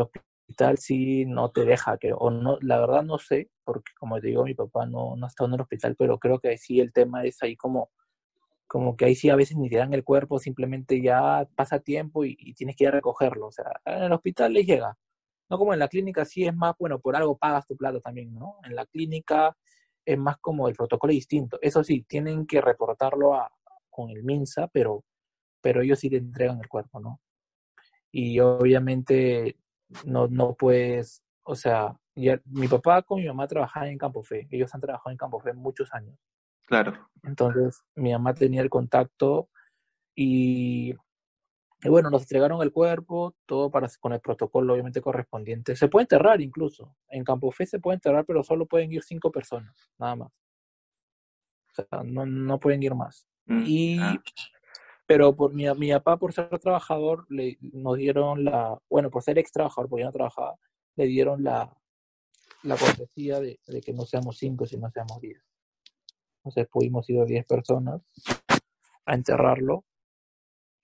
sí 0.77 1.25
no 1.25 1.51
te 1.51 1.65
deja, 1.65 1.97
que, 1.97 2.13
o 2.13 2.31
no, 2.31 2.57
la 2.61 2.79
verdad 2.79 3.03
no 3.03 3.17
sé, 3.17 3.49
porque 3.63 3.91
como 3.99 4.19
te 4.19 4.27
digo, 4.27 4.43
mi 4.45 4.53
papá 4.53 4.85
no, 4.85 5.15
no 5.15 5.25
ha 5.25 5.29
estado 5.29 5.49
en 5.49 5.55
el 5.55 5.61
hospital, 5.61 5.95
pero 5.97 6.19
creo 6.19 6.39
que 6.39 6.57
sí 6.57 6.79
el 6.79 6.93
tema 6.93 7.23
es 7.23 7.41
ahí 7.43 7.55
como 7.55 7.89
como 8.67 8.95
que 8.97 9.05
ahí 9.05 9.15
sí 9.15 9.29
a 9.29 9.35
veces 9.35 9.57
ni 9.57 9.69
te 9.69 9.77
dan 9.77 9.93
el 9.93 10.03
cuerpo, 10.03 10.39
simplemente 10.39 11.01
ya 11.01 11.47
pasa 11.55 11.79
tiempo 11.79 12.25
y, 12.25 12.35
tienes 12.55 12.75
que 12.75 12.85
ir 12.85 12.89
a 12.89 12.91
recogerlo. 12.93 13.47
O 13.47 13.51
sea, 13.51 13.65
en 13.85 14.03
el 14.03 14.11
hospital 14.11 14.53
les 14.53 14.65
llega. 14.65 14.97
No 15.49 15.57
como 15.57 15.73
en 15.73 15.79
la 15.79 15.87
clínica, 15.87 16.25
sí 16.25 16.45
es 16.45 16.55
más, 16.55 16.75
bueno, 16.79 16.99
por 16.99 17.15
algo 17.15 17.37
pagas 17.37 17.67
tu 17.67 17.77
plato 17.77 18.01
también, 18.01 18.33
¿no? 18.33 18.57
En 18.63 18.75
la 18.75 18.85
clínica 18.85 19.55
es 20.03 20.17
más 20.17 20.37
como 20.39 20.67
el 20.67 20.75
protocolo 20.75 21.11
distinto. 21.11 21.59
Eso 21.61 21.83
sí, 21.83 22.03
tienen 22.07 22.47
que 22.47 22.61
reportarlo 22.61 23.35
a, 23.35 23.51
con 23.89 24.09
el 24.09 24.23
MINSA, 24.23 24.67
pero, 24.69 25.03
pero 25.61 25.81
ellos 25.81 25.99
sí 25.99 26.09
te 26.09 26.17
entregan 26.17 26.59
el 26.59 26.67
cuerpo, 26.67 26.99
¿no? 26.99 27.21
Y 28.11 28.39
obviamente 28.39 29.57
no, 30.05 30.27
no 30.27 30.53
puedes, 30.55 31.23
o 31.43 31.55
sea, 31.55 31.97
ya, 32.15 32.39
mi 32.45 32.67
papá 32.67 33.01
con 33.01 33.19
mi 33.19 33.27
mamá 33.27 33.47
trabajaban 33.47 33.89
en 33.89 33.97
Campo 33.97 34.23
Fe, 34.23 34.47
ellos 34.51 34.73
han 34.73 34.81
trabajado 34.81 35.11
en 35.11 35.17
Campo 35.17 35.39
Fe 35.39 35.53
muchos 35.53 35.93
años. 35.93 36.17
Claro. 36.65 37.09
Entonces, 37.23 37.83
mi 37.95 38.11
mamá 38.11 38.33
tenía 38.33 38.61
el 38.61 38.69
contacto 38.69 39.49
y, 40.15 40.95
bueno, 41.83 42.09
nos 42.09 42.23
entregaron 42.23 42.61
el 42.61 42.71
cuerpo, 42.71 43.35
todo 43.45 43.69
para 43.69 43.87
con 43.99 44.13
el 44.13 44.19
protocolo 44.19 44.73
obviamente 44.73 45.01
correspondiente. 45.01 45.75
Se 45.75 45.87
puede 45.87 46.03
enterrar 46.03 46.41
incluso. 46.41 46.95
En 47.09 47.23
Campo 47.23 47.51
Fe 47.51 47.65
se 47.65 47.79
puede 47.79 47.95
enterrar, 47.95 48.25
pero 48.25 48.43
solo 48.43 48.65
pueden 48.65 48.91
ir 48.91 49.03
cinco 49.03 49.31
personas, 49.31 49.75
nada 49.99 50.15
más. 50.15 50.31
O 51.69 51.73
sea, 51.75 52.03
no, 52.03 52.25
no 52.25 52.59
pueden 52.59 52.81
ir 52.81 52.95
más. 52.95 53.27
Mm, 53.45 53.63
y, 53.65 53.99
ah. 53.99 54.23
Pero 55.05 55.35
por 55.35 55.53
mi, 55.53 55.65
mi 55.75 55.91
papá, 55.91 56.17
por 56.17 56.33
ser 56.33 56.47
trabajador, 56.59 57.25
le, 57.29 57.57
nos 57.61 57.97
dieron 57.97 58.43
la, 58.43 58.77
bueno, 58.89 59.09
por 59.09 59.23
ser 59.23 59.37
ex 59.37 59.51
trabajador, 59.51 59.89
porque 59.89 60.01
ya 60.01 60.07
no 60.07 60.13
trabajaba, 60.13 60.55
le 60.95 61.05
dieron 61.05 61.43
la, 61.43 61.75
la 62.63 62.75
cortesía 62.75 63.39
de, 63.39 63.59
de 63.67 63.81
que 63.81 63.93
no 63.93 64.05
seamos 64.05 64.37
cinco, 64.37 64.65
sino 64.65 64.89
seamos 64.89 65.21
diez. 65.21 65.45
Entonces 66.45 66.67
pudimos 66.71 67.09
ir 67.09 67.25
10 67.25 67.45
personas 67.47 68.01
a 69.05 69.15
enterrarlo. 69.15 69.83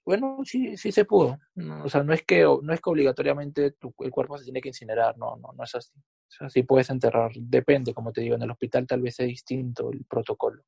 Bueno, 0.04 0.40
sí, 0.44 0.76
sí 0.76 0.92
se 0.92 1.06
pudo. 1.06 1.38
O 1.84 1.90
sea, 1.90 2.04
no 2.04 2.14
es 2.14 2.24
que, 2.24 2.42
no 2.42 2.74
es 2.74 2.82
que 2.82 2.90
obligatoriamente 2.90 3.76
el 4.00 4.12
cuerpo 4.12 4.40
se 4.40 4.44
tiene 4.44 4.60
que 4.60 4.70
incinerar, 4.70 5.16
no, 5.20 5.38
no, 5.38 5.54
no 5.56 5.64
es 5.64 5.76
así. 5.76 5.94
O 5.96 6.32
sea, 6.32 6.50
sí 6.50 6.64
puedes 6.64 6.90
enterrar, 6.90 7.32
depende, 7.36 7.94
como 7.94 8.12
te 8.12 8.22
digo, 8.22 8.36
en 8.36 8.42
el 8.42 8.50
hospital 8.50 8.88
tal 8.88 9.02
vez 9.02 9.20
es 9.20 9.28
distinto 9.28 9.92
el 9.92 10.04
protocolo. 10.06 10.64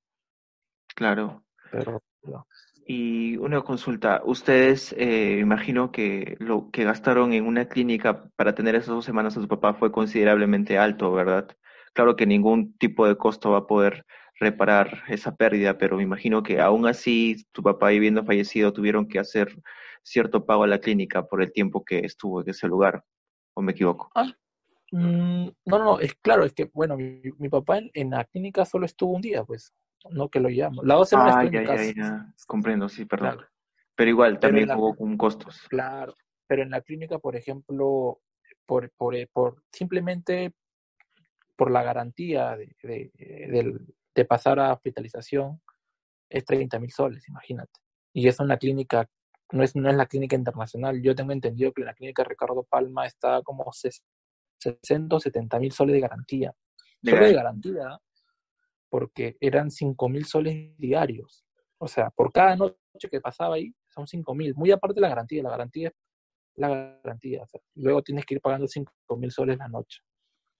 Claro. 0.93 1.43
Pero, 1.71 2.03
Y 2.85 3.37
una 3.37 3.61
consulta, 3.61 4.21
ustedes 4.25 4.93
eh, 4.97 5.39
imagino 5.39 5.91
que 5.91 6.35
lo 6.39 6.69
que 6.71 6.83
gastaron 6.83 7.33
en 7.33 7.45
una 7.45 7.69
clínica 7.69 8.29
para 8.35 8.55
tener 8.55 8.75
esas 8.75 8.89
dos 8.89 9.05
semanas 9.05 9.37
a 9.37 9.41
su 9.41 9.47
papá 9.47 9.73
fue 9.73 9.91
considerablemente 9.91 10.77
alto, 10.77 11.11
¿verdad? 11.13 11.47
Claro 11.93 12.15
que 12.15 12.25
ningún 12.25 12.77
tipo 12.77 13.07
de 13.07 13.15
costo 13.15 13.51
va 13.51 13.59
a 13.59 13.67
poder 13.67 14.05
reparar 14.39 15.03
esa 15.07 15.35
pérdida, 15.35 15.77
pero 15.77 15.97
me 15.97 16.03
imagino 16.03 16.43
que 16.43 16.59
aún 16.59 16.87
así 16.87 17.45
tu 17.51 17.63
papá 17.63 17.87
habiendo 17.87 18.25
fallecido 18.25 18.73
tuvieron 18.73 19.07
que 19.07 19.19
hacer 19.19 19.55
cierto 20.01 20.45
pago 20.45 20.63
a 20.63 20.67
la 20.67 20.79
clínica 20.79 21.25
por 21.27 21.41
el 21.41 21.51
tiempo 21.51 21.83
que 21.83 21.99
estuvo 21.99 22.41
en 22.41 22.49
ese 22.49 22.67
lugar, 22.67 23.03
¿o 23.53 23.61
me 23.61 23.71
equivoco? 23.71 24.11
Ah, 24.15 24.31
mm, 24.91 25.47
no, 25.65 25.79
no, 25.79 25.99
es 25.99 26.13
claro, 26.15 26.43
es 26.43 26.53
que, 26.53 26.69
bueno, 26.73 26.97
mi, 26.97 27.49
papá 27.49 27.79
en, 27.93 28.09
la 28.09 28.25
clínica 28.25 28.65
solo 28.65 28.85
estuvo 28.85 29.13
un 29.13 29.21
día, 29.21 29.43
pues, 29.43 29.73
no 30.11 30.29
que 30.29 30.39
lo 30.39 30.49
llamo. 30.49 30.83
La 30.83 30.95
dos 30.95 31.09
semanas 31.09 31.35
ah, 31.37 31.45
ya, 31.45 31.63
ya, 31.63 31.93
ya, 31.93 32.33
comprendo, 32.47 32.89
sí, 32.89 33.05
perdón. 33.05 33.39
Pero 33.95 34.09
igual, 34.09 34.39
también 34.39 34.71
hubo 34.71 34.95
con 34.95 35.17
costos. 35.17 35.67
Claro, 35.69 36.15
pero 36.47 36.63
en 36.63 36.71
la 36.71 36.81
clínica, 36.81 37.19
por 37.19 37.35
ejemplo, 37.35 38.21
por, 38.65 38.91
por, 38.91 39.15
por 39.31 39.63
simplemente 39.71 40.53
por 41.55 41.69
la 41.69 41.83
garantía 41.83 42.57
de, 42.57 43.11
de 44.15 44.25
pasar 44.25 44.59
a 44.59 44.73
hospitalización 44.73 45.61
es 46.29 46.45
30 46.45 46.79
mil 46.79 46.91
soles, 46.91 47.27
imagínate. 47.27 47.79
Y 48.13 48.27
es 48.27 48.39
una 48.39 48.57
clínica, 48.57 49.07
no 49.51 49.63
es, 49.63 49.75
no 49.75 49.89
es 49.89 49.95
la 49.95 50.05
clínica 50.05 50.35
internacional. 50.35 51.01
Yo 51.01 51.15
tengo 51.15 51.31
entendido 51.31 51.71
que 51.71 51.83
la 51.83 51.93
clínica 51.93 52.23
Ricardo 52.23 52.63
Palma 52.63 53.05
está 53.05 53.41
como 53.43 53.71
60 53.71 55.15
o 55.15 55.19
70 55.19 55.59
mil 55.59 55.71
soles 55.71 55.93
de 55.93 55.99
garantía. 55.99 56.53
Solo 57.03 57.25
de 57.25 57.33
garantía, 57.33 57.99
porque 58.93 59.37
eran 59.41 59.71
5 59.71 60.07
mil 60.07 60.23
soles 60.23 60.77
diarios. 60.77 61.43
O 61.79 61.87
sea, 61.87 62.11
por 62.11 62.31
cada 62.31 62.55
noche 62.55 62.75
que 63.09 63.19
pasaba 63.19 63.55
ahí, 63.55 63.73
son 63.89 64.05
5 64.05 64.35
mil. 64.35 64.53
Muy 64.53 64.69
aparte 64.69 64.93
de 64.93 65.01
la 65.01 65.09
garantía, 65.09 65.41
la 65.41 65.49
garantía 65.49 65.87
es 65.87 65.95
la 66.53 66.67
garantía. 67.01 67.43
luego 67.73 68.03
tienes 68.03 68.23
que 68.23 68.35
ir 68.35 68.41
pagando 68.41 68.67
5 68.67 68.93
mil 69.17 69.31
soles 69.31 69.57
la 69.57 69.67
noche. 69.67 70.03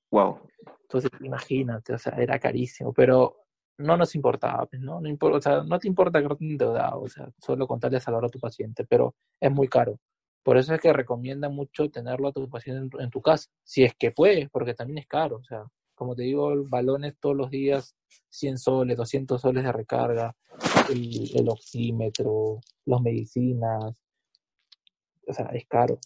Wow. 0.10 0.50
Entonces, 0.82 1.12
imagínate, 1.22 1.94
o 1.94 1.98
sea, 2.00 2.14
era 2.14 2.40
carísimo, 2.40 2.92
pero 2.92 3.38
no 3.78 3.98
nos 3.98 4.16
importaba, 4.16 4.66
pues, 4.66 4.82
¿no? 4.82 5.00
No, 5.00 5.08
importa, 5.08 5.38
o 5.38 5.42
sea, 5.42 5.64
no 5.64 5.78
te 5.78 5.88
importa 5.88 6.20
que 6.20 6.36
te 6.36 6.44
endeudado, 6.44 7.02
o 7.02 7.10
sea, 7.10 7.30
solo 7.38 7.68
contarle 7.68 7.98
a 7.98 8.02
salvar 8.02 8.26
a 8.26 8.30
tu 8.30 8.40
paciente, 8.40 8.84
pero 8.84 9.14
es 9.40 9.52
muy 9.52 9.68
caro. 9.68 10.00
Por 10.42 10.58
eso 10.58 10.74
es 10.74 10.82
que 10.82 10.92
recomienda 10.92 11.50
mucho 11.50 11.88
tenerlo 11.92 12.30
a 12.30 12.32
tu 12.32 12.50
paciente 12.50 12.98
en 13.00 13.12
tu, 13.12 13.22
casa, 13.22 13.48
si 13.62 13.84
es 13.84 13.94
que 13.94 14.10
puedes, 14.10 14.50
porque 14.50 14.74
también 14.74 14.98
es 14.98 15.08
caro, 15.08 15.36
o 15.36 15.44
sea, 15.44 15.68
como 15.96 16.16
te 16.16 16.24
digo, 16.24 16.52
balones 16.68 17.16
todos 17.20 17.36
los 17.36 17.50
días, 17.50 17.96
100 18.30 18.58
soles, 18.58 18.98
200 18.98 19.40
soles 19.40 19.64
de 19.64 19.72
recarga, 19.72 20.36
el, 20.90 21.48
oxímetro, 21.50 22.60
las 22.86 23.02
medicinas, 23.02 23.94
o 25.28 25.34
sea, 25.34 25.46
es 25.54 25.66
caro. 25.68 26.00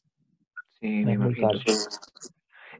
Sí, 0.80 1.04
es 1.08 1.20
muy 1.20 1.36
caro. 1.36 1.60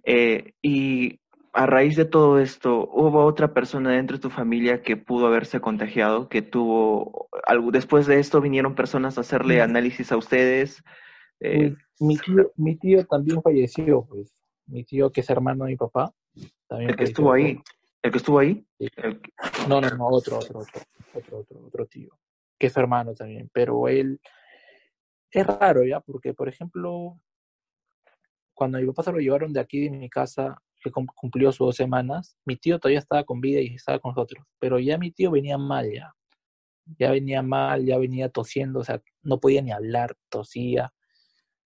Eh, 0.04 0.54
y 0.62 1.20
a 1.54 1.66
raíz 1.66 1.96
de 1.96 2.06
todo 2.06 2.40
esto, 2.40 2.88
¿hubo 2.92 3.26
otra 3.26 3.54
persona 3.54 3.92
dentro 3.92 4.18
de 4.18 4.22
tu 4.22 4.30
familia 4.30 4.84
que 4.84 4.96
pudo 4.96 5.28
haberse 5.28 5.60
contagiado, 5.60 6.30
que 6.30 6.42
tuvo 6.42 7.30
algo, 7.46 7.72
después 7.72 8.06
de 8.06 8.20
esto 8.20 8.42
vinieron 8.42 8.76
personas 8.76 9.18
a 9.18 9.22
hacerle 9.22 9.62
análisis 9.62 10.12
a 10.12 10.18
ustedes? 10.18 10.84
Eh, 11.40 11.74
mi, 12.00 12.18
tío, 12.18 12.52
mi 12.56 12.76
tío 12.78 13.06
también 13.06 13.42
falleció, 13.42 14.06
pues. 14.06 14.34
Mi 14.68 14.84
tío, 14.84 15.12
que 15.12 15.22
es 15.22 15.30
hermano 15.30 15.64
de 15.66 15.72
mi 15.72 15.78
papá, 15.78 16.14
también 16.68 16.92
¿El 16.92 16.96
que 16.96 17.04
estuvo 17.06 17.32
ahí? 17.32 17.60
¿El 18.02 18.12
que 18.12 18.18
estuvo 18.18 18.40
ahí? 18.40 18.66
No, 19.68 19.82
no, 19.82 19.90
no, 19.90 20.08
otro, 20.08 20.38
otro, 20.38 20.60
otro, 20.60 20.82
otro, 21.14 21.40
otro, 21.40 21.66
otro 21.66 21.86
tío, 21.86 22.18
que 22.60 22.68
es 22.68 22.78
hermano 22.78 23.14
también, 23.14 23.50
pero 23.54 23.88
él 23.88 24.20
es 25.32 25.46
raro 25.46 25.84
ya, 25.84 26.00
porque 26.00 26.34
por 26.34 26.48
ejemplo, 26.48 27.20
cuando 28.54 28.80
mi 28.80 28.86
papá 28.88 29.04
se 29.04 29.12
lo 29.12 29.20
llevaron 29.20 29.54
de 29.54 29.60
aquí 29.60 29.82
de 29.82 29.90
mi 29.90 30.10
casa 30.10 30.62
que 30.82 30.92
cumplió 30.92 31.52
sus 31.52 31.68
dos 31.68 31.76
semanas, 31.76 32.38
mi 32.46 32.56
tío 32.56 32.80
todavía 32.80 33.00
estaba 33.00 33.24
con 33.24 33.42
vida 33.42 33.60
y 33.60 33.76
estaba 33.76 34.00
con 34.00 34.12
nosotros, 34.12 34.46
pero 34.60 34.80
ya 34.80 34.98
mi 34.98 35.12
tío 35.12 35.32
venía 35.32 35.58
mal 35.58 35.92
ya, 35.92 36.14
ya 36.98 37.12
venía 37.12 37.42
mal, 37.42 37.86
ya 37.86 37.98
venía 37.98 38.30
tosiendo, 38.30 38.80
o 38.80 38.84
sea, 38.84 39.02
no 39.22 39.40
podía 39.40 39.62
ni 39.62 39.72
hablar, 39.72 40.16
tosía. 40.30 40.94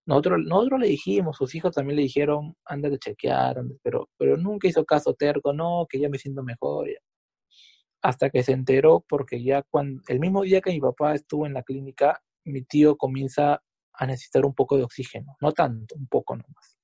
Nosotros, 0.05 0.39
nosotros 0.43 0.79
le 0.79 0.87
dijimos, 0.87 1.37
sus 1.37 1.53
hijos 1.53 1.73
también 1.73 1.97
le 1.97 2.03
dijeron, 2.03 2.55
anda 2.65 2.89
de 2.89 2.97
chequear, 2.97 3.61
pero, 3.83 4.09
pero 4.17 4.35
nunca 4.35 4.67
hizo 4.67 4.83
caso 4.83 5.13
terco, 5.13 5.53
no, 5.53 5.85
que 5.87 5.99
ya 5.99 6.09
me 6.09 6.17
siento 6.17 6.43
mejor. 6.43 6.89
Hasta 8.01 8.29
que 8.31 8.41
se 8.41 8.53
enteró, 8.53 9.05
porque 9.07 9.43
ya 9.43 9.61
cuando, 9.63 10.01
el 10.07 10.19
mismo 10.19 10.41
día 10.41 10.61
que 10.61 10.71
mi 10.71 10.79
papá 10.79 11.13
estuvo 11.13 11.45
en 11.45 11.53
la 11.53 11.63
clínica, 11.63 12.19
mi 12.45 12.63
tío 12.63 12.97
comienza 12.97 13.61
a 13.93 14.05
necesitar 14.07 14.45
un 14.45 14.55
poco 14.55 14.77
de 14.77 14.83
oxígeno, 14.83 15.35
no 15.39 15.51
tanto, 15.51 15.95
un 15.95 16.07
poco 16.07 16.35
nomás. 16.35 16.77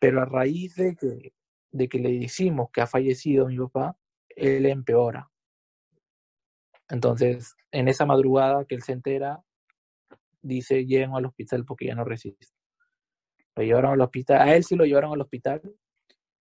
Pero 0.00 0.22
a 0.22 0.24
raíz 0.24 0.76
de 0.76 0.96
que, 0.96 1.34
de 1.70 1.88
que 1.88 1.98
le 1.98 2.18
decimos 2.18 2.70
que 2.72 2.80
ha 2.80 2.86
fallecido 2.86 3.46
mi 3.46 3.58
papá, 3.58 3.96
él 4.28 4.64
empeora. 4.64 5.30
Entonces, 6.88 7.54
en 7.70 7.88
esa 7.88 8.06
madrugada 8.06 8.64
que 8.64 8.74
él 8.74 8.82
se 8.82 8.92
entera, 8.92 9.44
dice, 10.42 10.84
lleguen 10.86 11.14
al 11.14 11.26
hospital 11.26 11.64
porque 11.64 11.86
ya 11.86 11.94
no 11.94 12.04
resiste. 12.04 12.46
Lo 13.56 13.62
llevaron 13.62 13.92
al 13.92 14.00
hospital, 14.00 14.48
a 14.48 14.54
él 14.54 14.64
sí 14.64 14.76
lo 14.76 14.84
llevaron 14.84 15.12
al 15.12 15.20
hospital, 15.20 15.60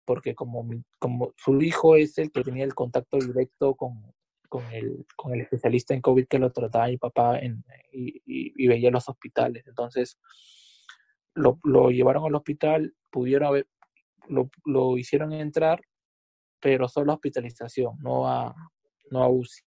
porque 0.05 0.35
como, 0.35 0.69
como 0.99 1.33
su 1.37 1.61
hijo 1.61 1.97
es 1.97 2.19
el 2.19 2.31
que 2.31 2.43
tenía 2.43 2.65
el 2.65 2.75
contacto 2.75 3.19
directo 3.19 3.75
con, 3.75 4.13
con, 4.49 4.65
el, 4.73 5.07
con 5.17 5.33
el 5.35 5.43
especialista 5.43 5.95
en 5.95 6.01
COVID 6.01 6.27
que 6.27 6.39
lo 6.39 6.51
trataba 6.53 6.89
mi 6.89 6.99
papá 6.99 7.39
en, 7.39 7.65
y, 7.93 8.23
y, 8.25 8.69
veía 8.69 8.91
los 8.91 9.09
hospitales. 9.09 9.67
Entonces, 9.67 10.19
lo, 11.35 11.59
lo 11.65 11.91
llevaron 11.91 12.25
al 12.25 12.35
hospital, 12.35 12.95
pudieron 13.11 13.49
haber, 13.49 13.67
lo, 14.29 14.51
lo 14.65 14.99
hicieron 14.99 15.33
entrar, 15.33 15.81
pero 16.61 16.89
solo 16.89 17.13
a 17.13 17.15
hospitalización, 17.17 17.97
no 18.01 18.29
a, 18.29 18.55
no 19.11 19.23
a 19.23 19.29
UCI. 19.29 19.63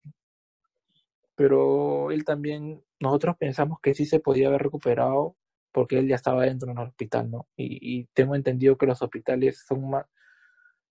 Pero 1.34 2.10
él 2.10 2.24
también, 2.24 2.82
nosotros 3.04 3.36
pensamos 3.38 3.78
que 3.80 3.94
sí 3.94 4.06
se 4.06 4.20
podía 4.20 4.48
haber 4.48 4.62
recuperado 4.62 5.36
porque 5.72 5.98
él 5.98 6.08
ya 6.08 6.16
estaba 6.16 6.44
dentro 6.44 6.68
del 6.68 6.78
hospital, 6.78 7.30
¿no? 7.30 7.48
Y, 7.56 8.04
tengo 8.14 8.34
entendido 8.34 8.78
que 8.78 8.86
los 8.86 9.02
hospitales 9.02 9.64
son 9.66 9.90
más, 9.90 10.06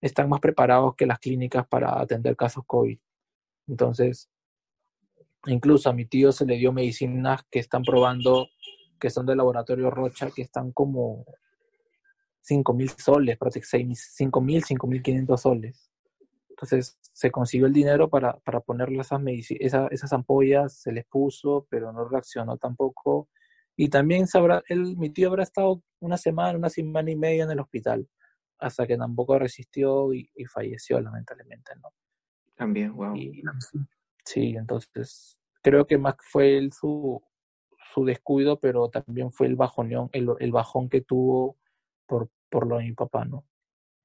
están 0.02 0.30
más 0.30 0.42
preparados 0.42 0.96
que 0.96 1.06
las 1.06 1.20
clínicas 1.20 1.66
para 1.68 2.00
atender 2.00 2.36
casos 2.36 2.64
COVID. 2.68 3.00
Entonces, 3.68 4.30
incluso 5.46 5.90
a 5.90 5.94
mi 5.94 6.06
tío 6.06 6.32
se 6.32 6.46
le 6.46 6.58
dio 6.58 6.74
medicinas 6.74 7.42
que 7.50 7.60
están 7.60 7.84
probando, 7.84 8.50
que 9.00 9.10
son 9.10 9.26
del 9.26 9.38
laboratorio 9.38 9.90
Rocha, 9.90 10.30
que 10.32 10.42
están 10.42 10.74
como 10.74 11.26
5 12.42 12.74
mil 12.74 12.90
soles, 12.90 13.38
prácticamente 13.38 13.96
5 13.96 14.42
mil, 14.42 14.64
5 14.64 14.88
mil 14.88 15.02
500 15.02 15.42
soles. 15.42 15.93
Entonces 16.54 16.98
se 17.02 17.32
consiguió 17.32 17.66
el 17.68 17.74
dinero 17.74 18.10
para, 18.10 18.38
para 18.40 18.60
ponerle 18.62 19.00
esas, 19.00 19.22
esa, 19.60 19.88
esas 19.88 20.14
ampollas, 20.14 20.82
se 20.82 20.92
les 20.92 21.06
puso, 21.06 21.68
pero 21.70 21.92
no 21.92 22.08
reaccionó 22.08 22.58
tampoco. 22.58 23.30
Y 23.76 23.90
también 23.90 24.28
sabrá, 24.28 24.64
él, 24.68 24.96
mi 24.98 25.10
tío 25.10 25.30
habrá 25.30 25.44
estado 25.44 25.82
una 26.00 26.18
semana, 26.18 26.58
una 26.58 26.70
semana 26.70 27.10
y 27.10 27.16
media 27.16 27.44
en 27.44 27.52
el 27.52 27.60
hospital 27.60 28.08
hasta 28.60 28.88
que 28.88 28.98
tampoco 28.98 29.38
resistió 29.38 30.14
y, 30.14 30.30
falleció 30.46 31.02
lamentablemente, 31.02 31.74
¿no? 31.82 31.90
También, 32.56 32.94
wow. 32.94 33.16
sí, 34.24 34.56
entonces 34.56 35.38
creo 35.62 35.86
que 35.86 35.98
más 35.98 36.16
fue 36.22 36.58
él 36.58 36.72
su, 36.72 37.22
su 37.94 38.06
descuido, 38.06 38.60
pero 38.60 38.90
también 38.90 39.32
fue 39.32 39.48
el 39.48 39.56
bajoneón, 39.56 40.10
el, 40.14 40.30
el 40.40 40.52
bajón 40.52 40.88
que 40.88 41.02
tuvo 41.02 41.58
por, 42.06 42.30
por 42.50 42.68
lo 42.68 42.78
de 42.78 42.86
mi 42.86 42.94
papá, 42.94 43.26
¿no? 43.26 43.46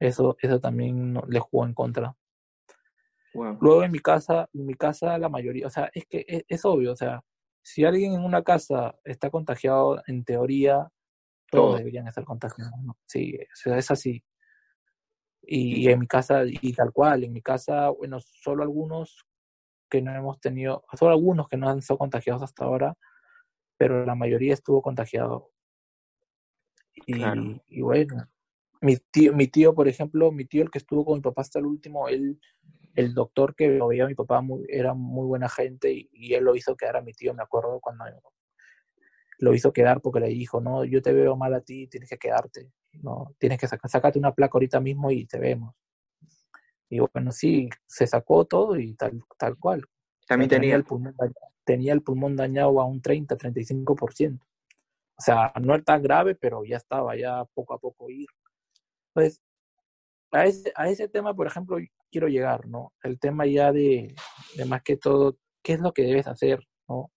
Eso, 0.01 0.37
eso 0.41 0.61
también 0.61 1.21
le 1.29 1.41
jugó 1.41 1.67
en 1.67 1.75
contra. 1.75 2.17
Wow. 3.39 3.59
Luego 3.61 3.85
en 3.85 3.93
mi 3.93 4.01
casa, 4.01 4.49
en 4.53 4.67
mi 4.67 4.75
casa 4.75 5.17
la 5.17 5.29
mayoría, 5.29 5.69
o 5.69 5.71
sea, 5.71 5.89
es 5.95 6.07
que 6.07 6.25
es, 6.27 6.45
es, 6.49 6.65
obvio, 6.65 6.93
o 6.93 6.97
sea, 6.97 7.23
si 7.63 7.85
alguien 7.85 8.15
en 8.15 8.25
una 8.25 8.43
casa 8.43 8.97
está 9.05 9.31
contagiado, 9.31 10.03
en 10.09 10.25
teoría, 10.25 10.89
todos 11.49 11.79
deberían 11.79 12.09
estar 12.09 12.25
contagiados, 12.25 12.75
¿no? 12.83 12.97
Sí, 13.07 13.37
o 13.37 13.55
sea, 13.55 13.79
es 13.79 13.91
así. 13.91 14.25
Y 15.43 15.89
en 15.89 16.01
mi 16.01 16.07
casa, 16.07 16.43
y 16.45 16.73
tal 16.73 16.93
cual, 16.93 17.25
en 17.25 17.33
mi 17.33 17.41
casa, 17.41 17.89
bueno, 17.91 18.19
solo 18.21 18.65
algunos 18.65 19.25
que 19.89 20.03
no 20.03 20.15
hemos 20.15 20.41
tenido, 20.41 20.85
solo 20.93 21.13
algunos 21.13 21.49
que 21.49 21.57
no 21.57 21.69
han 21.69 21.81
sido 21.81 21.97
contagiados 21.97 22.43
hasta 22.43 22.65
ahora, 22.65 22.95
pero 23.79 24.05
la 24.05 24.15
mayoría 24.15 24.53
estuvo 24.53 24.83
contagiado. 24.83 25.53
Y, 27.07 27.15
Claro. 27.15 27.63
y 27.69 27.81
bueno, 27.81 28.29
mi 28.81 28.97
tío, 28.97 29.33
mi 29.33 29.47
tío, 29.47 29.75
por 29.75 29.89
ejemplo, 29.89 30.33
mi 30.33 30.45
tío, 30.45 30.63
el 30.63 30.71
que 30.71 30.79
estuvo 30.79 31.05
con 31.05 31.19
mi 31.19 31.23
papá 31.23 31.43
hasta 31.43 31.61
el 31.61 31.67
último, 31.67 32.09
él, 32.09 32.41
el 32.99 33.15
doctor 33.15 33.55
que 33.55 33.69
lo 33.69 33.89
veía 33.89 34.05
a 34.05 34.09
mi 34.09 34.15
papá 34.15 34.41
muy- 34.41 34.67
era 34.69 34.95
muy 34.95 35.27
buena 35.27 35.49
gente 35.49 35.93
y, 35.93 36.09
y 36.13 36.35
él 36.35 36.45
lo 36.45 36.57
hizo 36.57 36.77
quedar 36.77 36.97
a 36.97 37.03
mi 37.03 37.13
tío, 37.13 37.35
me 37.35 37.43
acuerdo 37.43 37.81
cuando 37.81 38.05
lo 39.39 39.55
hizo 39.55 39.73
quedar 39.73 40.01
porque 40.01 40.21
le 40.21 40.29
dijo, 40.29 40.61
no, 40.61 40.85
yo 40.85 41.01
te 41.03 41.13
veo 41.13 41.37
mal 41.37 41.55
a 41.55 41.61
ti, 41.61 41.87
tienes 41.87 42.09
que 42.11 42.19
quedarte, 42.19 42.71
no, 43.03 43.35
tienes 43.39 43.59
que 43.59 43.69
sacar, 43.69 43.91
sacarte 43.91 44.19
una 44.19 44.35
placa 44.35 44.53
ahorita 44.55 44.81
mismo 44.81 45.11
y 45.11 45.27
te 45.27 45.39
vemos. 45.39 45.75
Y 46.91 47.01
bueno, 47.01 47.33
sí, 47.33 47.69
se 47.87 48.07
sacó 48.07 48.45
todo 48.47 48.79
y 48.79 48.95
tal, 48.95 49.23
tal 49.39 49.57
cual. 49.59 49.85
También 50.27 50.49
tenía 50.49 50.61
tenía. 50.63 50.77
el 50.77 50.85
pulmón 50.85 51.15
dañado, 51.17 51.53
tenía 51.65 51.93
el 51.93 52.03
pulmón 52.03 52.37
dañado 52.37 52.81
a 52.81 52.85
un 52.87 53.01
30, 53.03 53.37
35%. 53.37 54.47
O 55.19 55.23
sea, 55.23 55.53
no 55.61 55.75
es 55.75 55.85
tan 55.85 56.03
grave, 56.03 56.35
pero 56.35 56.65
ya 56.65 56.77
estaba, 56.79 57.17
ya 57.17 57.45
poco 57.55 57.75
a 57.75 57.79
poco 57.79 58.09
ir. 58.11 58.29
Pues 59.15 59.43
a 60.33 60.45
ese, 60.47 60.73
a 60.75 60.89
ese 60.89 61.09
tema, 61.09 61.35
por 61.35 61.47
ejemplo, 61.47 61.79
quiero 62.11 62.29
llegar, 62.29 62.67
¿no? 62.67 62.93
El 63.03 63.19
tema 63.19 63.47
ya 63.47 63.73
de, 63.73 64.15
de 64.57 64.65
más 64.65 64.83
que 64.83 64.97
todo, 64.97 65.39
¿qué 65.63 65.75
es 65.75 65.81
lo 65.81 65.93
que 65.93 66.03
debes 66.03 66.27
hacer, 66.27 66.61
¿no? 66.89 67.11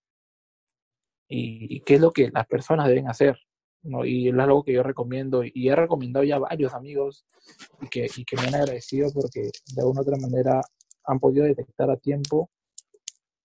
Y, 1.28 1.78
y 1.78 1.82
qué 1.82 1.95
es 1.95 2.01
lo 2.01 2.12
que 2.12 2.30
las 2.30 2.45
personas 2.47 2.88
deben 2.88 3.07
hacer, 3.09 3.38
¿no? 3.84 4.05
Y 4.05 4.30
es 4.30 4.38
algo 4.38 4.64
que 4.64 4.74
yo 4.74 4.84
recomiendo 4.84 5.43
y 5.43 5.70
he 5.70 5.76
recomendado 5.76 6.24
ya 6.24 6.36
a 6.36 6.39
varios 6.39 6.74
amigos 6.74 7.26
y 7.82 7.88
que, 7.88 8.07
y 8.16 8.26
que 8.26 8.36
me 8.36 8.43
han 8.43 8.55
agradecido 8.55 9.09
porque 9.14 9.41
de 9.41 9.82
alguna 9.82 10.01
u 10.01 10.03
otra 10.03 10.18
manera 10.18 10.62
han 11.05 11.20
podido 11.20 11.45
detectar 11.45 11.89
a 11.89 11.97
tiempo 11.97 12.49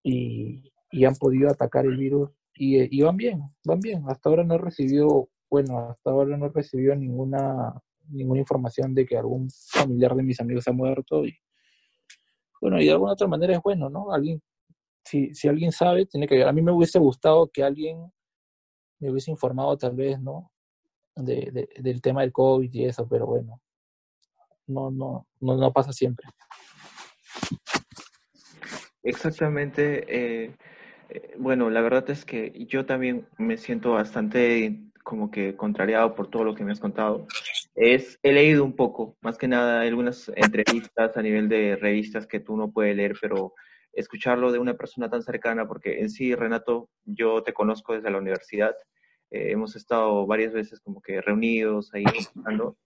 y, 0.02 0.72
y 0.90 1.04
han 1.04 1.14
podido 1.14 1.50
atacar 1.50 1.86
el 1.86 1.96
virus 1.96 2.30
y, 2.54 2.98
y 2.98 3.02
van 3.02 3.16
bien, 3.16 3.42
van 3.64 3.80
bien. 3.80 4.04
Hasta 4.08 4.28
ahora 4.28 4.44
no 4.44 4.54
he 4.54 4.58
recibido, 4.58 5.28
bueno, 5.50 5.90
hasta 5.90 6.10
ahora 6.10 6.36
no 6.36 6.46
he 6.46 6.50
recibido 6.50 6.94
ninguna 6.94 7.80
ninguna 8.08 8.40
información 8.40 8.94
de 8.94 9.06
que 9.06 9.16
algún 9.16 9.48
familiar 9.70 10.14
de 10.14 10.22
mis 10.22 10.40
amigos 10.40 10.66
ha 10.68 10.72
muerto 10.72 11.24
y 11.24 11.36
bueno, 12.60 12.80
y 12.80 12.86
de 12.86 12.92
alguna 12.92 13.12
otra 13.12 13.26
manera 13.26 13.54
es 13.54 13.62
bueno, 13.62 13.90
¿no? 13.90 14.12
Alguien, 14.12 14.42
si, 15.04 15.34
si 15.34 15.46
alguien 15.46 15.72
sabe, 15.72 16.06
tiene 16.06 16.26
que. 16.26 16.42
A 16.42 16.52
mí 16.52 16.62
me 16.62 16.72
hubiese 16.72 16.98
gustado 16.98 17.48
que 17.52 17.62
alguien 17.62 18.10
me 18.98 19.10
hubiese 19.10 19.30
informado 19.30 19.76
tal 19.76 19.94
vez, 19.94 20.18
¿no? 20.20 20.50
De, 21.14 21.50
de, 21.52 21.68
del 21.80 22.00
tema 22.00 22.22
del 22.22 22.32
COVID 22.32 22.72
y 22.72 22.84
eso, 22.84 23.06
pero 23.08 23.26
bueno, 23.26 23.60
no, 24.66 24.90
no, 24.90 25.26
no, 25.40 25.56
no 25.56 25.72
pasa 25.72 25.92
siempre. 25.92 26.28
Exactamente. 29.02 30.04
eh, 30.08 30.56
eh, 31.08 31.36
bueno, 31.38 31.70
la 31.70 31.80
verdad 31.80 32.08
es 32.10 32.24
que 32.24 32.52
yo 32.66 32.84
también 32.86 33.28
me 33.38 33.56
siento 33.56 33.92
bastante 33.92 34.80
como 35.04 35.30
que 35.30 35.56
contrariado 35.56 36.14
por 36.14 36.28
todo 36.28 36.42
lo 36.42 36.54
que 36.54 36.64
me 36.64 36.72
has 36.72 36.80
contado. 36.80 37.26
Es, 37.76 38.18
he 38.22 38.32
leído 38.32 38.64
un 38.64 38.74
poco, 38.74 39.18
más 39.20 39.36
que 39.36 39.48
nada 39.48 39.82
algunas 39.82 40.32
entrevistas 40.34 41.14
a 41.14 41.22
nivel 41.22 41.48
de 41.48 41.76
revistas 41.76 42.26
que 42.26 42.40
tú 42.40 42.56
no 42.56 42.72
puedes 42.72 42.96
leer, 42.96 43.14
pero 43.20 43.52
escucharlo 43.92 44.50
de 44.50 44.58
una 44.58 44.78
persona 44.78 45.10
tan 45.10 45.22
cercana, 45.22 45.68
porque 45.68 46.00
en 46.00 46.08
sí, 46.08 46.34
Renato, 46.34 46.88
yo 47.04 47.42
te 47.42 47.52
conozco 47.52 47.92
desde 47.92 48.10
la 48.10 48.16
universidad, 48.16 48.74
eh, 49.30 49.50
hemos 49.50 49.76
estado 49.76 50.26
varias 50.26 50.54
veces 50.54 50.80
como 50.80 51.02
que 51.02 51.20
reunidos 51.20 51.92
ahí 51.92 52.04
conversando, 52.04 52.78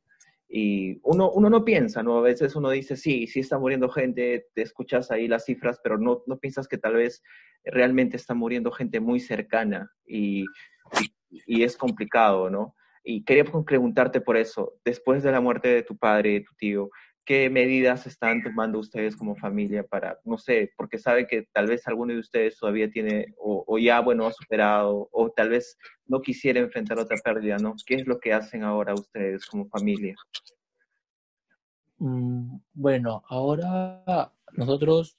y 0.48 0.98
uno, 1.04 1.30
uno 1.30 1.48
no 1.48 1.64
piensa, 1.64 2.02
¿no? 2.02 2.18
A 2.18 2.22
veces 2.22 2.56
uno 2.56 2.70
dice, 2.70 2.96
sí, 2.96 3.28
sí 3.28 3.38
está 3.38 3.60
muriendo 3.60 3.88
gente, 3.88 4.48
te 4.52 4.62
escuchas 4.62 5.12
ahí 5.12 5.28
las 5.28 5.44
cifras, 5.44 5.78
pero 5.80 5.98
no, 5.98 6.24
no 6.26 6.38
piensas 6.40 6.66
que 6.66 6.78
tal 6.78 6.94
vez 6.94 7.22
realmente 7.62 8.16
está 8.16 8.34
muriendo 8.34 8.72
gente 8.72 8.98
muy 8.98 9.20
cercana 9.20 9.92
y, 10.04 10.44
y 11.46 11.62
es 11.62 11.76
complicado, 11.76 12.50
¿no? 12.50 12.74
Y 13.02 13.24
quería 13.24 13.44
preguntarte 13.44 14.20
por 14.20 14.36
eso, 14.36 14.74
después 14.84 15.22
de 15.22 15.32
la 15.32 15.40
muerte 15.40 15.68
de 15.68 15.82
tu 15.82 15.96
padre, 15.96 16.32
de 16.34 16.40
tu 16.42 16.54
tío, 16.56 16.90
¿qué 17.24 17.48
medidas 17.50 18.06
están 18.06 18.42
tomando 18.42 18.78
ustedes 18.78 19.16
como 19.16 19.36
familia 19.36 19.84
para, 19.84 20.18
no 20.24 20.36
sé, 20.38 20.72
porque 20.76 20.98
sabe 20.98 21.26
que 21.26 21.46
tal 21.52 21.66
vez 21.68 21.86
alguno 21.86 22.12
de 22.12 22.20
ustedes 22.20 22.58
todavía 22.58 22.90
tiene, 22.90 23.26
o, 23.38 23.64
o 23.66 23.78
ya, 23.78 24.00
bueno, 24.00 24.26
ha 24.26 24.32
superado, 24.32 25.08
o 25.12 25.30
tal 25.30 25.50
vez 25.50 25.78
no 26.06 26.20
quisiera 26.20 26.60
enfrentar 26.60 26.98
otra 26.98 27.16
pérdida, 27.22 27.56
¿no? 27.58 27.74
¿Qué 27.86 27.94
es 27.96 28.06
lo 28.06 28.18
que 28.20 28.32
hacen 28.32 28.64
ahora 28.64 28.94
ustedes 28.94 29.46
como 29.46 29.68
familia? 29.68 30.14
Mm, 31.98 32.56
Bueno, 32.72 33.22
ahora 33.28 34.32
nosotros, 34.52 35.16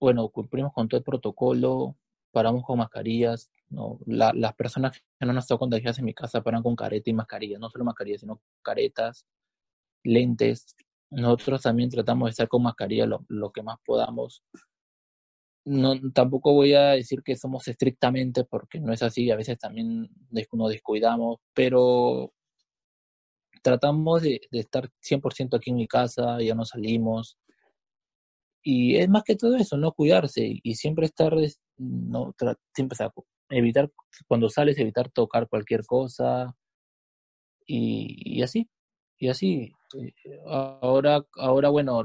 bueno, 0.00 0.28
cumplimos 0.30 0.72
con 0.72 0.88
todo 0.88 0.98
el 0.98 1.04
protocolo, 1.04 1.96
paramos 2.32 2.64
con 2.64 2.78
mascarillas, 2.78 3.50
¿no? 3.70 3.98
La- 4.06 4.32
las 4.34 4.54
personas 4.54 4.92
que 4.92 5.26
no 5.26 5.32
han 5.32 5.38
estado 5.38 5.58
contagiadas 5.60 5.98
en 6.00 6.06
mi 6.06 6.14
casa 6.14 6.42
paran 6.42 6.62
con 6.62 6.76
careta 6.76 7.10
y 7.10 7.14
mascarilla, 7.14 7.58
no 7.58 7.70
solo 7.70 7.84
mascarillas, 7.84 8.20
sino 8.22 8.40
caretas, 8.62 9.26
lentes. 10.04 10.76
Nosotros 11.10 11.62
también 11.62 11.90
tratamos 11.90 12.26
de 12.26 12.30
estar 12.32 12.48
con 12.48 12.62
mascarilla 12.64 13.06
lo, 13.06 13.24
lo 13.28 13.52
que 13.52 13.62
más 13.62 13.78
podamos. 13.84 14.42
No, 15.64 15.94
tampoco 16.12 16.52
voy 16.54 16.74
a 16.74 16.90
decir 16.90 17.22
que 17.22 17.36
somos 17.36 17.68
estrictamente, 17.68 18.44
porque 18.44 18.80
no 18.80 18.92
es 18.92 19.02
así, 19.02 19.30
a 19.30 19.36
veces 19.36 19.58
también 19.58 20.08
nos 20.52 20.70
descuidamos, 20.70 21.38
pero 21.54 22.32
tratamos 23.62 24.22
de, 24.22 24.40
de 24.50 24.58
estar 24.60 24.88
100% 25.00 25.56
aquí 25.56 25.70
en 25.70 25.76
mi 25.76 25.86
casa, 25.88 26.40
ya 26.40 26.54
no 26.54 26.64
salimos. 26.64 27.38
Y 28.64 28.96
es 28.96 29.08
más 29.08 29.24
que 29.24 29.36
todo 29.36 29.56
eso, 29.56 29.76
no 29.76 29.92
cuidarse 29.92 30.60
y 30.62 30.74
siempre 30.76 31.06
estar, 31.06 31.34
es- 31.38 31.60
no, 31.82 32.34
siempre, 32.74 32.94
o 32.94 32.96
sea, 32.96 33.10
evitar, 33.50 33.90
cuando 34.28 34.48
sales, 34.48 34.78
evitar 34.78 35.10
tocar 35.10 35.48
cualquier 35.48 35.84
cosa 35.84 36.54
y, 37.66 38.38
y 38.38 38.42
así, 38.42 38.68
y 39.18 39.28
así. 39.28 39.72
Eh, 40.00 40.40
Ahora, 40.46 41.24
ahora, 41.36 41.68
bueno, 41.68 42.04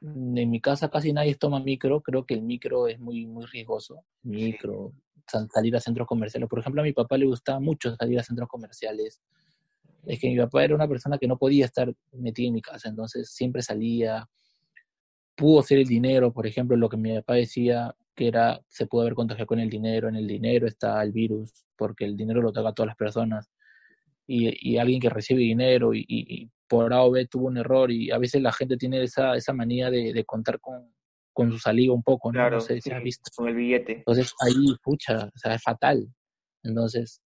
en 0.00 0.50
mi 0.50 0.60
casa 0.60 0.88
casi 0.90 1.12
nadie 1.12 1.34
toma 1.34 1.60
micro, 1.60 2.02
creo 2.02 2.24
que 2.24 2.34
el 2.34 2.42
micro 2.42 2.86
es 2.86 2.98
muy, 3.00 3.26
muy 3.26 3.46
riesgoso, 3.46 4.04
micro, 4.22 4.92
sal- 5.26 5.48
salir 5.52 5.74
a 5.76 5.80
centros 5.80 6.06
comerciales. 6.06 6.48
Por 6.48 6.58
ejemplo, 6.60 6.82
a 6.82 6.84
mi 6.84 6.92
papá 6.92 7.16
le 7.16 7.26
gustaba 7.26 7.60
mucho 7.60 7.94
salir 7.96 8.18
a 8.18 8.22
centros 8.22 8.48
comerciales. 8.48 9.20
Es 10.04 10.20
que 10.20 10.28
mi 10.28 10.36
papá 10.38 10.64
era 10.64 10.74
una 10.74 10.86
persona 10.86 11.18
que 11.18 11.26
no 11.26 11.36
podía 11.36 11.64
estar 11.64 11.92
metida 12.12 12.46
en 12.48 12.54
mi 12.54 12.62
casa, 12.62 12.88
entonces 12.88 13.30
siempre 13.30 13.62
salía, 13.62 14.28
pudo 15.36 15.62
ser 15.62 15.78
el 15.78 15.86
dinero, 15.86 16.32
por 16.32 16.46
ejemplo, 16.46 16.76
lo 16.76 16.88
que 16.88 16.96
mi 16.96 17.14
papá 17.16 17.34
decía 17.34 17.94
que 18.14 18.28
era, 18.28 18.60
se 18.68 18.86
pudo 18.86 19.02
haber 19.02 19.14
contagiado 19.14 19.46
con 19.46 19.60
el 19.60 19.70
dinero, 19.70 20.08
en 20.08 20.16
el 20.16 20.26
dinero 20.26 20.66
está 20.66 21.02
el 21.02 21.12
virus, 21.12 21.66
porque 21.76 22.06
el 22.06 22.16
dinero 22.16 22.40
lo 22.40 22.52
toca 22.52 22.70
a 22.70 22.72
todas 22.72 22.88
las 22.88 22.96
personas, 22.96 23.50
y, 24.26 24.72
y 24.72 24.78
alguien 24.78 25.00
que 25.00 25.10
recibe 25.10 25.40
dinero 25.40 25.92
y, 25.94 26.50
por 26.68 26.92
A 26.92 27.02
o 27.02 27.12
B 27.12 27.26
tuvo 27.26 27.46
un 27.46 27.58
error, 27.58 27.92
y 27.92 28.10
a 28.10 28.18
veces 28.18 28.42
la 28.42 28.52
gente 28.52 28.76
tiene 28.76 29.02
esa, 29.02 29.36
esa 29.36 29.52
manía 29.52 29.90
de, 29.90 30.12
de 30.12 30.24
contar 30.24 30.58
con, 30.58 30.92
con 31.32 31.52
su 31.52 31.58
saliva 31.58 31.94
un 31.94 32.02
poco, 32.02 32.32
¿no? 32.32 32.38
Claro, 32.38 32.56
no 32.56 32.60
sé 32.60 32.76
si 32.76 32.80
sí, 32.80 32.90
has 32.90 33.02
visto. 33.02 33.30
con 33.36 33.48
el 33.48 33.54
billete. 33.54 33.98
Entonces 33.98 34.34
ahí, 34.40 34.74
pucha, 34.82 35.26
o 35.26 35.38
sea, 35.38 35.54
es 35.54 35.62
fatal. 35.62 36.08
Entonces, 36.64 37.20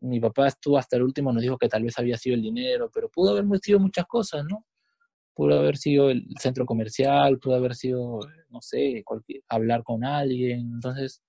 mi 0.00 0.18
papá 0.18 0.48
estuvo 0.48 0.78
hasta 0.78 0.96
el 0.96 1.02
último, 1.02 1.32
nos 1.32 1.42
dijo 1.42 1.58
que 1.58 1.68
tal 1.68 1.82
vez 1.82 1.98
había 1.98 2.16
sido 2.16 2.34
el 2.36 2.42
dinero, 2.42 2.90
pero 2.92 3.10
pudo 3.10 3.36
haber 3.36 3.44
sido 3.60 3.78
muchas 3.78 4.06
cosas, 4.06 4.44
¿no? 4.48 4.64
Pudo 5.34 5.58
haber 5.58 5.76
sido 5.76 6.10
el 6.10 6.26
centro 6.38 6.66
comercial, 6.66 7.38
pudo 7.38 7.54
haber 7.54 7.74
sido, 7.74 8.20
no 8.50 8.60
sé, 8.60 9.02
cualquier, 9.04 9.42
hablar 9.48 9.82
con 9.82 10.04
alguien, 10.04 10.72
entonces, 10.74 11.22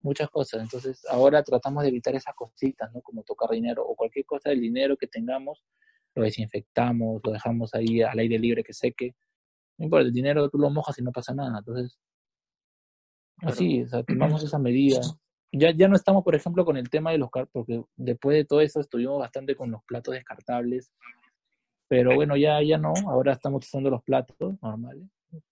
muchas 0.00 0.30
cosas. 0.30 0.62
Entonces, 0.62 1.04
ahora 1.10 1.42
tratamos 1.42 1.82
de 1.82 1.90
evitar 1.90 2.14
esas 2.14 2.34
cositas, 2.34 2.90
¿no? 2.92 3.02
Como 3.02 3.22
tocar 3.22 3.50
dinero 3.50 3.84
o 3.86 3.94
cualquier 3.94 4.24
cosa 4.24 4.50
del 4.50 4.60
dinero 4.60 4.96
que 4.96 5.06
tengamos, 5.06 5.62
lo 6.14 6.22
desinfectamos, 6.22 7.20
lo 7.24 7.32
dejamos 7.32 7.74
ahí 7.74 8.02
al 8.02 8.18
aire 8.18 8.38
libre 8.38 8.64
que 8.64 8.72
seque. 8.72 9.14
No 9.78 9.84
importa, 9.84 10.06
el 10.06 10.12
dinero 10.12 10.48
tú 10.48 10.58
lo 10.58 10.70
mojas 10.70 10.98
y 10.98 11.02
no 11.02 11.12
pasa 11.12 11.34
nada. 11.34 11.58
Entonces, 11.58 11.98
Claro. 13.42 13.54
así, 13.54 13.82
o 13.82 13.88
sea, 13.88 14.02
tomamos 14.04 14.42
esas 14.44 14.60
medidas. 14.60 15.18
Ya, 15.50 15.70
ya 15.72 15.88
no 15.88 15.96
estamos, 15.96 16.22
por 16.22 16.34
ejemplo, 16.34 16.64
con 16.64 16.76
el 16.76 16.88
tema 16.88 17.10
de 17.10 17.18
los 17.18 17.28
porque 17.52 17.82
después 17.96 18.36
de 18.36 18.44
todo 18.44 18.60
eso 18.60 18.80
estuvimos 18.80 19.18
bastante 19.18 19.56
con 19.56 19.70
los 19.70 19.82
platos 19.84 20.14
descartables. 20.14 20.92
Pero 21.92 22.14
bueno, 22.14 22.38
ya, 22.38 22.62
ya 22.62 22.78
no, 22.78 22.94
ahora 23.10 23.34
estamos 23.34 23.66
usando 23.66 23.90
los 23.90 24.02
platos 24.02 24.34
normales. 24.62 25.02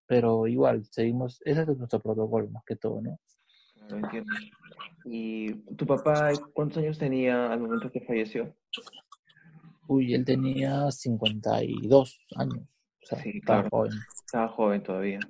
Pero 0.07 0.47
igual, 0.47 0.83
seguimos, 0.87 1.39
ese 1.45 1.61
es 1.61 1.77
nuestro 1.77 2.01
protocolo 2.01 2.49
más 2.49 2.65
que 2.65 2.77
todo, 2.77 3.03
¿no? 3.03 3.21
Entiendo. 3.91 4.33
¿Y 5.05 5.53
tu 5.77 5.85
papá 5.85 6.31
cuántos 6.55 6.79
años 6.79 6.97
tenía 6.97 7.53
al 7.53 7.61
momento 7.61 7.93
que 7.93 8.01
falleció? 8.01 8.57
Uy, 9.87 10.15
él 10.15 10.25
tenía 10.25 10.91
52 10.91 12.21
años, 12.37 12.63
o 13.03 13.07
sea, 13.07 13.19
Sí, 13.19 13.33
estaba 13.35 13.61
claro. 13.61 13.77
joven. 13.77 13.93
Estaba 14.25 14.49
joven 14.49 14.83
todavía. 14.83 15.21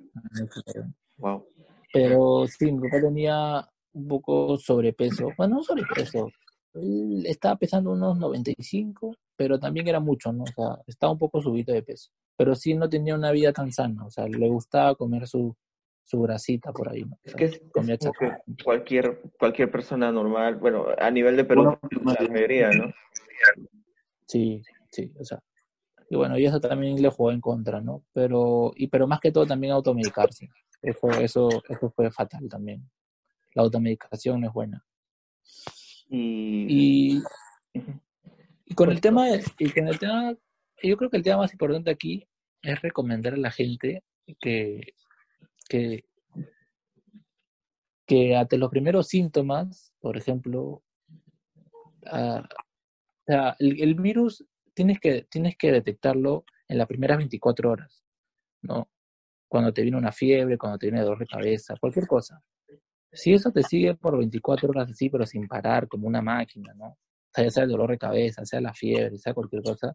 Wow. 1.17 1.45
Pero 1.91 2.47
sí, 2.47 2.71
mi 2.71 2.87
papá 2.87 3.01
tenía 3.01 3.67
un 3.91 4.07
poco 4.07 4.57
sobrepeso. 4.57 5.27
Bueno, 5.37 5.55
no 5.55 5.63
sobrepeso. 5.63 6.29
Él 6.73 7.25
estaba 7.25 7.57
pesando 7.57 7.91
unos 7.91 8.17
95, 8.17 9.13
pero 9.41 9.59
también 9.59 9.87
era 9.87 9.99
mucho, 9.99 10.31
¿no? 10.31 10.43
O 10.43 10.45
sea, 10.45 10.77
estaba 10.85 11.13
un 11.13 11.17
poco 11.17 11.41
subido 11.41 11.73
de 11.73 11.81
peso. 11.81 12.11
Pero 12.37 12.53
sí 12.53 12.75
no 12.75 12.87
tenía 12.87 13.15
una 13.15 13.31
vida 13.31 13.51
tan 13.51 13.71
sana. 13.71 14.05
O 14.05 14.11
sea, 14.11 14.27
le 14.27 14.47
gustaba 14.47 14.93
comer 14.93 15.27
su, 15.27 15.57
su 16.03 16.21
grasita 16.21 16.71
por 16.71 16.89
ahí, 16.89 17.05
¿no? 17.05 17.17
Es 17.23 17.33
que 17.33 17.45
es, 17.45 17.53
es 17.53 18.11
que 18.19 18.63
cualquier, 18.63 19.19
cualquier 19.39 19.71
persona 19.71 20.11
normal, 20.11 20.57
bueno, 20.57 20.85
a 20.95 21.09
nivel 21.09 21.37
de 21.37 21.43
Perú, 21.43 21.75
Una 22.03 22.13
la 22.19 22.29
mayoría, 22.29 22.69
¿no? 22.69 22.93
Sí, 24.27 24.61
sí, 24.91 25.11
o 25.19 25.25
sea. 25.25 25.41
Y 26.07 26.15
bueno, 26.15 26.37
y 26.37 26.45
eso 26.45 26.61
también 26.61 27.01
le 27.01 27.09
jugó 27.09 27.31
en 27.31 27.41
contra, 27.41 27.81
¿no? 27.81 28.03
Pero, 28.13 28.73
y, 28.75 28.89
pero 28.89 29.07
más 29.07 29.19
que 29.19 29.31
todo 29.31 29.47
también 29.47 29.73
automedicarse. 29.73 30.49
Eso, 30.83 31.09
eso, 31.19 31.49
eso 31.67 31.89
fue 31.89 32.11
fatal 32.11 32.47
también. 32.47 32.87
La 33.55 33.63
automedicación 33.63 34.41
no 34.41 34.49
es 34.49 34.53
buena. 34.53 34.85
Y, 36.11 37.15
Y. 37.17 37.23
y 38.71 38.73
con 38.73 38.89
el 38.89 39.01
tema, 39.01 39.27
y 39.59 39.69
con 39.71 39.89
el 39.89 39.99
tema, 39.99 40.33
yo 40.81 40.95
creo 40.95 41.09
que 41.09 41.17
el 41.17 41.23
tema 41.23 41.39
más 41.39 41.51
importante 41.51 41.91
aquí 41.91 42.25
es 42.61 42.81
recomendar 42.81 43.33
a 43.33 43.37
la 43.37 43.51
gente 43.51 44.01
que, 44.39 44.93
que, 45.67 46.05
que 48.07 48.37
ante 48.37 48.57
los 48.57 48.69
primeros 48.69 49.09
síntomas, 49.09 49.93
por 49.99 50.15
ejemplo, 50.15 50.61
o 50.61 52.43
sea, 53.25 53.57
el, 53.59 53.81
el 53.81 53.95
virus 53.95 54.45
tienes 54.73 55.01
que, 55.01 55.23
tienes 55.23 55.57
que 55.57 55.73
detectarlo 55.73 56.45
en 56.69 56.77
las 56.77 56.87
primeras 56.87 57.17
24 57.17 57.71
horas, 57.71 58.05
¿no? 58.61 58.89
Cuando 59.49 59.73
te 59.73 59.81
viene 59.81 59.97
una 59.97 60.13
fiebre, 60.13 60.57
cuando 60.57 60.77
te 60.77 60.85
viene 60.85 61.01
dolor 61.01 61.19
de 61.19 61.27
cabeza, 61.27 61.75
cualquier 61.77 62.07
cosa. 62.07 62.41
Si 63.11 63.33
eso 63.33 63.51
te 63.51 63.63
sigue 63.63 63.95
por 63.95 64.17
24 64.17 64.69
horas 64.69 64.91
así, 64.91 65.09
pero 65.09 65.25
sin 65.25 65.49
parar, 65.49 65.89
como 65.89 66.07
una 66.07 66.21
máquina, 66.21 66.73
¿no? 66.73 66.97
Sea, 67.33 67.63
el 67.63 67.69
dolor 67.69 67.91
de 67.91 67.97
cabeza, 67.97 68.45
sea 68.45 68.59
la 68.59 68.73
fiebre, 68.73 69.17
sea 69.17 69.33
cualquier 69.33 69.63
cosa, 69.63 69.93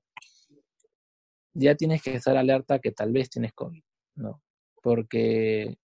ya 1.53 1.75
tienes 1.75 2.03
que 2.03 2.15
estar 2.15 2.37
alerta 2.37 2.79
que 2.79 2.93
tal 2.93 3.13
vez 3.13 3.29
tienes 3.31 3.53
COVID, 3.53 3.83
¿no? 4.17 4.43
Porque 4.83 5.77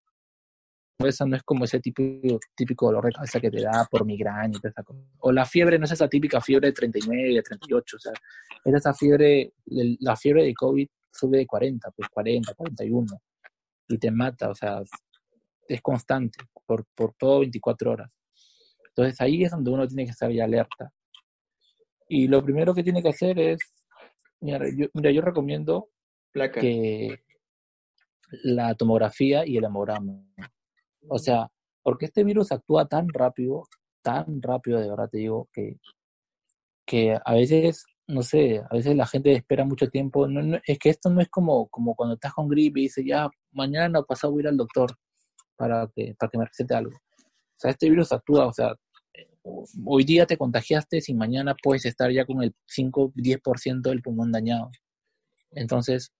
esa 0.99 1.25
no 1.25 1.35
es 1.35 1.43
como 1.43 1.65
ese 1.65 1.79
típico, 1.79 2.39
típico 2.55 2.85
dolor 2.85 3.05
de 3.05 3.11
cabeza 3.11 3.39
que 3.39 3.51
te 3.51 3.61
da 3.61 3.85
por 3.89 4.05
migraña 4.05 4.57
y. 4.57 4.59
O 5.19 5.31
la 5.31 5.45
fiebre 5.45 5.77
no 5.77 5.85
es 5.85 5.91
esa 5.91 6.07
típica 6.07 6.39
fiebre 6.41 6.67
de 6.67 6.73
39, 6.73 7.33
de 7.33 7.41
38, 7.41 7.97
o 7.97 7.99
sea, 7.99 8.13
es 8.63 8.73
esa 8.73 8.93
fiebre, 8.93 9.53
la 9.65 10.15
fiebre 10.15 10.43
de 10.43 10.53
COVID 10.53 10.87
sube 11.11 11.39
de 11.39 11.47
40, 11.47 11.91
pues 11.91 12.09
40, 12.09 12.53
41, 12.53 13.21
y 13.89 13.97
te 13.97 14.11
mata, 14.11 14.49
o 14.49 14.55
sea, 14.55 14.81
es 15.67 15.81
constante, 15.81 16.39
por, 16.65 16.85
por 16.95 17.13
todo 17.15 17.39
24 17.39 17.91
horas. 17.91 18.11
Entonces 18.89 19.19
ahí 19.21 19.43
es 19.43 19.51
donde 19.51 19.71
uno 19.71 19.87
tiene 19.87 20.05
que 20.05 20.11
estar 20.11 20.31
ya 20.31 20.45
alerta. 20.45 20.91
Y 22.07 22.27
lo 22.27 22.43
primero 22.43 22.73
que 22.73 22.83
tiene 22.83 23.01
que 23.01 23.09
hacer 23.09 23.39
es, 23.39 23.59
mira, 24.41 24.59
yo, 24.75 24.87
mira, 24.93 25.11
yo 25.11 25.21
recomiendo 25.21 25.89
placa. 26.31 26.59
que 26.59 27.23
la 28.43 28.75
tomografía 28.75 29.45
y 29.45 29.57
el 29.57 29.65
hemograma. 29.65 30.23
O 31.09 31.19
sea, 31.19 31.49
porque 31.81 32.05
este 32.05 32.23
virus 32.23 32.51
actúa 32.51 32.87
tan 32.87 33.09
rápido, 33.09 33.63
tan 34.01 34.41
rápido, 34.41 34.79
de 34.79 34.89
verdad 34.89 35.09
te 35.09 35.19
digo, 35.19 35.49
que, 35.53 35.77
que 36.85 37.17
a 37.23 37.33
veces, 37.33 37.85
no 38.07 38.23
sé, 38.23 38.63
a 38.69 38.75
veces 38.75 38.95
la 38.95 39.05
gente 39.05 39.33
espera 39.33 39.65
mucho 39.65 39.89
tiempo. 39.89 40.27
No, 40.27 40.41
no, 40.41 40.59
es 40.65 40.79
que 40.79 40.89
esto 40.89 41.09
no 41.09 41.21
es 41.21 41.29
como, 41.29 41.67
como 41.69 41.95
cuando 41.95 42.15
estás 42.15 42.33
con 42.33 42.47
gripe 42.47 42.79
y 42.79 42.83
dices, 42.83 43.05
ya, 43.05 43.29
mañana 43.51 43.99
o 43.99 44.05
pasado 44.05 44.33
voy 44.33 44.41
a 44.41 44.43
ir 44.43 44.47
al 44.49 44.57
doctor 44.57 44.91
para 45.55 45.87
que, 45.93 46.15
para 46.17 46.29
que 46.29 46.37
me 46.37 46.45
recete 46.45 46.73
algo. 46.73 46.95
O 46.95 47.55
sea, 47.57 47.71
este 47.71 47.89
virus 47.89 48.11
actúa, 48.11 48.47
o 48.47 48.53
sea, 48.53 48.73
hoy 49.43 50.03
día 50.03 50.25
te 50.25 50.37
contagiaste 50.37 50.99
y 51.05 51.13
mañana 51.13 51.55
puedes 51.61 51.85
estar 51.85 52.11
ya 52.11 52.25
con 52.25 52.41
el 52.43 52.53
5-10% 52.67 53.81
del 53.81 54.01
pulmón 54.01 54.31
dañado. 54.31 54.71
Entonces, 55.51 56.11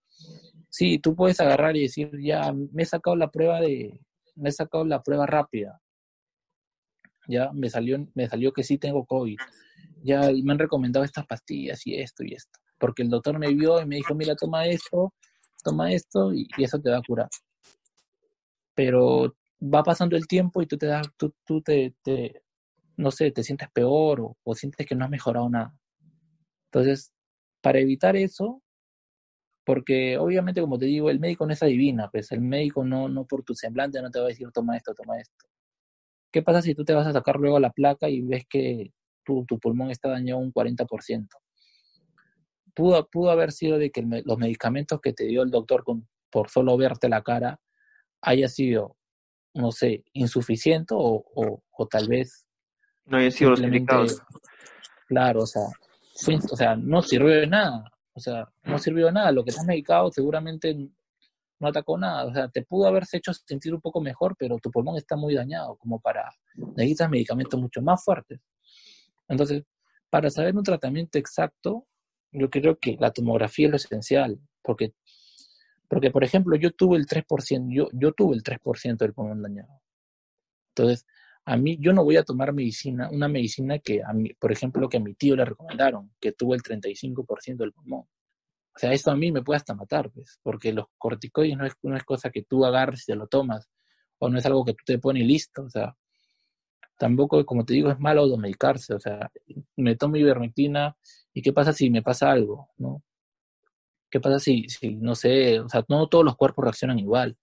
sí, 0.68 0.98
tú 0.98 1.14
puedes 1.14 1.40
agarrar 1.40 1.76
y 1.76 1.82
decir, 1.82 2.10
ya, 2.20 2.52
me 2.52 2.82
he 2.82 2.86
sacado 2.86 3.16
la 3.16 3.30
prueba 3.30 3.60
de, 3.60 4.00
me 4.36 4.48
he 4.50 4.52
sacado 4.52 4.84
la 4.84 5.02
prueba 5.02 5.26
rápida. 5.26 5.80
Ya, 7.26 7.50
me 7.52 7.70
salió, 7.70 8.06
me 8.14 8.28
salió 8.28 8.52
que 8.52 8.62
sí 8.62 8.78
tengo 8.78 9.06
COVID. 9.06 9.38
Ya 10.02 10.30
me 10.42 10.52
han 10.52 10.58
recomendado 10.58 11.04
estas 11.04 11.26
pastillas 11.26 11.86
y 11.86 11.96
esto 11.96 12.22
y 12.22 12.34
esto. 12.34 12.58
Porque 12.78 13.02
el 13.02 13.08
doctor 13.08 13.38
me 13.38 13.52
vio 13.54 13.80
y 13.80 13.86
me 13.86 13.96
dijo, 13.96 14.14
mira, 14.14 14.36
toma 14.36 14.66
esto, 14.66 15.14
toma 15.62 15.90
esto 15.92 16.34
y, 16.34 16.46
y 16.58 16.64
eso 16.64 16.78
te 16.78 16.90
va 16.90 16.98
a 16.98 17.02
curar. 17.02 17.28
Pero 18.74 19.34
va 19.62 19.82
pasando 19.82 20.16
el 20.16 20.26
tiempo 20.26 20.60
y 20.60 20.66
tú 20.66 20.76
te 20.76 20.86
das, 20.86 21.08
tú, 21.16 21.32
tú 21.46 21.62
te, 21.62 21.94
te, 22.02 22.43
no 22.96 23.10
sé, 23.10 23.30
te 23.30 23.42
sientes 23.42 23.68
peor 23.72 24.20
o, 24.20 24.36
o 24.44 24.54
sientes 24.54 24.86
que 24.86 24.94
no 24.94 25.04
has 25.04 25.10
mejorado 25.10 25.48
nada. 25.48 25.74
Entonces, 26.66 27.12
para 27.60 27.78
evitar 27.78 28.16
eso, 28.16 28.62
porque 29.64 30.18
obviamente, 30.18 30.60
como 30.60 30.78
te 30.78 30.86
digo, 30.86 31.10
el 31.10 31.20
médico 31.20 31.46
no 31.46 31.52
es 31.52 31.62
adivina, 31.62 32.10
pues 32.10 32.30
el 32.32 32.40
médico 32.40 32.84
no, 32.84 33.08
no 33.08 33.26
por 33.26 33.42
tu 33.42 33.54
semblante 33.54 34.00
no 34.02 34.10
te 34.10 34.18
va 34.18 34.26
a 34.26 34.28
decir 34.28 34.50
toma 34.52 34.76
esto, 34.76 34.94
toma 34.94 35.18
esto. 35.18 35.46
¿Qué 36.30 36.42
pasa 36.42 36.62
si 36.62 36.74
tú 36.74 36.84
te 36.84 36.92
vas 36.92 37.06
a 37.06 37.12
sacar 37.12 37.36
luego 37.36 37.58
la 37.58 37.70
placa 37.70 38.08
y 38.08 38.20
ves 38.20 38.44
que 38.48 38.92
tu, 39.24 39.44
tu 39.46 39.58
pulmón 39.58 39.90
está 39.90 40.10
dañado 40.10 40.40
un 40.40 40.52
40%? 40.52 41.28
Pudo, 42.74 43.08
pudo 43.08 43.30
haber 43.30 43.52
sido 43.52 43.78
de 43.78 43.90
que 43.90 44.00
el, 44.00 44.22
los 44.26 44.38
medicamentos 44.38 45.00
que 45.00 45.12
te 45.12 45.24
dio 45.24 45.42
el 45.42 45.50
doctor 45.50 45.84
con, 45.84 46.06
por 46.30 46.50
solo 46.50 46.76
verte 46.76 47.08
la 47.08 47.22
cara 47.22 47.60
haya 48.20 48.48
sido, 48.48 48.96
no 49.54 49.70
sé, 49.70 50.04
insuficiente 50.12 50.94
o, 50.94 51.24
o, 51.34 51.62
o 51.70 51.86
tal 51.86 52.08
vez 52.08 52.43
no 53.06 53.18
hayan 53.18 53.32
sido 53.32 53.50
los 53.50 53.60
indicados. 53.60 54.22
Claro, 55.06 55.42
o 55.42 55.46
sea, 55.46 55.66
fue, 56.16 56.36
o 56.36 56.56
sea, 56.56 56.76
no 56.76 57.02
sirvió 57.02 57.34
de 57.34 57.46
nada. 57.46 57.84
O 58.14 58.20
sea, 58.20 58.48
no 58.62 58.78
sirvió 58.78 59.06
de 59.06 59.12
nada. 59.12 59.32
Lo 59.32 59.44
que 59.44 59.52
te 59.52 59.58
has 59.58 59.66
medicado 59.66 60.10
seguramente 60.10 60.74
no 61.58 61.68
atacó 61.68 61.98
nada. 61.98 62.24
O 62.26 62.32
sea, 62.32 62.48
te 62.48 62.62
pudo 62.62 62.86
haberse 62.86 63.18
hecho 63.18 63.32
sentir 63.32 63.74
un 63.74 63.80
poco 63.80 64.00
mejor, 64.00 64.36
pero 64.38 64.58
tu 64.58 64.70
pulmón 64.70 64.96
está 64.96 65.16
muy 65.16 65.34
dañado, 65.34 65.76
como 65.76 66.00
para 66.00 66.32
necesitas 66.76 67.10
medicamentos 67.10 67.60
mucho 67.60 67.82
más 67.82 68.02
fuertes. 68.04 68.40
Entonces, 69.28 69.64
para 70.10 70.30
saber 70.30 70.56
un 70.56 70.62
tratamiento 70.62 71.18
exacto, 71.18 71.86
yo 72.30 72.50
creo 72.50 72.78
que 72.78 72.96
la 72.98 73.12
tomografía 73.12 73.66
es 73.66 73.70
lo 73.70 73.76
esencial, 73.76 74.38
porque, 74.62 74.94
porque 75.88 76.10
por 76.10 76.24
ejemplo, 76.24 76.56
yo 76.56 76.72
tuve 76.72 76.96
el 76.98 77.06
3%, 77.06 77.74
yo, 77.74 77.88
yo 77.92 78.12
tuve 78.12 78.36
el 78.36 78.42
3% 78.42 78.96
del 78.96 79.14
pulmón 79.14 79.42
dañado. 79.42 79.80
Entonces, 80.70 81.06
a 81.46 81.56
mí, 81.56 81.76
yo 81.78 81.92
no 81.92 82.04
voy 82.04 82.16
a 82.16 82.24
tomar 82.24 82.52
medicina, 82.52 83.10
una 83.10 83.28
medicina 83.28 83.78
que, 83.78 84.02
a 84.02 84.12
mí, 84.12 84.32
por 84.34 84.50
ejemplo, 84.52 84.88
que 84.88 84.96
a 84.96 85.00
mi 85.00 85.14
tío 85.14 85.36
le 85.36 85.44
recomendaron, 85.44 86.12
que 86.20 86.32
tuvo 86.32 86.54
el 86.54 86.62
35% 86.62 87.64
del 87.64 87.72
pulmón. 87.72 88.00
O 88.00 88.78
sea, 88.78 88.92
esto 88.92 89.10
a 89.10 89.16
mí 89.16 89.30
me 89.30 89.42
puede 89.42 89.58
hasta 89.58 89.74
matar, 89.74 90.10
pues, 90.10 90.38
porque 90.42 90.72
los 90.72 90.86
corticoides 90.98 91.56
no 91.56 91.66
es, 91.66 91.74
no 91.82 91.96
es 91.96 92.04
cosa 92.04 92.30
que 92.30 92.42
tú 92.42 92.64
agarres 92.64 93.02
y 93.02 93.12
te 93.12 93.16
lo 93.16 93.26
tomas, 93.26 93.68
o 94.18 94.28
no 94.28 94.38
es 94.38 94.46
algo 94.46 94.64
que 94.64 94.72
tú 94.72 94.84
te 94.86 94.98
pones 94.98 95.26
listo, 95.26 95.64
o 95.64 95.70
sea, 95.70 95.94
tampoco, 96.98 97.44
como 97.44 97.64
te 97.64 97.74
digo, 97.74 97.90
es 97.90 97.98
malo 98.00 98.22
automedicarse, 98.22 98.94
o 98.94 99.00
sea, 99.00 99.30
me 99.76 99.96
tomo 99.96 100.16
ivermectina 100.16 100.96
y 101.32 101.42
qué 101.42 101.52
pasa 101.52 101.72
si 101.72 101.90
me 101.90 102.02
pasa 102.02 102.30
algo, 102.30 102.70
¿no? 102.78 103.02
¿Qué 104.10 104.20
pasa 104.20 104.38
si, 104.38 104.68
si, 104.68 104.94
no 104.96 105.14
sé, 105.14 105.60
o 105.60 105.68
sea, 105.68 105.84
no 105.88 106.08
todos 106.08 106.24
los 106.24 106.36
cuerpos 106.36 106.64
reaccionan 106.64 106.98
igual. 106.98 107.36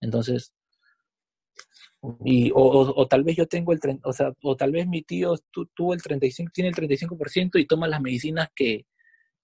Entonces, 0.00 0.54
y, 2.24 2.50
o, 2.52 2.58
o, 2.96 3.08
tal 3.08 3.24
vez 3.24 3.36
yo 3.36 3.46
tengo 3.46 3.72
el, 3.72 3.80
o 4.04 4.12
sea, 4.12 4.32
o 4.42 4.56
tal 4.56 4.70
vez 4.70 4.86
mi 4.86 5.02
tío 5.02 5.34
tuvo 5.74 5.94
el 5.94 6.02
35, 6.02 6.50
tiene 6.54 6.70
el 6.70 6.74
35% 6.76 7.58
y 7.58 7.66
toma 7.66 7.88
las 7.88 8.00
medicinas 8.00 8.48
que, 8.54 8.86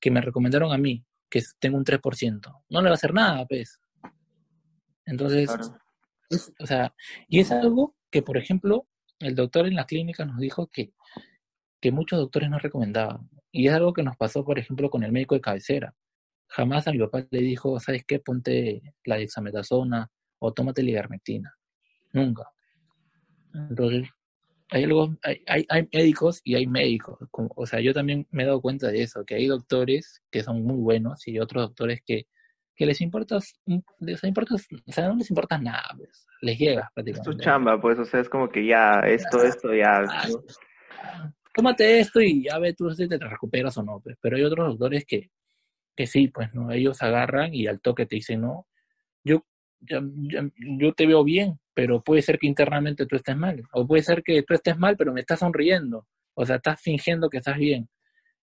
que 0.01 0.11
me 0.11 0.21
recomendaron 0.21 0.73
a 0.73 0.79
mí, 0.79 1.05
que 1.29 1.43
tengo 1.59 1.77
un 1.77 1.85
3%. 1.85 2.63
No 2.69 2.81
le 2.81 2.89
va 2.89 2.93
a 2.93 2.95
hacer 2.95 3.13
nada, 3.13 3.45
pues. 3.47 3.81
Entonces, 5.05 5.51
o 6.61 6.67
sea, 6.67 6.95
y 7.29 7.41
es 7.41 7.51
algo 7.51 7.97
que, 8.11 8.23
por 8.23 8.37
ejemplo, 8.37 8.87
el 9.19 9.35
doctor 9.35 9.67
en 9.67 9.75
la 9.75 9.87
clínica 9.87 10.25
nos 10.25 10.39
dijo 10.39 10.69
que, 10.69 10.93
que 11.81 11.91
muchos 11.91 12.19
doctores 12.19 12.51
no 12.51 12.59
recomendaban. 12.59 13.29
Y 13.51 13.69
es 13.69 13.75
algo 13.75 13.93
que 13.93 14.03
nos 14.03 14.17
pasó, 14.17 14.45
por 14.45 14.59
ejemplo, 14.59 14.91
con 14.91 15.03
el 15.03 15.13
médico 15.13 15.35
de 15.35 15.41
cabecera. 15.41 15.95
Jamás 16.49 16.87
a 16.87 16.93
mi 16.93 16.99
papá 16.99 17.27
le 17.31 17.41
dijo, 17.41 17.81
¿sabes 17.81 18.05
qué? 18.07 18.21
Ponte 18.21 18.95
la 19.05 19.17
dexametasona 19.17 20.09
o 20.39 20.53
tómate 20.53 20.83
la 20.83 20.91
ivermectina. 20.91 21.55
Nunca. 22.15 22.49
Entonces, 23.53 24.09
hay, 24.71 24.85
algo, 24.85 25.15
hay, 25.23 25.43
hay, 25.47 25.67
hay, 25.69 25.89
médicos 25.93 26.41
y 26.45 26.55
hay 26.55 26.67
médicos. 26.67 27.19
o 27.31 27.67
sea, 27.67 27.81
yo 27.81 27.93
también 27.93 28.27
me 28.31 28.45
he 28.45 28.47
dado 28.47 28.61
cuenta 28.61 28.89
de 28.89 29.03
eso, 29.03 29.25
que 29.25 29.35
hay 29.35 29.47
doctores 29.47 30.23
que 30.31 30.43
son 30.43 30.63
muy 30.63 30.77
buenos 30.77 31.27
y 31.29 31.39
otros 31.39 31.69
doctores 31.69 32.01
que, 32.07 32.27
que 32.77 32.87
les 32.87 33.01
importa, 33.01 33.39
les 34.01 34.25
importa, 34.25 34.55
o 34.55 34.93
sea, 34.93 35.09
no 35.09 35.17
les 35.17 35.31
importa 35.31 35.59
nada, 35.59 35.95
pues, 35.97 36.27
les 36.41 36.59
llega 36.59 36.91
prácticamente. 36.95 37.31
Es 37.31 37.37
tu 37.37 37.43
chamba, 37.43 37.81
pues, 37.81 37.99
o 37.99 38.05
sea, 38.05 38.21
es 38.21 38.29
como 38.29 38.49
que 38.49 38.67
ya, 38.67 39.01
esto, 39.07 39.43
esto, 39.45 39.75
ya. 39.75 40.05
Tómate 41.53 42.01
esto 42.01 42.21
y 42.21 42.45
ya 42.45 42.59
ve 42.59 42.75
tú 42.75 42.91
si 42.91 43.09
te 43.09 43.19
recuperas 43.19 43.77
o 43.79 43.83
no, 43.83 44.01
pues. 44.01 44.17
Pero 44.21 44.37
hay 44.37 44.43
otros 44.43 44.71
doctores 44.71 45.05
que, 45.05 45.31
que 45.95 46.07
sí, 46.07 46.29
pues, 46.29 46.53
¿no? 46.53 46.73
Ellos 46.73 47.01
agarran 47.03 47.55
y 47.55 47.67
al 47.67 47.81
toque 47.81 48.07
te 48.07 48.17
dicen, 48.17 48.41
no, 48.41 48.67
yo, 49.23 49.45
yo, 49.81 50.01
yo 50.57 50.93
te 50.95 51.07
veo 51.07 51.23
bien, 51.23 51.61
pero 51.75 52.03
puede 52.03 52.23
ser 52.23 52.39
que 52.39 52.47
internamente 52.47 53.07
tú 53.07 53.17
estés 53.17 53.37
mal. 53.37 53.63
O 53.73 53.87
puede 53.87 54.03
ser 54.03 54.23
que 54.23 54.43
tú 54.43 54.55
estés 54.55 54.79
mal, 54.79 54.97
pero 54.97 55.13
me 55.13 55.21
estás 55.21 55.41
sonriendo. 55.41 56.07
O 56.35 56.47
sea, 56.47 56.57
estás 56.57 56.81
fingiendo 56.81 57.29
que 57.29 57.39
estás 57.39 57.59
bien. 57.59 57.89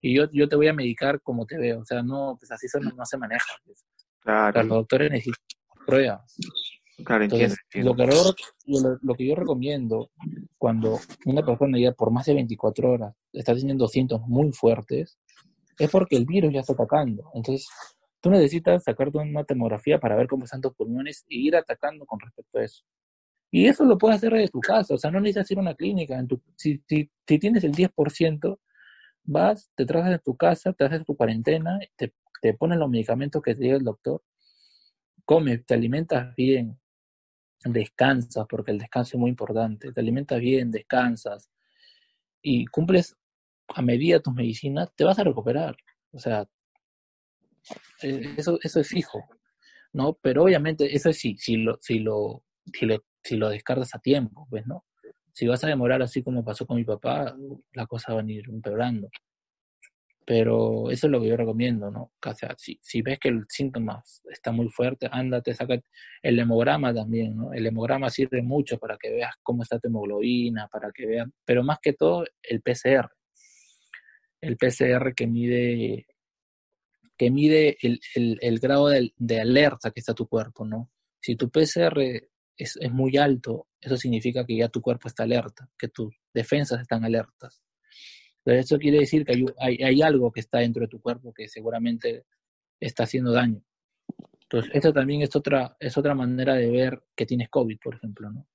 Y 0.02 0.16
yo, 0.16 0.26
yo 0.32 0.50
te 0.50 0.56
voy 0.56 0.68
a 0.68 0.74
medicar 0.74 1.22
como 1.22 1.46
te 1.46 1.58
veo. 1.58 1.80
O 1.80 1.86
sea, 1.86 2.04
no, 2.04 2.36
pues 2.40 2.52
así 2.52 2.68
no, 2.82 2.92
no 2.92 3.06
se 3.06 3.18
maneja. 3.18 3.54
Pues. 3.66 3.86
Claro. 4.20 4.64
Los 4.64 4.70
doctores 4.70 5.12
necesitan 5.12 5.38
pruebas. 5.86 6.38
Claro, 7.04 7.24
entiendo, 7.24 7.56
Lo, 7.74 7.96
que 7.96 8.06
yo, 8.66 8.98
lo, 9.02 9.16
que 9.16 9.26
yo 9.26 9.36
recomiendo 9.36 10.12
cuando 10.60 11.00
una 11.26 11.44
persona 11.44 11.80
ya 11.80 11.94
por 11.94 12.12
más 12.12 12.28
de 12.28 12.36
24 12.36 12.92
horas 12.92 13.16
está 13.34 13.56
teniendo 13.56 13.88
síntomas 13.88 14.28
muy 14.28 14.52
fuertes, 14.52 15.18
es 15.80 15.90
porque 15.90 16.16
el 16.16 16.26
virus 16.26 16.54
ya 16.54 16.60
está 16.60 16.74
atacando. 16.74 17.32
Entonces, 17.34 17.68
tú 18.20 18.30
necesitas 18.30 18.84
sacarte 18.84 19.18
una 19.18 19.44
tomografía 19.44 20.00
para 20.00 20.16
ver 20.16 20.28
cómo 20.28 20.44
están 20.46 20.62
tus 20.62 20.76
pulmones 20.76 21.26
e 21.28 21.38
ir 21.38 21.56
atacando 21.56 22.06
con 22.06 22.20
respecto 22.20 22.60
a 22.60 22.64
eso. 22.64 22.84
Y 23.52 23.68
eso 23.68 23.84
lo 23.86 23.98
puedes 23.98 24.18
hacer 24.18 24.32
desde 24.32 24.48
tu 24.48 24.62
casa, 24.62 24.94
o 24.94 24.98
sea, 24.98 25.12
no 25.12 25.20
necesitas 25.20 25.52
ir 25.52 25.58
a 25.58 25.62
una 25.62 25.76
clínica. 25.76 26.24
Si, 26.56 26.82
si, 26.88 27.10
tienes 27.40 27.64
el 27.66 27.74
10%, 27.74 28.60
vas, 29.24 29.72
te 29.76 29.86
traes 29.86 30.10
de 30.10 30.20
tu 30.20 30.38
casa, 30.38 30.74
te 30.74 30.86
haces 30.86 31.06
tu 31.06 31.16
cuarentena, 31.18 31.80
te, 31.98 32.14
te 32.42 32.54
ponen 32.54 32.80
los 32.80 32.90
medicamentos 32.90 33.42
que 33.42 33.54
te 33.54 33.64
diga 33.64 33.76
el 33.76 33.84
doctor, 33.84 34.24
comes, 35.26 35.66
te 35.66 35.74
alimentas 35.74 36.34
bien, 36.36 36.80
descansas, 37.66 38.46
porque 38.50 38.72
el 38.72 38.80
descanso 38.80 39.18
es 39.18 39.20
muy 39.20 39.30
importante, 39.30 39.92
te 39.92 40.00
alimentas 40.00 40.40
bien, 40.40 40.72
descansas 40.72 41.52
y 42.42 42.66
cumples 42.66 43.16
a 43.68 43.82
medida 43.82 44.20
tus 44.20 44.34
medicinas, 44.34 44.90
te 44.96 45.04
vas 45.04 45.20
a 45.20 45.24
recuperar. 45.24 45.76
O 46.12 46.20
sea, 46.20 46.48
e, 48.02 48.34
eso, 48.38 48.60
eso 48.62 48.80
es 48.80 48.88
fijo, 48.88 49.24
¿no? 49.94 50.14
Pero 50.22 50.44
obviamente, 50.44 50.96
eso 50.96 51.10
es 51.10 51.18
si, 51.20 51.38
si, 51.38 51.58
lo, 51.58 51.78
si, 51.82 52.00
lo, 52.00 52.44
si 53.24 53.38
lo 53.38 53.50
descartas 53.50 53.94
a 53.96 54.00
tiempo, 54.00 54.48
pues, 54.50 54.66
¿no? 54.66 54.86
Si 55.34 55.48
vas 55.48 55.64
a 55.64 55.68
demorar 55.68 56.02
así 56.02 56.24
como 56.24 56.44
pasó 56.44 56.66
con 56.66 56.78
mi 56.78 56.84
papá, 56.84 57.36
la 57.74 57.86
cosa 57.88 58.14
va 58.14 58.22
a 58.22 58.32
ir 58.32 58.50
empeorando. 58.50 59.10
Pero 60.26 60.92
eso 60.92 61.08
es 61.08 61.12
lo 61.12 61.20
que 61.20 61.28
yo 61.28 61.38
recomiendo, 61.38 61.90
¿no? 61.90 62.12
O 62.24 62.34
si, 62.58 62.80
si 62.82 63.02
ves 63.02 63.20
que 63.20 63.30
el 63.30 63.46
síntoma 63.50 64.04
está 64.30 64.52
muy 64.52 64.70
fuerte, 64.70 65.10
ándate, 65.12 65.54
saca 65.54 65.80
el 66.22 66.40
hemograma 66.40 66.94
también, 66.94 67.36
¿no? 67.36 67.54
El 67.54 67.66
hemograma 67.66 68.10
sirve 68.10 68.42
mucho 68.42 68.78
para 68.78 68.98
que 68.98 69.10
veas 69.10 69.34
cómo 69.42 69.64
está 69.64 69.80
tu 69.80 69.88
hemoglobina, 69.88 70.68
para 70.68 70.92
que 70.92 71.06
veas, 71.06 71.28
pero 71.46 71.64
más 71.64 71.80
que 71.82 71.94
todo 71.94 72.26
el 72.44 72.62
PCR. 72.62 73.10
El 74.42 74.58
PCR 74.58 75.14
que 75.16 75.28
mide 75.28 76.08
que 77.18 77.30
mide 77.30 77.78
el, 77.82 78.00
el, 78.16 78.40
el 78.42 78.60
grado 78.60 78.88
de, 78.88 79.14
de, 79.16 79.42
alerta 79.42 79.92
que 79.92 80.00
está 80.00 80.16
tu 80.16 80.28
cuerpo, 80.28 80.66
¿no? 80.66 80.90
Si 81.20 81.36
tu 81.36 81.52
PCR 81.52 82.00
es, 82.62 82.78
es, 82.80 82.92
muy 82.92 83.18
alto, 83.18 83.68
eso 83.80 83.98
significa 83.98 84.46
que 84.46 84.58
ya 84.58 84.70
tu 84.70 84.82
cuerpo 84.82 85.08
está 85.08 85.24
alerta, 85.24 85.70
que 85.78 85.88
tus 85.88 86.14
defensas 86.34 86.82
están 86.82 87.04
alertas. 87.04 87.62
Entonces, 88.38 88.66
eso 88.66 88.80
quiere 88.80 89.00
decir 89.00 89.26
que 89.26 89.34
hay, 89.34 89.46
hay, 89.60 89.84
hay, 89.84 90.02
algo 90.02 90.32
que 90.32 90.40
está 90.40 90.60
dentro 90.60 90.82
de 90.82 90.88
tu 90.88 91.00
cuerpo 91.00 91.34
que 91.34 91.48
seguramente 91.48 92.26
está 92.80 93.04
haciendo 93.04 93.32
daño. 93.32 93.64
Entonces, 94.44 94.72
eso 94.74 94.92
también 94.92 95.22
es 95.22 95.36
otra, 95.36 95.76
es 95.80 95.98
otra 95.98 96.14
manera 96.16 96.56
de 96.56 96.70
ver 96.70 97.04
que 97.16 97.26
tienes 97.26 97.50
COVID, 97.50 97.80
por 97.80 97.96
ejemplo, 97.96 98.30
¿no? 98.30 98.48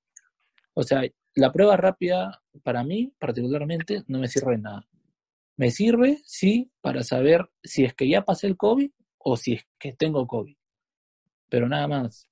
O 0.73 0.83
sea, 0.83 1.01
la 1.35 1.51
prueba 1.51 1.75
rápida, 1.75 2.43
para 2.63 2.83
mí, 2.83 3.13
particularmente, 3.19 4.03
no 4.07 4.19
me 4.19 4.27
sirve 4.27 4.51
de 4.53 4.61
nada. 4.61 4.87
Me 5.55 5.71
sirve, 5.71 6.19
sí, 6.23 6.71
para 6.81 7.03
saber 7.03 7.49
si 7.63 7.83
es 7.83 7.95
que 7.95 8.07
ya 8.07 8.23
pasé 8.23 8.47
el 8.47 8.57
COVID 8.57 8.91
o 9.17 9.37
si 9.37 9.53
es 9.53 9.67
que 9.79 9.93
tengo 9.93 10.27
COVID. 10.27 10.55
Pero 11.49 11.67
nada 11.67 11.87
más. 11.87 12.29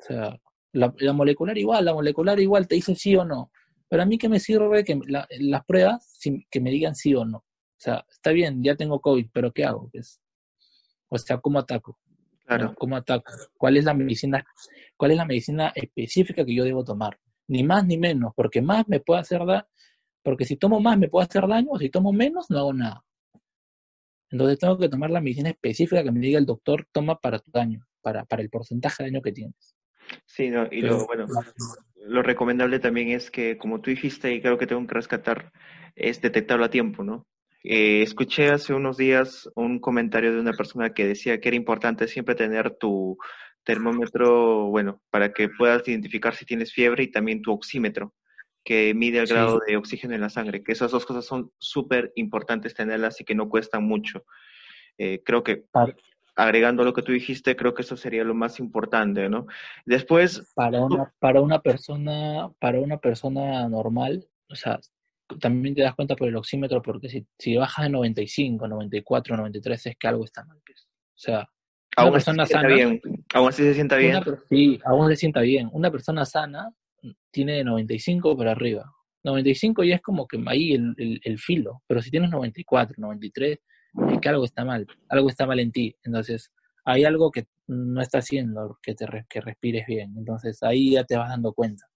O 0.00 0.04
sea, 0.04 0.40
la, 0.78 0.94
la, 0.98 1.12
molecular 1.12 1.56
igual, 1.56 1.84
la 1.84 1.92
molecular 1.92 2.38
igual 2.40 2.66
te 2.66 2.76
dice 2.76 2.94
sí 2.94 3.16
o 3.16 3.24
no. 3.24 3.50
Pero 3.88 4.02
a 4.02 4.06
mí 4.06 4.18
que 4.18 4.28
me 4.28 4.38
sirve 4.38 4.84
que 4.84 5.00
la, 5.06 5.26
las 5.40 5.64
pruebas 5.64 6.18
que 6.50 6.60
me 6.60 6.70
digan 6.70 6.94
sí 6.94 7.14
o 7.14 7.24
no. 7.24 7.38
O 7.38 7.80
sea, 7.80 8.04
está 8.10 8.32
bien, 8.32 8.62
ya 8.62 8.74
tengo 8.74 9.00
COVID, 9.00 9.28
pero 9.32 9.52
¿qué 9.52 9.64
hago? 9.64 9.88
Pues, 9.92 10.20
o 11.08 11.18
sea, 11.18 11.38
¿cómo 11.38 11.60
ataco? 11.60 11.98
Claro. 12.44 12.74
¿Cómo 12.76 12.96
ataco? 12.96 13.32
¿Cuál 13.56 13.76
es 13.76 13.84
la 13.84 13.94
medicina, 13.94 14.44
cuál 14.96 15.12
es 15.12 15.16
la 15.16 15.24
medicina 15.24 15.72
específica 15.74 16.44
que 16.44 16.54
yo 16.54 16.64
debo 16.64 16.82
tomar? 16.82 17.18
Ni 17.46 17.62
más 17.62 17.86
ni 17.86 17.96
menos, 17.96 18.32
porque 18.34 18.60
más 18.60 18.88
me 18.88 19.00
puede 19.00 19.20
hacer 19.20 19.44
daño, 19.46 19.66
porque 20.22 20.44
si 20.44 20.56
tomo 20.56 20.80
más 20.80 20.98
me 20.98 21.08
puede 21.08 21.26
hacer 21.26 21.46
daño, 21.46 21.68
o 21.70 21.78
si 21.78 21.88
tomo 21.88 22.12
menos 22.12 22.50
no 22.50 22.58
hago 22.58 22.72
nada. 22.72 23.04
Entonces 24.30 24.58
tengo 24.58 24.76
que 24.76 24.88
tomar 24.88 25.10
la 25.10 25.20
medicina 25.20 25.50
específica 25.50 26.02
que 26.02 26.12
me 26.12 26.20
diga 26.20 26.38
el 26.38 26.46
doctor, 26.46 26.86
toma 26.92 27.18
para 27.18 27.38
tu 27.38 27.50
daño, 27.50 27.86
para, 28.02 28.24
para 28.24 28.42
el 28.42 28.50
porcentaje 28.50 29.02
de 29.02 29.10
daño 29.10 29.22
que 29.22 29.32
tienes. 29.32 29.77
Sí, 30.26 30.50
no, 30.50 30.68
y 30.70 30.82
lo, 30.82 31.06
bueno, 31.06 31.26
lo 31.96 32.22
recomendable 32.22 32.78
también 32.78 33.10
es 33.10 33.30
que, 33.30 33.58
como 33.58 33.80
tú 33.80 33.90
dijiste, 33.90 34.32
y 34.32 34.40
creo 34.40 34.58
que 34.58 34.66
tengo 34.66 34.86
que 34.86 34.94
rescatar, 34.94 35.52
es 35.94 36.20
detectarlo 36.20 36.64
a 36.64 36.70
tiempo, 36.70 37.04
¿no? 37.04 37.26
Eh, 37.64 38.02
escuché 38.02 38.50
hace 38.50 38.72
unos 38.72 38.96
días 38.96 39.48
un 39.56 39.80
comentario 39.80 40.32
de 40.32 40.40
una 40.40 40.52
persona 40.52 40.94
que 40.94 41.06
decía 41.06 41.40
que 41.40 41.48
era 41.48 41.56
importante 41.56 42.06
siempre 42.06 42.34
tener 42.34 42.76
tu 42.76 43.18
termómetro, 43.64 44.66
bueno, 44.66 45.02
para 45.10 45.32
que 45.32 45.48
puedas 45.48 45.86
identificar 45.86 46.34
si 46.34 46.46
tienes 46.46 46.72
fiebre 46.72 47.02
y 47.02 47.10
también 47.10 47.42
tu 47.42 47.52
oxímetro, 47.52 48.14
que 48.64 48.94
mide 48.94 49.18
el 49.18 49.26
sí. 49.26 49.34
grado 49.34 49.60
de 49.66 49.76
oxígeno 49.76 50.14
en 50.14 50.20
la 50.20 50.30
sangre, 50.30 50.62
que 50.62 50.72
esas 50.72 50.90
dos 50.90 51.04
cosas 51.04 51.26
son 51.26 51.50
súper 51.58 52.12
importantes 52.14 52.74
tenerlas 52.74 53.20
y 53.20 53.24
que 53.24 53.34
no 53.34 53.48
cuestan 53.48 53.84
mucho. 53.84 54.24
Eh, 54.96 55.22
creo 55.24 55.42
que 55.42 55.64
agregando 56.38 56.84
lo 56.84 56.94
que 56.94 57.02
tú 57.02 57.10
dijiste, 57.10 57.56
creo 57.56 57.74
que 57.74 57.82
eso 57.82 57.96
sería 57.96 58.22
lo 58.22 58.32
más 58.32 58.60
importante, 58.60 59.28
¿no? 59.28 59.48
Después... 59.84 60.52
Para 60.54 60.80
una, 60.80 61.12
para 61.18 61.40
una 61.40 61.60
persona, 61.60 62.48
para 62.60 62.78
una 62.78 62.98
persona 62.98 63.68
normal, 63.68 64.24
o 64.48 64.54
sea, 64.54 64.78
también 65.40 65.74
te 65.74 65.82
das 65.82 65.96
cuenta 65.96 66.14
por 66.14 66.28
el 66.28 66.36
oxímetro, 66.36 66.80
porque 66.80 67.08
si, 67.08 67.26
si 67.36 67.56
bajas 67.56 67.86
de 67.86 67.90
95, 67.90 68.68
94, 68.68 69.36
93, 69.36 69.86
es 69.86 69.96
que 69.98 70.06
algo 70.06 70.24
está 70.24 70.44
mal. 70.44 70.60
Pues. 70.64 70.86
O 70.86 71.18
sea... 71.18 71.48
Aún 71.96 72.10
una 72.10 72.12
persona 72.12 72.46
se 72.46 72.52
sana, 72.52 72.68
bien. 72.68 73.00
Aún 73.34 73.48
así 73.48 73.64
se 73.64 73.74
sienta 73.74 73.96
bien. 73.96 74.18
una 74.18 74.38
sí, 74.48 74.78
aún 74.84 75.08
se 75.08 75.16
sienta 75.16 75.40
bien. 75.40 75.68
Una 75.72 75.90
persona 75.90 76.24
sana 76.24 76.72
tiene 77.32 77.54
de 77.54 77.64
95 77.64 78.36
para 78.36 78.52
arriba. 78.52 78.84
95 79.24 79.82
ya 79.82 79.96
es 79.96 80.02
como 80.02 80.28
que 80.28 80.40
ahí 80.46 80.74
el, 80.74 80.94
el, 80.96 81.20
el 81.24 81.38
filo, 81.40 81.82
pero 81.88 82.00
si 82.00 82.12
tienes 82.12 82.30
94, 82.30 82.94
93, 82.96 83.58
es 84.10 84.20
que 84.20 84.28
algo 84.28 84.44
está 84.44 84.64
mal, 84.64 84.86
algo 85.08 85.28
está 85.28 85.46
mal 85.46 85.58
en 85.60 85.72
ti. 85.72 85.96
Entonces, 86.04 86.52
hay 86.84 87.04
algo 87.04 87.30
que 87.30 87.46
no 87.66 88.00
está 88.00 88.18
haciendo 88.18 88.78
que 88.82 88.94
te 88.94 89.06
re- 89.06 89.26
que 89.28 89.40
respires 89.40 89.86
bien. 89.86 90.14
Entonces, 90.16 90.62
ahí 90.62 90.92
ya 90.92 91.04
te 91.04 91.16
vas 91.16 91.28
dando 91.28 91.52
cuenta. 91.52 91.86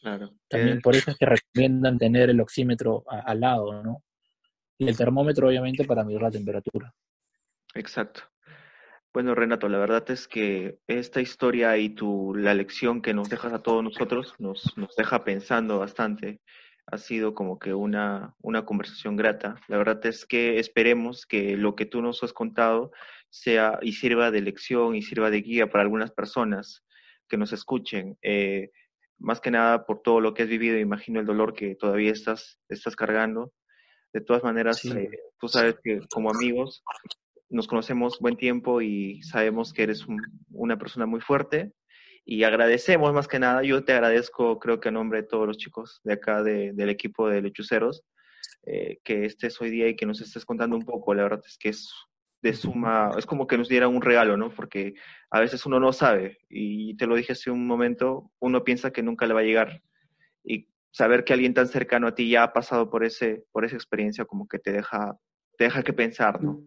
Claro. 0.00 0.32
También 0.48 0.80
por 0.80 0.94
eso 0.94 1.10
es 1.10 1.16
que 1.18 1.26
recomiendan 1.26 1.98
tener 1.98 2.30
el 2.30 2.40
oxímetro 2.40 3.04
a- 3.08 3.20
al 3.20 3.40
lado, 3.40 3.82
¿no? 3.82 4.02
Y 4.78 4.88
el 4.88 4.96
termómetro, 4.96 5.48
obviamente, 5.48 5.84
para 5.84 6.04
medir 6.04 6.22
la 6.22 6.30
temperatura. 6.30 6.94
Exacto. 7.74 8.22
Bueno, 9.12 9.34
Renato, 9.34 9.68
la 9.68 9.78
verdad 9.78 10.08
es 10.10 10.28
que 10.28 10.78
esta 10.86 11.20
historia 11.20 11.76
y 11.78 11.90
tu, 11.90 12.34
la 12.34 12.54
lección 12.54 13.02
que 13.02 13.14
nos 13.14 13.28
dejas 13.28 13.52
a 13.52 13.62
todos 13.62 13.82
nosotros 13.82 14.34
nos, 14.38 14.76
nos 14.76 14.94
deja 14.96 15.24
pensando 15.24 15.78
bastante. 15.78 16.40
Ha 16.90 16.96
sido 16.96 17.34
como 17.34 17.58
que 17.58 17.74
una, 17.74 18.34
una 18.40 18.64
conversación 18.64 19.16
grata. 19.16 19.60
La 19.68 19.76
verdad 19.76 20.04
es 20.06 20.24
que 20.24 20.58
esperemos 20.58 21.26
que 21.26 21.56
lo 21.56 21.74
que 21.76 21.84
tú 21.84 22.00
nos 22.00 22.22
has 22.22 22.32
contado 22.32 22.92
sea 23.28 23.78
y 23.82 23.92
sirva 23.92 24.30
de 24.30 24.40
lección 24.40 24.94
y 24.94 25.02
sirva 25.02 25.30
de 25.30 25.42
guía 25.42 25.70
para 25.70 25.82
algunas 25.82 26.10
personas 26.10 26.82
que 27.28 27.36
nos 27.36 27.52
escuchen. 27.52 28.16
Eh, 28.22 28.70
más 29.18 29.40
que 29.40 29.50
nada 29.50 29.84
por 29.84 30.00
todo 30.00 30.20
lo 30.20 30.32
que 30.32 30.44
has 30.44 30.48
vivido, 30.48 30.78
imagino 30.78 31.20
el 31.20 31.26
dolor 31.26 31.52
que 31.52 31.74
todavía 31.74 32.10
estás, 32.12 32.58
estás 32.70 32.96
cargando. 32.96 33.52
De 34.14 34.22
todas 34.22 34.42
maneras, 34.42 34.78
Sí. 34.80 34.90
eh, 34.90 35.10
tú 35.38 35.48
sabes 35.48 35.76
que 35.84 36.00
como 36.08 36.30
amigos 36.30 36.82
nos 37.50 37.66
conocemos 37.66 38.18
buen 38.18 38.36
tiempo 38.36 38.80
y 38.80 39.22
sabemos 39.22 39.74
que 39.74 39.82
eres 39.82 40.06
un- 40.06 40.22
una 40.50 40.78
persona 40.78 41.04
muy 41.04 41.20
fuerte 41.20 41.72
y 42.30 42.44
agradecemos 42.44 43.14
más 43.14 43.26
que 43.26 43.38
nada, 43.38 43.62
yo 43.62 43.82
te 43.84 43.94
agradezco 43.94 44.58
creo 44.58 44.80
que 44.80 44.90
a 44.90 44.92
nombre 44.92 45.22
de 45.22 45.28
todos 45.28 45.46
los 45.46 45.56
chicos 45.56 46.02
de 46.04 46.12
acá 46.12 46.42
de- 46.42 46.72
del 46.74 46.90
equipo 46.90 47.26
de 47.26 47.40
Lechuceros, 47.40 48.04
eh, 48.66 48.98
que 49.02 49.24
estés 49.24 49.58
hoy 49.62 49.70
día 49.70 49.88
y 49.88 49.96
que 49.96 50.04
nos 50.04 50.20
estés 50.20 50.44
contando 50.44 50.76
un 50.76 50.84
poco, 50.84 51.14
la 51.14 51.22
verdad 51.22 51.40
es 51.46 51.56
que 51.56 51.70
es 51.70 51.90
de 52.42 52.52
suma, 52.52 53.12
es 53.16 53.24
como 53.24 53.46
que 53.46 53.56
nos 53.56 53.70
dieran 53.70 53.94
un 53.96 54.02
regalo, 54.02 54.36
¿no? 54.36 54.50
Porque 54.50 54.92
a 55.30 55.40
veces 55.40 55.64
uno 55.64 55.80
no 55.80 55.94
sabe 55.94 56.36
y 56.50 56.94
te 56.98 57.06
lo 57.06 57.16
dije 57.16 57.32
hace 57.32 57.50
un 57.50 57.66
momento, 57.66 58.30
uno 58.40 58.62
piensa 58.62 58.90
que 58.90 59.02
nunca 59.02 59.26
le 59.26 59.32
va 59.32 59.40
a 59.40 59.44
llegar 59.44 59.82
y 60.44 60.68
saber 60.90 61.24
que 61.24 61.32
alguien 61.32 61.54
tan 61.54 61.66
cercano 61.66 62.08
a 62.08 62.14
ti 62.14 62.28
ya 62.28 62.42
ha 62.42 62.52
pasado 62.52 62.90
por 62.90 63.04
ese 63.04 63.46
por 63.52 63.64
esa 63.64 63.76
experiencia 63.76 64.26
como 64.26 64.46
que 64.46 64.58
te 64.58 64.70
deja 64.70 65.16
te 65.56 65.64
deja 65.64 65.82
que 65.82 65.94
pensar, 65.94 66.42
¿no? 66.42 66.60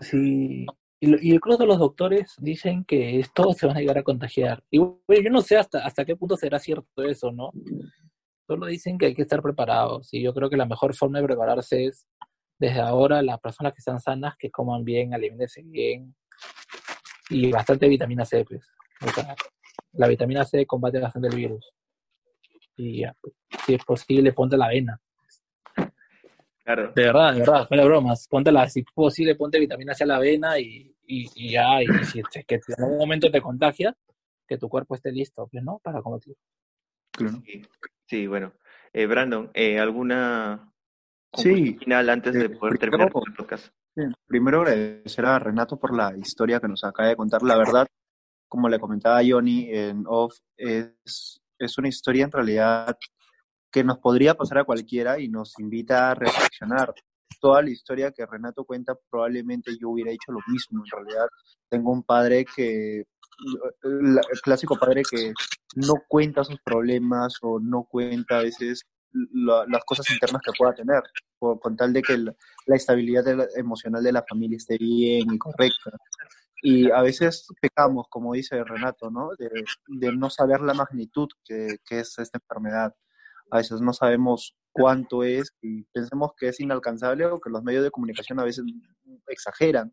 Sí, 0.00 0.66
y, 1.00 1.28
y 1.28 1.34
incluso 1.34 1.64
los 1.66 1.78
doctores 1.78 2.34
dicen 2.38 2.84
que 2.84 3.24
todos 3.34 3.56
se 3.56 3.66
van 3.66 3.76
a 3.76 3.80
llegar 3.80 3.98
a 3.98 4.02
contagiar. 4.02 4.62
Y 4.70 4.78
bueno, 4.78 5.22
yo 5.22 5.30
no 5.30 5.40
sé 5.40 5.56
hasta, 5.56 5.84
hasta 5.84 6.04
qué 6.04 6.16
punto 6.16 6.36
será 6.36 6.58
cierto 6.58 7.02
eso, 7.02 7.30
¿no? 7.32 7.52
Solo 8.46 8.66
dicen 8.66 8.98
que 8.98 9.06
hay 9.06 9.14
que 9.14 9.22
estar 9.22 9.42
preparados. 9.42 10.12
Y 10.12 10.22
yo 10.22 10.32
creo 10.34 10.48
que 10.50 10.56
la 10.56 10.66
mejor 10.66 10.94
forma 10.94 11.18
de 11.18 11.26
prepararse 11.26 11.84
es 11.84 12.06
desde 12.58 12.80
ahora 12.80 13.22
las 13.22 13.38
personas 13.40 13.72
que 13.72 13.78
están 13.78 14.00
sanas, 14.00 14.36
que 14.38 14.50
coman 14.50 14.84
bien, 14.84 15.14
alimentense 15.14 15.62
bien 15.62 16.14
y 17.30 17.50
bastante 17.50 17.88
vitamina 17.88 18.24
C, 18.24 18.44
pues. 18.44 18.66
O 19.06 19.10
sea, 19.10 19.36
la 19.92 20.08
vitamina 20.08 20.44
C 20.44 20.66
combate 20.66 20.98
bastante 20.98 21.28
el 21.28 21.36
virus. 21.36 21.70
Y 22.76 23.04
pues, 23.20 23.34
si 23.66 23.74
es 23.74 23.84
posible, 23.84 24.32
ponte 24.32 24.56
la 24.56 24.66
avena. 24.66 25.00
Claro. 26.68 26.92
De 26.94 27.02
verdad, 27.02 27.32
de 27.32 27.38
verdad, 27.40 27.66
fuera 27.66 27.82
de 27.82 27.88
bromas. 27.88 28.28
Póntela, 28.28 28.68
si 28.68 28.80
es 28.80 28.86
posible, 28.94 29.34
ponte 29.36 29.58
vitamina 29.58 29.94
C 29.94 30.04
a 30.04 30.06
la 30.06 30.16
avena 30.16 30.58
y, 30.58 30.94
y, 31.06 31.26
y 31.34 31.52
ya, 31.52 31.82
y 31.82 31.86
si 32.04 32.20
es 32.20 32.44
que 32.46 32.56
en 32.56 32.84
algún 32.84 32.98
momento 32.98 33.30
te 33.30 33.40
contagia, 33.40 33.96
que 34.46 34.58
tu 34.58 34.68
cuerpo 34.68 34.94
esté 34.94 35.10
listo, 35.10 35.48
pues, 35.50 35.64
¿no? 35.64 35.78
Para 35.82 36.02
combatir. 36.02 36.36
Claro. 37.10 37.40
Sí, 37.46 37.62
sí, 38.04 38.26
bueno. 38.26 38.52
Eh, 38.92 39.06
Brandon, 39.06 39.50
eh, 39.54 39.78
¿alguna 39.78 40.70
Sí, 41.34 41.74
final 41.78 42.10
antes 42.10 42.34
de 42.34 42.44
eh, 42.44 42.48
poder 42.50 42.78
primero- 42.78 42.78
terminar 42.78 43.12
con 43.12 43.22
el 43.26 43.34
podcast? 43.34 43.68
Primero 44.26 44.60
agradecer 44.60 45.24
a 45.24 45.38
Renato 45.38 45.78
por 45.78 45.96
la 45.96 46.14
historia 46.18 46.60
que 46.60 46.68
nos 46.68 46.84
acaba 46.84 47.08
de 47.08 47.16
contar. 47.16 47.42
La 47.42 47.56
verdad, 47.56 47.86
como 48.46 48.68
le 48.68 48.78
comentaba 48.78 49.22
Johnny 49.26 49.70
en 49.70 50.04
off, 50.06 50.36
es, 50.54 51.40
es 51.58 51.78
una 51.78 51.88
historia 51.88 52.24
en 52.26 52.30
realidad 52.32 52.94
que 53.70 53.84
nos 53.84 53.98
podría 53.98 54.34
pasar 54.34 54.58
a 54.58 54.64
cualquiera 54.64 55.18
y 55.20 55.28
nos 55.28 55.58
invita 55.58 56.10
a 56.10 56.14
reflexionar. 56.14 56.94
Toda 57.40 57.62
la 57.62 57.70
historia 57.70 58.10
que 58.10 58.26
Renato 58.26 58.64
cuenta, 58.64 58.96
probablemente 59.10 59.76
yo 59.78 59.90
hubiera 59.90 60.10
hecho 60.10 60.32
lo 60.32 60.40
mismo. 60.48 60.82
En 60.84 60.90
realidad, 60.90 61.28
tengo 61.68 61.92
un 61.92 62.02
padre 62.02 62.44
que, 62.44 63.04
el 63.82 64.20
clásico 64.42 64.76
padre 64.76 65.02
que 65.08 65.32
no 65.76 65.94
cuenta 66.08 66.42
sus 66.42 66.60
problemas 66.64 67.34
o 67.42 67.60
no 67.60 67.84
cuenta 67.84 68.38
a 68.38 68.42
veces 68.42 68.82
la- 69.12 69.64
las 69.68 69.84
cosas 69.84 70.10
internas 70.10 70.42
que 70.44 70.52
pueda 70.58 70.74
tener, 70.74 71.02
por- 71.38 71.60
con 71.60 71.76
tal 71.76 71.92
de 71.92 72.02
que 72.02 72.18
la, 72.18 72.34
estabilidad 72.74 73.24
emocional 73.56 74.02
de 74.02 74.12
la 74.12 74.24
familia 74.28 74.56
esté 74.56 74.76
bien 74.76 75.32
y 75.32 75.38
correcta. 75.38 75.92
Y 76.60 76.90
a 76.90 77.02
veces 77.02 77.46
pecamos, 77.60 78.06
como 78.10 78.34
dice 78.34 78.64
Renato, 78.64 79.10
¿no? 79.10 79.30
De, 79.38 80.12
no 80.12 80.28
saber 80.28 80.60
la 80.60 80.74
magnitud 80.74 81.28
que 81.44 81.78
es 81.90 82.18
esta 82.18 82.38
enfermedad. 82.38 82.92
A 83.50 83.58
veces 83.58 83.80
no 83.80 83.92
sabemos 83.92 84.56
cuánto 84.72 85.24
es 85.24 85.52
y 85.62 85.84
pensemos 85.84 86.32
que 86.38 86.48
es 86.48 86.60
inalcanzable 86.60 87.26
o 87.26 87.40
que 87.40 87.50
los 87.50 87.62
medios 87.62 87.84
de 87.84 87.90
comunicación 87.90 88.38
a 88.40 88.44
veces 88.44 88.64
exageran. 89.26 89.92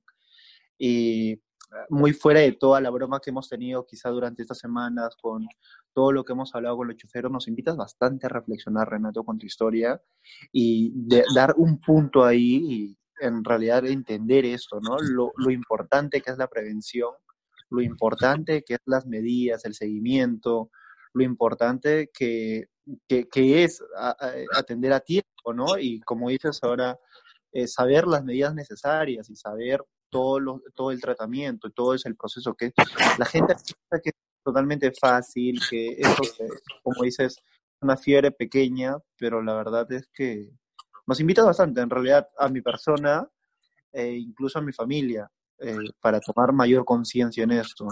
Y 0.78 1.42
muy 1.90 2.14
fuera 2.14 2.42
de 2.42 2.54
toda 2.54 2.82
la 2.82 2.90
broma 2.90 3.20
que 3.20 3.30
hemos 3.30 3.50
tenido 3.50 3.86
quizá 3.86 4.10
durante 4.10 4.42
estas 4.42 4.60
semanas 4.60 5.16
con 5.22 5.48
todo 5.94 6.12
lo 6.12 6.24
que 6.24 6.34
hemos 6.34 6.54
hablado 6.56 6.78
con 6.78 6.88
los 6.88 6.98
chuferos, 6.98 7.32
nos 7.32 7.48
invitas 7.48 7.76
bastante 7.76 8.26
a 8.26 8.30
reflexionar, 8.30 8.90
Renato, 8.90 9.24
con 9.24 9.38
tu 9.38 9.46
historia 9.46 10.02
y 10.52 10.92
de 10.96 11.24
dar 11.34 11.54
un 11.58 11.80
punto 11.80 12.24
ahí 12.24 12.62
y 12.64 12.98
en 13.22 13.44
realidad 13.44 13.86
entender 13.86 14.46
esto, 14.46 14.80
¿no? 14.82 14.98
Lo, 15.00 15.32
lo 15.38 15.52
importante 15.52 16.22
que 16.22 16.32
es 16.32 16.38
la 16.38 16.48
prevención, 16.48 17.12
lo 17.70 17.82
importante 17.82 18.64
que 18.64 18.76
es 18.76 18.82
las 18.86 19.06
medidas, 19.06 19.66
el 19.66 19.74
seguimiento, 19.74 20.70
lo 21.16 21.24
importante 21.24 22.12
que, 22.14 22.66
que, 23.08 23.28
que 23.28 23.64
es 23.64 23.82
a- 23.98 24.16
a- 24.20 24.34
atender 24.60 24.94
a 24.94 25.00
tiempo, 25.00 25.54
¿no? 25.54 25.78
Y 25.80 26.00
como 26.02 26.30
dices 26.30 26.60
ahora, 26.62 27.00
eh, 27.54 27.68
saber 27.68 28.06
las 28.06 28.24
medidas 28.24 28.54
necesarias 28.54 29.30
y 29.30 29.36
saber 29.36 29.82
todo, 30.10 30.40
lo, 30.40 30.62
todo 30.76 30.92
el 30.92 31.00
tratamiento, 31.02 31.70
todo 31.72 31.94
es 31.96 32.06
el 32.06 32.16
proceso 32.16 32.54
que 32.54 32.72
la 33.18 33.26
gente 33.26 33.56
piensa 33.56 34.02
que 34.04 34.10
es 34.10 34.16
totalmente 34.44 34.92
fácil, 35.00 35.60
que 35.70 35.88
eso, 35.98 36.22
como 36.84 37.04
dices, 37.04 37.38
es 37.38 37.44
una 37.82 37.98
fiebre 37.98 38.32
pequeña, 38.32 38.98
pero 39.18 39.42
la 39.42 39.56
verdad 39.56 39.90
es 39.94 40.08
que 40.14 40.50
nos 41.08 41.20
invita 41.20 41.44
bastante, 41.44 41.82
en 41.82 41.90
realidad, 41.90 42.28
a 42.38 42.50
mi 42.50 42.62
persona 42.62 43.28
e 43.94 44.12
incluso 44.18 44.60
a 44.60 44.62
mi 44.62 44.74
familia, 44.74 45.30
eh, 45.60 45.78
para 46.02 46.20
tomar 46.20 46.52
mayor 46.52 46.84
conciencia 46.84 47.44
en 47.46 47.52
esto. 47.54 47.88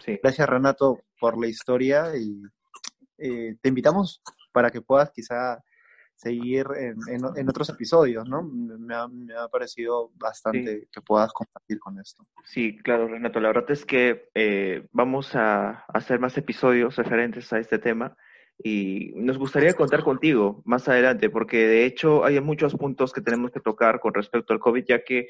Sí. 0.00 0.18
Gracias, 0.22 0.48
Renato, 0.48 1.00
por 1.20 1.38
la 1.38 1.46
historia 1.46 2.16
y 2.16 2.42
eh, 3.18 3.56
te 3.60 3.68
invitamos 3.68 4.22
para 4.52 4.70
que 4.70 4.80
puedas 4.80 5.10
quizá 5.10 5.62
seguir 6.14 6.66
en, 6.76 6.96
en, 7.08 7.20
en 7.36 7.48
otros 7.48 7.68
episodios, 7.68 8.28
¿no? 8.28 8.42
Me 8.42 8.94
ha, 8.94 9.06
me 9.06 9.34
ha 9.34 9.46
parecido 9.48 10.10
bastante 10.16 10.88
que 10.90 11.00
puedas 11.00 11.32
compartir 11.32 11.78
con 11.78 11.98
esto. 12.00 12.24
Sí, 12.44 12.76
claro, 12.78 13.06
Renato. 13.06 13.38
La 13.38 13.48
verdad 13.48 13.70
es 13.70 13.84
que 13.84 14.28
eh, 14.34 14.86
vamos 14.90 15.36
a 15.36 15.84
hacer 15.86 16.18
más 16.18 16.36
episodios 16.36 16.96
referentes 16.96 17.52
a 17.52 17.58
este 17.58 17.78
tema 17.78 18.16
y 18.58 19.12
nos 19.14 19.38
gustaría 19.38 19.74
contar 19.74 20.02
contigo 20.02 20.62
más 20.64 20.88
adelante, 20.88 21.30
porque 21.30 21.66
de 21.66 21.84
hecho 21.84 22.24
hay 22.24 22.40
muchos 22.40 22.74
puntos 22.74 23.12
que 23.12 23.20
tenemos 23.20 23.50
que 23.52 23.60
tocar 23.60 24.00
con 24.00 24.14
respecto 24.14 24.52
al 24.52 24.58
COVID, 24.58 24.84
ya 24.86 25.04
que 25.04 25.28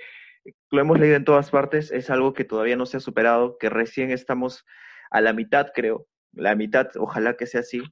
lo 0.71 0.81
hemos 0.81 0.99
leído 0.99 1.17
en 1.17 1.25
todas 1.25 1.51
partes, 1.51 1.91
es 1.91 2.09
algo 2.11 2.33
que 2.33 2.45
todavía 2.45 2.77
no 2.77 2.87
se 2.87 2.97
ha 2.97 3.01
superado, 3.01 3.59
que 3.59 3.69
recién 3.69 4.11
estamos 4.11 4.65
a 5.11 5.21
la 5.21 5.33
mitad, 5.33 5.69
creo, 5.75 6.07
la 6.33 6.55
mitad, 6.55 6.89
ojalá 6.97 7.37
que 7.37 7.47
sea 7.47 7.61
así. 7.61 7.83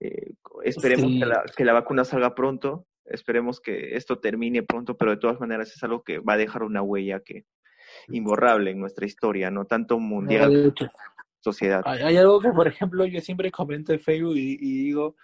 Eh, 0.00 0.32
esperemos 0.64 1.10
Sí. 1.12 1.20
que, 1.20 1.26
la, 1.26 1.44
que 1.56 1.64
la 1.64 1.72
vacuna 1.72 2.04
salga 2.04 2.34
pronto, 2.34 2.86
esperemos 3.04 3.60
que 3.60 3.96
esto 3.96 4.18
termine 4.18 4.62
pronto, 4.62 4.96
pero 4.96 5.12
de 5.12 5.16
todas 5.16 5.40
maneras 5.40 5.72
es 5.74 5.82
algo 5.84 6.02
que 6.02 6.18
va 6.18 6.34
a 6.34 6.38
dejar 6.38 6.64
una 6.64 6.82
huella 6.82 7.20
que 7.20 7.44
imborrable 8.08 8.70
en 8.70 8.80
nuestra 8.80 9.06
historia, 9.06 9.50
no 9.50 9.64
tanto 9.64 9.98
mundial, 9.98 10.74
sociedad. 11.42 11.82
hay, 11.84 12.02
hay 12.02 12.16
algo 12.16 12.40
que, 12.40 12.50
por 12.50 12.68
ejemplo, 12.68 13.04
yo 13.04 13.20
siempre 13.20 13.50
comento 13.50 13.92
en 13.92 14.00
Facebook 14.00 14.36
y, 14.36 14.58
y 14.60 14.84
digo, 14.84 15.16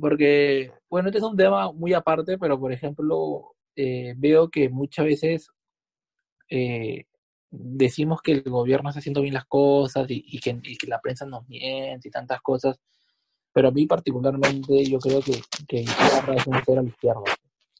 porque, 0.00 0.72
bueno, 0.88 1.08
este 1.08 1.18
es 1.18 1.24
un 1.24 1.36
tema 1.36 1.72
muy 1.72 1.92
aparte, 1.94 2.38
pero, 2.38 2.58
por 2.58 2.72
ejemplo, 2.72 3.54
eh, 3.76 4.14
veo 4.16 4.48
que 4.48 4.68
muchas 4.68 5.04
veces 5.04 5.50
eh, 6.48 7.04
decimos 7.50 8.22
que 8.22 8.32
el 8.32 8.42
gobierno 8.42 8.90
está 8.90 9.00
haciendo 9.00 9.22
bien 9.22 9.34
las 9.34 9.46
cosas 9.46 10.08
y, 10.10 10.24
y 10.26 10.40
que, 10.40 10.58
y 10.62 10.76
que 10.76 10.86
la 10.86 11.00
prensa 11.00 11.26
nos 11.26 11.48
miente 11.48 12.08
y 12.08 12.10
tantas 12.10 12.40
cosas, 12.40 12.78
pero 13.52 13.68
a 13.68 13.72
mí 13.72 13.86
particularmente 13.86 14.84
yo 14.84 14.98
creo 14.98 15.20
que, 15.20 15.40
que 15.66 15.80
Izquierda 15.80 16.34
es 16.34 16.46
un 16.46 16.56
cero 16.64 16.80
a 16.80 16.82
la 16.84 16.88
izquierda. 16.88 17.22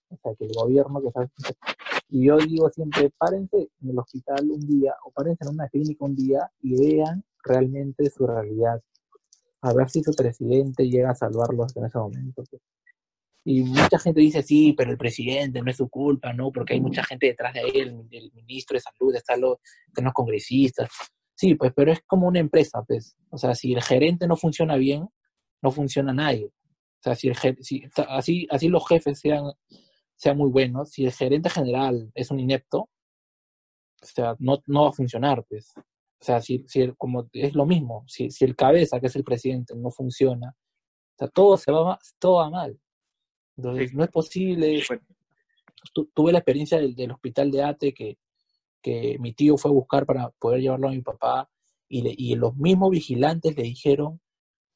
O 0.09 0.17
sea, 0.17 0.35
que 0.35 0.45
el 0.45 0.53
gobierno 0.53 1.01
que 1.01 1.09
está, 1.09 1.29
Y 2.09 2.27
yo 2.27 2.37
digo 2.39 2.69
siempre, 2.71 3.11
párense 3.17 3.71
en 3.81 3.91
el 3.91 3.99
hospital 3.99 4.51
un 4.51 4.67
día 4.67 4.95
o 5.05 5.13
párense 5.13 5.45
en 5.45 5.51
una 5.51 5.69
clínica 5.69 6.05
un 6.05 6.17
día 6.17 6.51
y 6.61 6.77
vean 6.77 7.25
realmente 7.45 8.09
su 8.11 8.27
realidad. 8.27 8.83
A 9.63 9.73
ver 9.75 9.91
si 9.91 10.03
su 10.03 10.13
presidente 10.13 10.89
llega 10.89 11.11
a 11.11 11.15
salvarlos 11.15 11.77
en 11.77 11.85
ese 11.85 11.99
momento. 11.99 12.43
Pues. 12.51 12.63
Y 13.45 13.63
mucha 13.63 13.99
gente 13.99 14.21
dice, 14.21 14.43
sí, 14.43 14.75
pero 14.75 14.91
el 14.91 14.99
presidente 14.99 15.63
no 15.63 15.71
es 15.71 15.77
su 15.77 15.89
culpa, 15.89 16.33
¿no? 16.33 16.53
Porque 16.53 16.75
hay 16.75 16.81
mucha 16.81 17.03
gente 17.05 17.27
detrás 17.27 17.55
de 17.55 17.63
él, 17.63 18.07
el 18.11 18.33
ministro 18.33 18.77
de 18.77 18.81
salud, 18.81 19.15
están 19.15 19.41
los, 19.41 19.59
están 19.89 20.05
los 20.05 20.15
congresistas. 20.15 20.91
Sí, 21.35 21.55
pues, 21.55 21.73
pero 21.75 21.93
es 21.93 22.01
como 22.07 22.29
una 22.29 22.39
empresa, 22.39 22.83
pues. 22.87 23.17
O 23.31 23.39
sea, 23.39 23.55
si 23.55 23.73
el 23.73 23.83
gerente 23.83 24.27
no 24.27 24.37
funciona 24.37 24.77
bien, 24.77 25.09
no 25.63 25.71
funciona 25.71 26.13
nadie. 26.13 26.47
O 26.47 27.03
sea, 27.03 27.15
si 27.15 27.29
el 27.29 27.37
si, 27.63 27.83
así, 28.09 28.47
así 28.51 28.69
los 28.69 28.87
jefes 28.87 29.21
sean, 29.21 29.45
sean 30.17 30.37
muy 30.37 30.51
buenos, 30.51 30.91
si 30.91 31.07
el 31.07 31.13
gerente 31.13 31.49
general 31.49 32.11
es 32.15 32.31
un 32.31 32.41
inepto, 32.41 32.91
o 34.03 34.07
sea, 34.07 34.37
no, 34.39 34.63
no 34.67 34.83
va 34.85 34.89
a 34.91 34.93
funcionar, 34.93 35.43
pues. 35.49 35.73
O 36.21 36.25
sea, 36.25 36.41
si, 36.41 36.65
si 36.69 36.93
como 36.99 37.29
es 37.33 37.55
lo 37.55 37.65
mismo, 37.65 38.05
si, 38.07 38.31
si 38.31 38.45
el 38.45 38.55
cabeza, 38.55 39.01
que 39.01 39.07
es 39.07 39.17
el 39.17 39.25
presidente, 39.25 39.75
no 39.75 39.91
funciona, 39.91 40.49
o 40.51 41.19
sea, 41.19 41.29
todo 41.29 41.57
se 41.57 41.73
va, 41.73 41.99
todo 42.19 42.37
va 42.37 42.51
mal. 42.51 42.79
Entonces, 43.57 43.95
no 43.95 44.05
es 44.05 44.11
posible. 44.11 44.83
tuve 46.15 46.33
la 46.33 46.39
experiencia 46.39 46.79
del, 46.79 46.95
del, 46.95 47.13
hospital 47.13 47.51
de 47.51 47.63
ATE 47.63 47.95
que, 47.95 48.19
que 48.83 49.19
mi 49.19 49.33
tío 49.33 49.57
fue 49.57 49.71
a 49.71 49.75
buscar 49.75 50.07
para 50.07 50.31
poder 50.39 50.61
llevarlo 50.61 50.89
a 50.89 50.93
mi 50.93 51.03
papá 51.03 51.51
y, 51.89 52.33
y 52.33 52.37
los 52.37 52.57
mismos 52.57 52.91
vigilantes 52.91 53.57
le 53.57 53.63
dijeron 53.63 54.21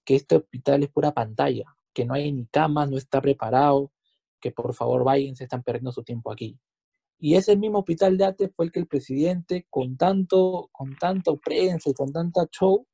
que 0.05 0.17
este 0.17 0.37
hospital 0.37 0.83
es 0.83 0.91
pura 0.91 1.13
pantalla, 1.13 1.65
que 1.93 2.05
no 2.05 2.15
hay 2.15 2.31
ni 2.33 2.47
camas, 2.47 2.91
no 2.91 2.99
está 2.99 3.21
preparado, 3.21 3.93
que 4.41 4.51
por 4.51 4.75
favor 4.75 5.05
vayan, 5.05 5.37
se 5.37 5.45
están 5.45 5.63
perdiendo 5.63 5.93
su 5.93 6.03
tiempo 6.03 6.31
aquí. 6.31 6.59
Y 7.25 7.37
ese 7.37 7.57
mismo 7.57 7.79
hospital 7.79 8.19
de 8.19 8.27
ATE 8.27 8.51
fue 8.51 8.67
el 8.67 8.71
que 8.71 8.81
el 8.81 8.87
presidente, 8.87 9.67
con 9.71 9.97
tanto, 9.97 10.69
con 10.71 10.95
tanto 10.95 11.39
prensa 11.39 11.89
y 11.89 11.95
con 11.95 12.13
tanta 12.13 12.47
show, 12.53 12.87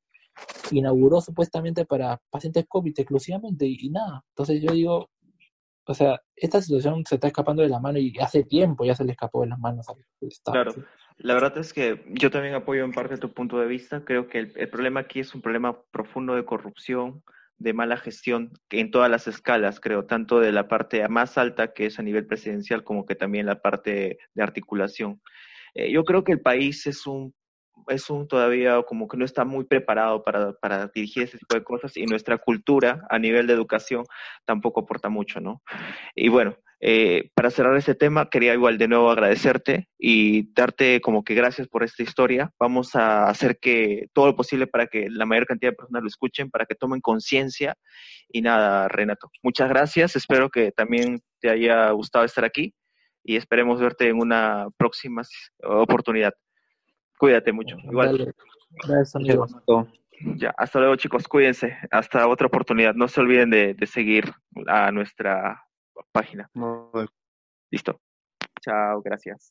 inauguró 0.70 1.20
supuestamente 1.20 1.84
para 1.84 2.22
pacientes 2.30 2.64
COVID 2.68 2.94
exclusivamente 2.96 3.66
y, 3.66 3.76
y 3.80 3.90
nada. 3.90 4.22
Entonces 4.28 4.62
yo 4.62 4.72
digo, 4.72 5.10
o 5.84 5.94
sea, 5.94 6.22
esta 6.36 6.62
situación 6.62 7.04
se 7.04 7.16
está 7.16 7.26
escapando 7.26 7.62
de 7.62 7.70
la 7.70 7.80
mano 7.80 7.98
y 7.98 8.16
hace 8.20 8.44
tiempo 8.44 8.84
ya 8.84 8.94
se 8.94 9.04
le 9.04 9.10
escapó 9.10 9.40
de 9.40 9.48
las 9.48 9.58
manos 9.58 9.88
al 9.88 9.96
Estado. 10.20 10.52
Claro, 10.52 10.86
la 11.16 11.34
verdad 11.34 11.58
es 11.58 11.72
que 11.72 12.04
yo 12.10 12.30
también 12.30 12.54
apoyo 12.54 12.84
en 12.84 12.92
parte 12.92 13.16
tu 13.16 13.32
punto 13.32 13.58
de 13.58 13.66
vista. 13.66 14.04
Creo 14.04 14.28
que 14.28 14.38
el, 14.38 14.70
problema 14.70 15.00
aquí 15.00 15.18
es 15.18 15.34
un 15.34 15.42
problema 15.42 15.82
profundo 15.90 16.36
de 16.36 16.44
corrupción, 16.44 17.24
de 17.60 17.74
mala 17.74 17.98
gestión 17.98 18.50
en 18.70 18.90
todas 18.90 19.10
las 19.10 19.28
escalas, 19.28 19.80
creo, 19.80 20.06
tanto 20.06 20.40
de 20.40 20.50
la 20.50 20.66
parte 20.66 21.06
más 21.08 21.36
alta 21.36 21.74
que 21.74 21.86
es 21.86 21.98
a 21.98 22.02
nivel 22.02 22.26
presidencial 22.26 22.82
como 22.82 23.04
que 23.04 23.14
también 23.14 23.46
la 23.46 23.60
parte 23.60 24.18
de 24.34 24.42
articulación. 24.42 25.20
Eh, 25.74 25.92
yo 25.92 26.04
creo 26.04 26.24
que 26.24 26.32
el 26.32 26.40
país 26.40 26.86
es 26.86 27.06
un 27.06 27.34
es 27.88 28.08
un 28.10 28.28
todavía 28.28 28.82
como 28.82 29.08
que 29.08 29.16
no 29.16 29.24
está 29.24 29.44
muy 29.44 29.64
preparado 29.64 30.22
para, 30.22 30.52
para, 30.54 30.88
dirigir 30.88 31.24
ese 31.24 31.38
tipo 31.38 31.54
de 31.54 31.64
cosas 31.64 31.96
y 31.96 32.06
nuestra 32.06 32.38
cultura 32.38 33.06
a 33.10 33.18
nivel 33.18 33.46
de 33.46 33.54
educación 33.54 34.04
tampoco 34.44 34.80
aporta 34.80 35.08
mucho, 35.08 35.40
¿no? 35.40 35.62
Y 36.14 36.28
bueno, 36.28 36.56
eh, 36.82 37.30
para 37.34 37.50
cerrar 37.50 37.76
este 37.76 37.94
tema, 37.94 38.30
quería 38.30 38.54
igual 38.54 38.78
de 38.78 38.88
nuevo 38.88 39.10
agradecerte 39.10 39.88
y 39.98 40.50
darte 40.54 41.02
como 41.02 41.22
que 41.24 41.34
gracias 41.34 41.68
por 41.68 41.84
esta 41.84 42.02
historia. 42.02 42.50
Vamos 42.58 42.96
a 42.96 43.28
hacer 43.28 43.58
que 43.60 44.06
todo 44.14 44.28
lo 44.28 44.36
posible 44.36 44.66
para 44.66 44.86
que 44.86 45.08
la 45.10 45.26
mayor 45.26 45.46
cantidad 45.46 45.72
de 45.72 45.76
personas 45.76 46.02
lo 46.02 46.08
escuchen, 46.08 46.50
para 46.50 46.64
que 46.64 46.74
tomen 46.74 47.02
conciencia. 47.02 47.74
Y 48.32 48.40
nada, 48.40 48.88
Renato, 48.88 49.30
muchas 49.42 49.68
gracias. 49.68 50.16
Espero 50.16 50.48
que 50.48 50.72
también 50.72 51.20
te 51.40 51.50
haya 51.50 51.90
gustado 51.90 52.24
estar 52.24 52.44
aquí 52.44 52.72
y 53.22 53.36
esperemos 53.36 53.78
verte 53.80 54.08
en 54.08 54.18
una 54.18 54.68
próxima 54.78 55.22
oportunidad. 55.62 56.32
Cuídate 57.20 57.52
mucho. 57.52 57.76
Igual. 57.84 58.34
Gracias, 58.88 59.14
amigo. 59.14 59.46
Ya, 60.36 60.54
hasta 60.56 60.78
luego, 60.78 60.96
chicos. 60.96 61.28
Cuídense. 61.28 61.76
Hasta 61.90 62.26
otra 62.26 62.46
oportunidad. 62.46 62.94
No 62.94 63.08
se 63.08 63.20
olviden 63.20 63.50
de, 63.50 63.74
de 63.74 63.86
seguir 63.86 64.32
a 64.66 64.90
nuestra 64.90 65.62
página. 66.12 66.50
Listo. 67.70 68.00
Chao, 68.62 69.02
gracias. 69.02 69.48